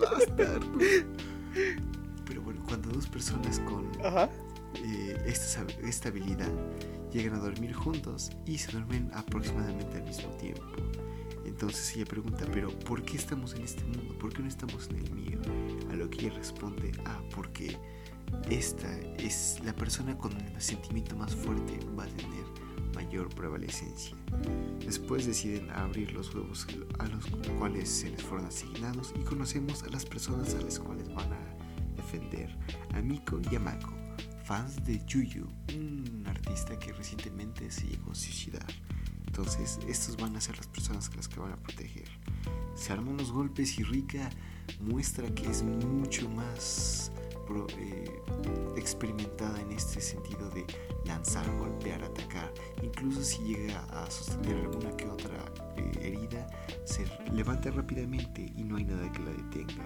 [0.00, 0.60] basta.
[2.26, 3.90] Pero bueno, cuando dos personas con
[4.82, 6.52] eh, esta, esta habilidad
[7.12, 10.62] llegan a dormir juntos y se duermen aproximadamente al mismo tiempo.
[11.44, 14.18] Entonces ella pregunta, pero ¿por qué estamos en este mundo?
[14.18, 15.38] ¿Por qué no estamos en el mío?
[15.90, 17.78] A lo que ella responde, ah, porque
[18.50, 22.44] esta es la persona con el sentimiento más fuerte va a tener
[22.94, 24.16] mayor prevalecencia.
[24.84, 26.66] Después deciden abrir los huevos
[26.98, 27.26] a los
[27.58, 31.54] cuales se les fueron asignados y conocemos a las personas a las cuales van a
[31.96, 32.56] defender,
[32.94, 33.92] a Miko y a Mako,
[34.44, 38.66] fans de Yuyu, un artista que recientemente se llegó a suicidar.
[39.26, 42.08] Entonces, estos van a ser las personas que las que van a proteger.
[42.76, 44.30] Se arman los golpes y Rika
[44.80, 47.10] muestra que es mucho más
[47.78, 48.22] eh,
[48.76, 50.64] experimentada en este sentido de
[51.04, 52.52] lanzar, golpear, atacar.
[52.82, 55.44] Incluso si llega a sostener alguna que otra
[55.76, 56.46] eh, herida,
[56.84, 59.84] se levanta rápidamente y no hay nada que la detenga.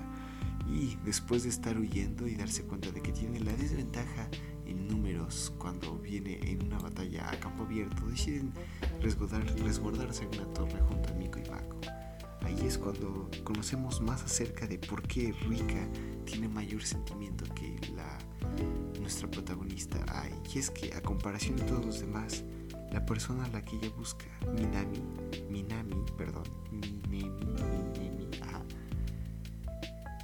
[0.66, 4.28] Y después de estar huyendo y darse cuenta de que tiene la desventaja
[4.66, 8.52] en números cuando viene en una batalla a campo abierto, deciden
[9.00, 11.97] resguardarse en una torre junto a Miko y Mako.
[12.48, 15.86] Ahí es cuando conocemos más acerca de por qué Rika
[16.24, 18.16] tiene mayor sentimiento que la,
[18.98, 20.32] nuestra protagonista Ai.
[20.54, 22.44] Y es que a comparación de todos los demás,
[22.90, 25.02] la persona a la que ella busca, Minami,
[25.50, 28.28] Minami, perdón, Minami, Minami,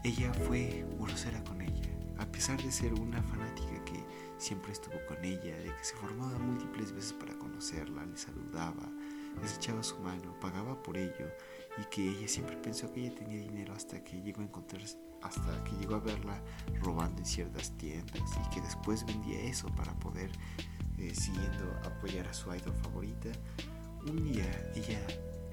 [0.02, 4.02] ella fue grosera con ella, a pesar de ser una fanática que
[4.38, 8.90] siempre estuvo con ella, de que se formaba múltiples veces para conocerla, le saludaba,
[9.42, 11.28] les echaba su mano, pagaba por ello
[11.78, 15.64] y que ella siempre pensó que ella tenía dinero hasta que llegó a encontrarse hasta
[15.64, 16.38] que llegó a verla
[16.82, 20.30] robando en ciertas tiendas y que después vendía eso para poder,
[20.98, 23.30] eh, siguiendo apoyar a su idol favorita.
[24.06, 24.44] Un día
[24.74, 25.00] ella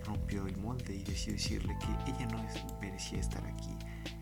[0.03, 2.45] rompió el molde y decidió decirle que ella no
[2.81, 3.73] merecía estar aquí,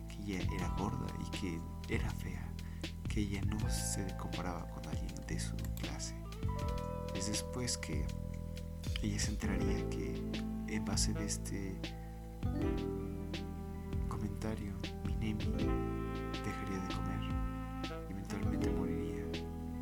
[0.08, 1.60] que ella era gorda y que
[1.96, 2.48] era fea,
[3.08, 6.16] que ella no se comparaba con alguien de su clase.
[7.16, 8.06] Es después que
[9.02, 10.22] ella se enteraría que
[10.72, 11.76] en base de este
[14.08, 14.74] comentario,
[15.04, 15.46] Minemi
[16.44, 17.20] dejaría de comer
[18.08, 19.26] y eventualmente moriría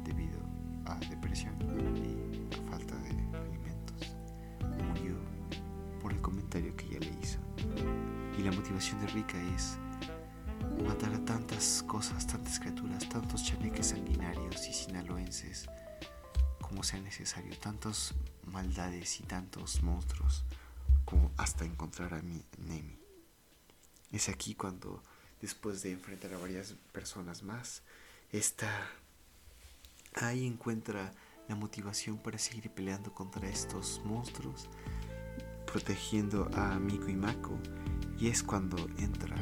[0.05, 0.39] debido
[0.85, 1.55] a depresión
[1.95, 4.15] y a falta de alimentos.
[4.87, 5.15] Murió
[6.01, 7.39] por el comentario que ella le hizo.
[8.37, 9.77] Y la motivación de Rika es
[10.87, 15.67] matar a tantas cosas, tantas criaturas, tantos chaneques sanguinarios y sinaloenses
[16.61, 18.13] como sea necesario, tantas
[18.45, 20.45] maldades y tantos monstruos
[21.37, 22.97] hasta encontrar a mi Nemi.
[24.11, 25.03] Es aquí cuando,
[25.41, 27.83] después de enfrentar a varias personas más,
[28.31, 28.69] está
[30.15, 31.13] ahí encuentra
[31.47, 34.67] la motivación para seguir peleando contra estos monstruos,
[35.65, 37.57] protegiendo a Miko y Mako,
[38.19, 39.35] y es cuando entra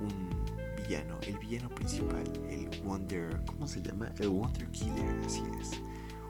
[0.00, 0.30] un
[0.76, 4.12] villano, el villano principal, el Wonder, ¿cómo se llama?
[4.18, 5.70] El Wonder Killer, así es.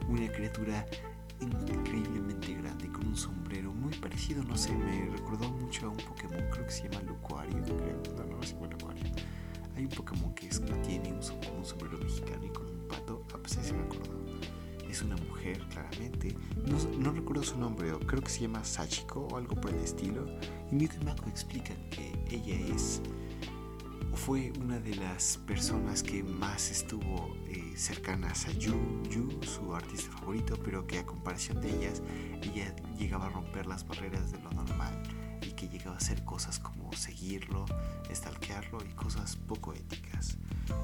[0.09, 0.87] Una criatura
[1.43, 6.45] increíblemente grande con un sombrero muy parecido, no sé, me recordó mucho a un Pokémon,
[6.51, 9.05] creo que se llama Lucario, creo, no, no, se llama Lucario.
[9.77, 11.21] Hay un Pokémon que, es, tiene un,
[11.57, 14.23] un, sombrero mexicano y con un pato, a pesar se me acordó.
[14.89, 16.37] Es una mujer, claramente.
[16.67, 20.27] No, no, recuerdo su nombre, creo que se llama Sachiko o algo por el estilo.
[20.71, 23.01] Y y Mako explican que ella es
[24.15, 30.13] fue una de las personas que más estuvo eh, cercanas a Yu, Yu, su artista
[30.19, 32.03] favorito, pero que a comparación de ellas,
[32.43, 35.03] ella llegaba a romper las barreras de lo normal
[35.43, 37.65] y que llegaba a hacer cosas como seguirlo,
[38.13, 40.39] stalkearlo y cosas poco éticas.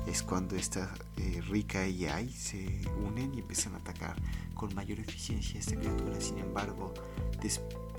[0.06, 4.16] Es cuando esta eh, Rika y Ai se unen y empiezan a atacar
[4.54, 6.20] con mayor eficiencia a esta criatura.
[6.20, 6.92] Sin embargo,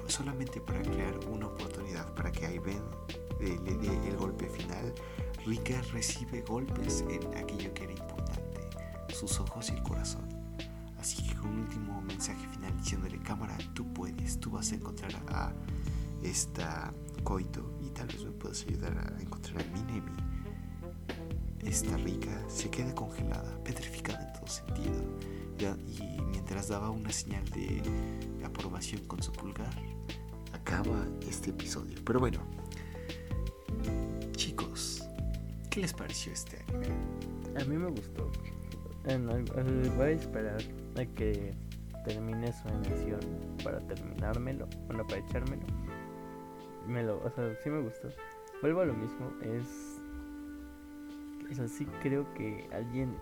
[0.09, 2.81] solamente para crear una oportunidad para que Ai ven
[3.39, 4.93] le dé el golpe final,
[5.45, 8.61] Rika recibe golpes en aquello que era importante,
[9.13, 10.27] sus ojos y el corazón.
[10.99, 15.11] Así que con un último mensaje final diciéndole cámara, tú puedes, tú vas a encontrar
[15.29, 15.53] a
[16.21, 20.11] esta Coito y tal vez me puedas ayudar a encontrar a Minemi.
[21.61, 25.19] Esta Rika se queda congelada, petrificada en todo sentido.
[25.87, 27.81] Y mientras daba una señal de
[28.45, 29.73] aprobación con su pulgar,
[30.69, 31.97] acaba este episodio.
[32.05, 32.39] Pero bueno,
[35.69, 36.95] ¿Qué les pareció este anime?
[37.59, 38.31] A mí me gustó.
[39.97, 40.61] voy a esperar
[40.97, 41.53] a que
[42.05, 43.19] termine su emisión
[43.63, 45.63] para terminármelo, bueno, para echármelo.
[46.87, 48.09] Me lo, o sea, sí me gustó.
[48.61, 49.99] Vuelvo a lo mismo, es.
[51.59, 53.15] O sí creo que alguien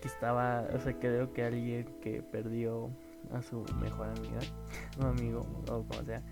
[0.00, 2.90] que estaba, o sea, creo que alguien que perdió
[3.32, 4.40] a su mejor amiga,
[4.98, 6.22] un amigo, o como sea,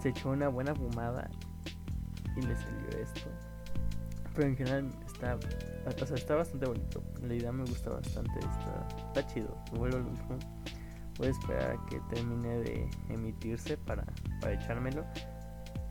[0.00, 1.30] se echó una buena fumada
[2.36, 3.30] y le salió esto.
[4.34, 5.36] Pero en general está,
[5.86, 7.02] o sea, está bastante bonito.
[7.22, 8.38] La idea me gusta bastante.
[8.38, 9.56] Está, está chido.
[9.72, 10.38] Vuelvo lo mismo.
[11.16, 14.04] Voy a esperar a que termine de emitirse para,
[14.42, 15.06] para echármelo.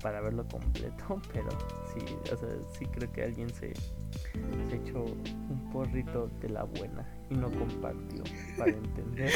[0.03, 1.19] Para verlo completo.
[1.33, 1.49] Pero
[1.91, 7.03] sí, o sea, sí creo que alguien se, se echó un porrito de la buena
[7.31, 8.23] y no compartió
[8.59, 9.31] para entender.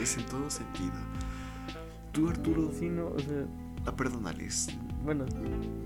[0.00, 0.94] Es en todo sentido.
[2.12, 2.70] Tú, Arturo.
[2.72, 3.46] Sí, no, o sea.
[3.86, 4.68] Ah, perdónales
[5.08, 5.24] bueno,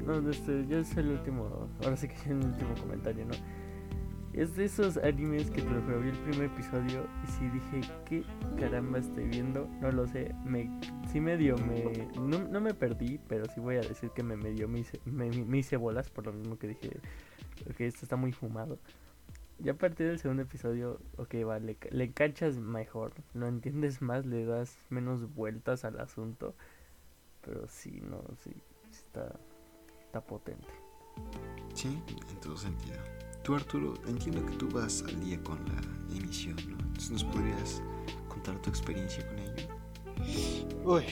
[0.04, 3.34] no, este, ya es el último, ahora sí que es el último comentario, ¿no?
[4.32, 8.24] Es de esos animes que te lo vi el primer episodio y sí dije, ¿qué
[8.58, 9.68] caramba estoy viendo?
[9.82, 10.70] No lo sé, me,
[11.12, 14.66] sí medio, me, no, no me perdí, pero sí voy a decir que me medio
[14.68, 16.90] me hice, me, me hice bolas por lo mismo que dije,
[17.76, 18.78] que esto está muy fumado.
[19.58, 24.26] Y a partir del segundo episodio, ok, vale, le, le enganchas mejor, lo entiendes más,
[24.26, 26.54] le das menos vueltas al asunto,
[27.42, 28.52] pero sí, no, sí,
[28.90, 29.38] está,
[30.04, 30.68] está potente.
[31.74, 32.96] Sí, en todo sentido.
[33.42, 35.80] Tú, Arturo, entiendo que tú vas al día con la
[36.16, 36.78] emisión, ¿no?
[36.78, 37.82] Entonces, ¿nos podrías
[38.28, 39.68] contar tu experiencia con ello?
[40.84, 41.04] Uy,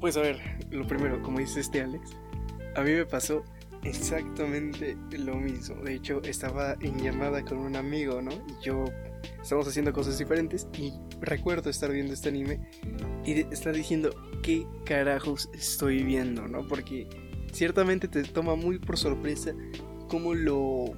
[0.00, 0.38] pues a ver,
[0.70, 2.10] lo primero, como dice este Alex,
[2.76, 3.42] a mí me pasó
[3.84, 5.76] exactamente lo mismo.
[5.82, 8.32] De hecho, estaba en llamada con un amigo, ¿no?
[8.32, 8.84] Y yo
[9.42, 12.68] estamos haciendo cosas diferentes y recuerdo estar viendo este anime
[13.24, 14.10] y estar diciendo
[14.42, 16.66] qué carajos estoy viendo, ¿no?
[16.66, 17.08] Porque
[17.52, 19.52] ciertamente te toma muy por sorpresa
[20.08, 20.92] cómo lo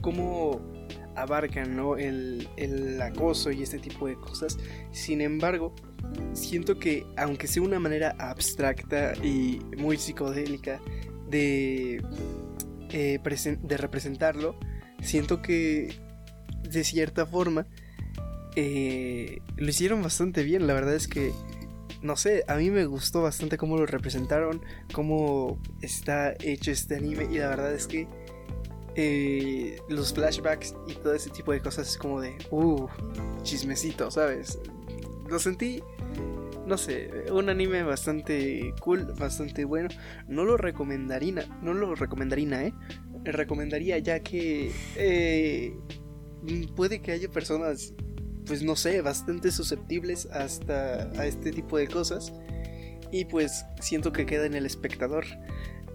[0.00, 0.60] cómo
[1.16, 1.96] abarcan ¿no?
[1.96, 4.58] el, el acoso y este tipo de cosas.
[4.92, 5.74] Sin embargo,
[6.32, 10.80] siento que aunque sea una manera abstracta y muy psicodélica
[11.34, 12.00] de,
[12.90, 13.20] eh,
[13.62, 14.56] de representarlo,
[15.02, 15.98] siento que
[16.62, 17.66] de cierta forma
[18.54, 20.68] eh, lo hicieron bastante bien.
[20.68, 21.32] La verdad es que,
[22.02, 24.62] no sé, a mí me gustó bastante cómo lo representaron,
[24.92, 28.06] cómo está hecho este anime y la verdad es que
[28.94, 32.86] eh, los flashbacks y todo ese tipo de cosas es como de, uh,
[33.42, 34.60] chismecito, ¿sabes?
[35.28, 35.82] Lo sentí,
[36.66, 39.88] no sé, un anime bastante cool, bastante bueno.
[40.28, 42.74] No lo recomendaría, no lo recomendaría, ¿eh?
[43.24, 45.74] Recomendaría ya que eh,
[46.76, 47.94] puede que haya personas,
[48.46, 52.32] pues no sé, bastante susceptibles hasta a este tipo de cosas.
[53.10, 55.24] Y pues siento que queda en el espectador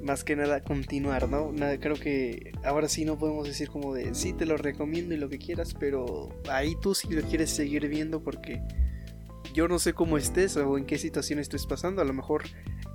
[0.02, 1.52] más que nada continuar, ¿no?
[1.52, 5.18] Nada, creo que ahora sí no podemos decir como de sí te lo recomiendo y
[5.18, 8.62] lo que quieras, pero ahí tú sí lo quieres seguir viendo porque
[9.54, 12.44] yo no sé cómo estés o en qué situación estés pasando, a lo mejor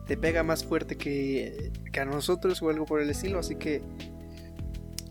[0.06, 3.82] te pega más fuerte que, que a nosotros o algo por el estilo, así que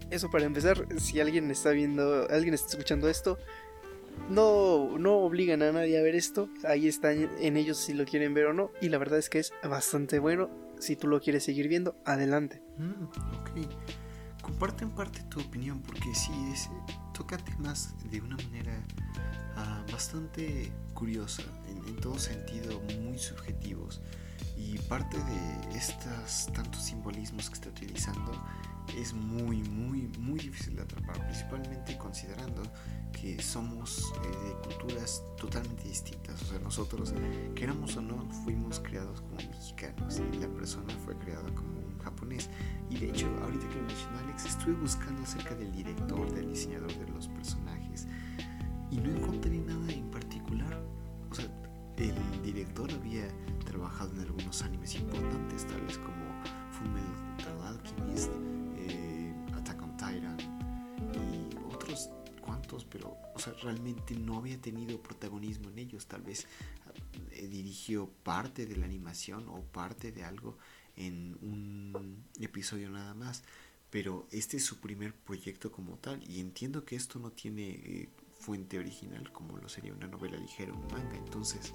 [0.10, 3.40] eso para empezar, si alguien está viendo, alguien está escuchando esto,
[4.30, 8.34] no, no obligan a nadie a ver esto, ahí están en ellos si lo quieren
[8.34, 10.50] ver o no, y la verdad es que es bastante bueno,
[10.80, 12.62] si tú lo quieres seguir viendo, adelante.
[12.78, 13.04] Mm,
[13.40, 16.70] ok, comparte en parte tu opinión, porque sí, es,
[17.14, 17.38] toca
[18.10, 18.84] de una manera
[19.58, 20.72] uh, bastante
[21.04, 24.00] curiosa, en, en, todo sentido muy subjetivos,
[24.56, 28.32] y parte de estos tantos simbolismos que está utilizando
[28.98, 32.64] es muy, muy, muy difícil de atrapar, principalmente considerando
[33.12, 36.42] que somos eh, de culturas totalmente distintas.
[36.42, 37.14] O sea, nosotros,
[37.54, 42.50] queramos o no, fuimos creados como mexicanos y la persona fue creada como un japonés.
[42.90, 47.12] Y de hecho, ahorita que mencionó Alex, estuve buscando acerca del director, del diseñador de
[47.12, 48.08] los personajes
[48.94, 50.03] y no encontré nada en
[51.98, 53.28] el director había
[53.66, 58.32] trabajado en algunos animes importantes, tales como Fullmetal Alchemist,
[62.90, 66.06] pero o sea, realmente no había tenido protagonismo en ellos.
[66.08, 66.48] Tal vez
[67.32, 70.58] eh, dirigió parte de la animación o parte de algo
[70.96, 73.44] en un episodio nada más.
[73.90, 78.10] Pero este es su primer proyecto como tal y entiendo que esto no tiene eh,
[78.46, 81.16] fuente original como lo sería una novela ligera o un manga.
[81.18, 81.74] Entonces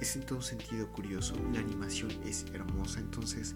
[0.00, 1.34] es en todo sentido curioso.
[1.52, 3.00] La animación es hermosa.
[3.00, 3.54] Entonces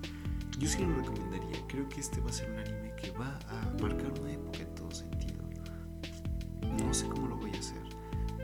[0.59, 1.67] yo sí lo recomendaría.
[1.69, 4.75] Creo que este va a ser un anime que va a marcar una época en
[4.75, 5.43] todo sentido
[6.79, 7.83] no sé cómo lo voy a hacer.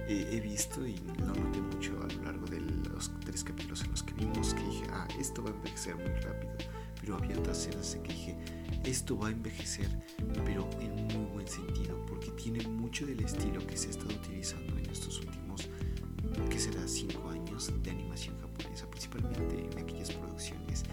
[0.09, 4.02] he visto y lo noté mucho a lo largo de los tres capítulos en los
[4.02, 6.52] que vimos que dije, ah, esto va a envejecer muy rápido.
[7.09, 8.36] Pero había otras escenas en que dije,
[8.85, 9.89] esto va a envejecer,
[10.44, 14.76] pero en muy buen sentido, porque tiene mucho del estilo que se ha estado utilizando
[14.76, 15.70] en estos últimos,
[16.51, 20.85] que será cinco años de animación japonesa, principalmente en aquellas producciones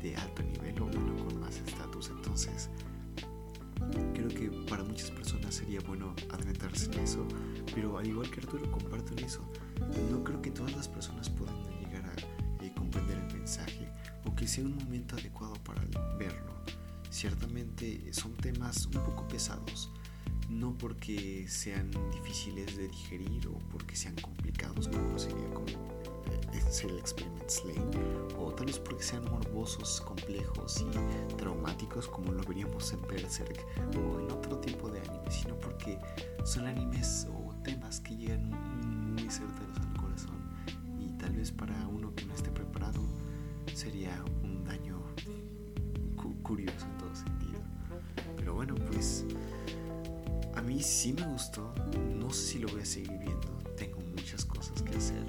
[0.00, 2.10] de alto nivel o bueno, con más estatus.
[2.10, 2.70] Entonces,
[4.14, 7.26] creo que para muchas personas sería bueno adentrarse en eso,
[7.74, 9.40] pero al igual que Arturo comparto en eso,
[10.12, 11.60] no creo que todas las personas puedan
[14.46, 15.82] sea un momento adecuado para
[16.18, 16.54] verlo.
[17.10, 19.90] Ciertamente son temas un poco pesados,
[20.50, 25.66] no porque sean difíciles de digerir o porque sean complicados como sería como
[26.70, 27.90] ser el Experiment Slane,
[28.38, 33.64] o tal vez porque sean morbosos, complejos y traumáticos como lo veríamos en Berserk
[33.96, 35.98] o en otro tipo de anime, sino porque
[36.44, 38.50] son animes o temas que llegan
[39.14, 40.36] muy certeros al corazón
[41.00, 41.95] y tal vez para uno
[50.76, 51.74] mí sí me gustó,
[52.18, 55.24] no sé si lo voy a seguir viendo, tengo muchas cosas que hacer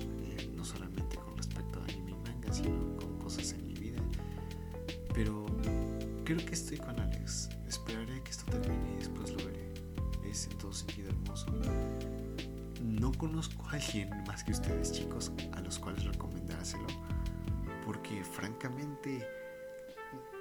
[2.61, 4.02] con cosas en mi vida.
[5.14, 5.45] Pero
[6.26, 7.49] creo que estoy con Alex.
[7.68, 9.74] Esperaré que esto termine y después lo veré.
[10.26, 11.48] Es en todo sentido hermoso.
[12.82, 16.88] No conozco a alguien más que ustedes chicos a los cuales recomendárselo.
[17.86, 19.26] Porque francamente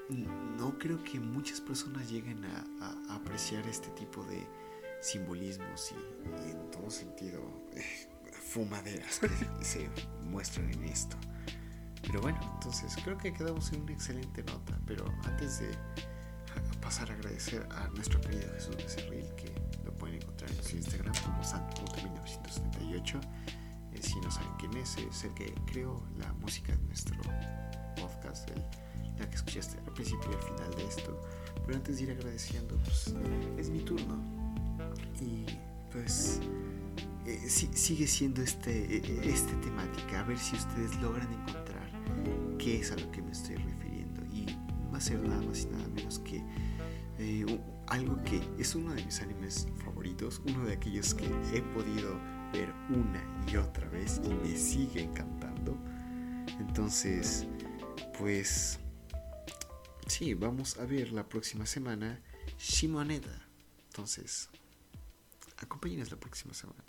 [0.09, 4.47] no creo que muchas personas lleguen a, apreciar este tipo de
[5.01, 7.41] simbolismos y, en todo sentido
[7.75, 9.29] eh, fumaderas que
[9.65, 9.89] se
[10.23, 11.17] muestran en esto.
[12.03, 14.79] Pero bueno, entonces creo que quedamos en una excelente nota.
[14.87, 15.71] Pero antes de
[16.81, 19.53] pasar a agradecer a nuestro querido Jesús Becerril, que
[19.85, 23.21] lo pueden encontrar en su Instagram como sant.1978.
[23.93, 27.17] Eh, si no saben quién es, es el que creó la música de nuestro
[28.01, 28.63] podcast, el,
[29.19, 31.21] la que escuchaste al principio y al final de esto.
[31.65, 33.15] Pero antes de ir agradeciendo, pues
[33.59, 34.36] es mi turno.
[35.21, 35.47] Y
[35.93, 36.41] pues
[37.27, 40.21] eh, sigue siendo este, e, este temática.
[40.21, 41.91] A ver si ustedes logran encontrar
[42.59, 44.23] qué es a lo que me estoy refiriendo.
[44.33, 44.47] Y
[44.93, 46.43] va a ser nada más y nada menos que
[47.19, 47.47] eh,
[47.87, 52.19] algo que es uno de mis animes favoritos, uno de aquellos que he podido
[52.53, 55.77] ver una y otra vez y me sigue encantando.
[56.61, 57.47] Entonces,
[58.19, 58.79] pues
[60.07, 62.21] sí, vamos a ver la próxima semana
[62.59, 63.47] Shimoneta.
[63.89, 64.49] Entonces,
[65.59, 66.85] acompáñenos la próxima semana.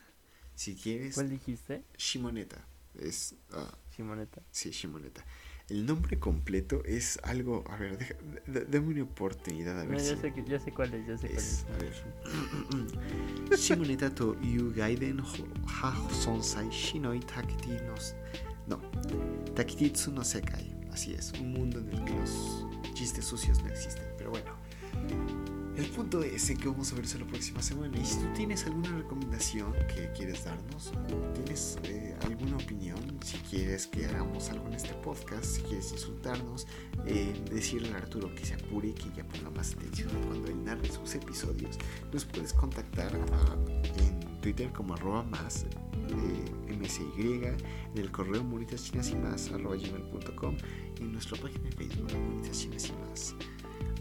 [0.56, 1.84] Si quieres, ¿Cuál dijiste?
[1.98, 2.66] Shimoneta.
[2.96, 4.42] Es, ah, Simoneta.
[4.52, 5.24] sí, Shimoneta.
[5.70, 7.64] El nombre completo es algo.
[7.70, 8.16] A ver, deja-
[8.70, 10.06] dame una oportunidad a ver No, si.
[10.16, 11.66] ya sé, ya sé cuál es, ya sé cuál es, es.
[11.66, 13.58] a ver.
[13.58, 15.20] Shimoneta to yu gaiden
[15.68, 18.16] ha sonsai shinoi takiti nos.
[18.68, 18.78] No.
[19.56, 20.76] Takititsu no sekai.
[20.92, 24.06] Así es, un mundo en el que los chistes sucios no existen.
[24.18, 24.56] Pero bueno.
[25.78, 27.96] El punto es en que vamos a ver eso la próxima semana.
[28.00, 33.38] Y si tú tienes alguna recomendación que quieres darnos, o tienes eh, alguna opinión, si
[33.38, 36.66] quieres que hagamos algo en este podcast, si quieres insultarnos,
[37.06, 40.64] eh, decirle a Arturo que se apure y que ya ponga más atención cuando él
[40.64, 41.78] narre sus episodios,
[42.12, 45.66] nos puedes contactar a- en Twitter como arroba más
[46.10, 50.58] eh, msy, en el correo munitaschinas y más arroba gmail.com
[51.00, 53.36] y en nuestra página de Facebook Munitas Chinas y más.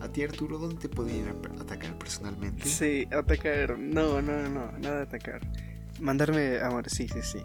[0.01, 2.69] A ti Arturo, ¿dónde te pueden ir a atacar personalmente?
[2.69, 3.79] Sí, atacar.
[3.79, 5.41] No, no, no, nada de atacar.
[6.01, 7.39] Mandarme amor, sí, sí, sí.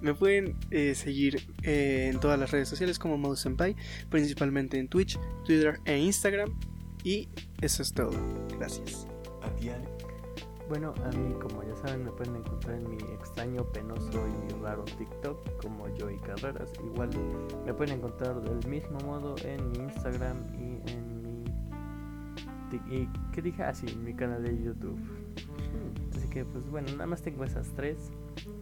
[0.00, 3.76] Me pueden eh, seguir eh, en todas las redes sociales como Mouse Senpai,
[4.08, 6.58] principalmente en Twitch, Twitter e Instagram.
[7.04, 7.28] Y
[7.60, 8.12] eso es todo.
[8.58, 9.06] Gracias.
[9.42, 9.88] A ti Ale.
[10.70, 14.84] Bueno, a mí, como ya saben, me pueden encontrar en mi extraño, penoso y raro
[14.84, 16.70] TikTok como Joey Carreras.
[16.84, 17.10] Igual
[17.66, 21.19] me pueden encontrar del mismo modo en mi Instagram y en
[22.76, 23.62] y, ¿Qué dije?
[23.62, 24.98] Ah, sí, en mi canal de YouTube.
[26.16, 28.10] Así que, pues bueno, nada más tengo esas tres.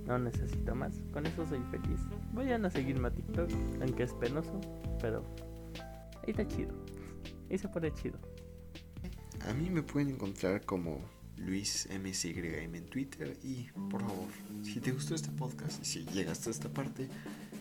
[0.06, 1.00] No necesito más.
[1.12, 2.00] Con eso soy feliz.
[2.32, 4.60] Vayan a seguirme a TikTok, aunque es penoso,
[5.00, 5.24] pero
[6.22, 6.72] ahí está chido.
[7.50, 8.18] Ahí se pone chido.
[9.48, 11.00] A mí me pueden encontrar como
[11.36, 14.28] Luis MSYM en Twitter y por favor,
[14.62, 17.08] si te gustó este podcast y si llegaste a esta parte,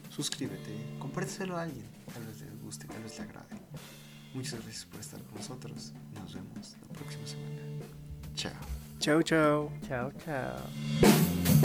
[0.09, 3.55] suscríbete, compárteselo a alguien, tal vez les guste, tal vez le agrade.
[4.33, 5.93] Muchas gracias por estar con nosotros.
[6.13, 7.61] Nos vemos la próxima semana.
[8.35, 8.51] Chao.
[8.99, 9.71] Chao, chao.
[9.87, 11.56] Chao, chao.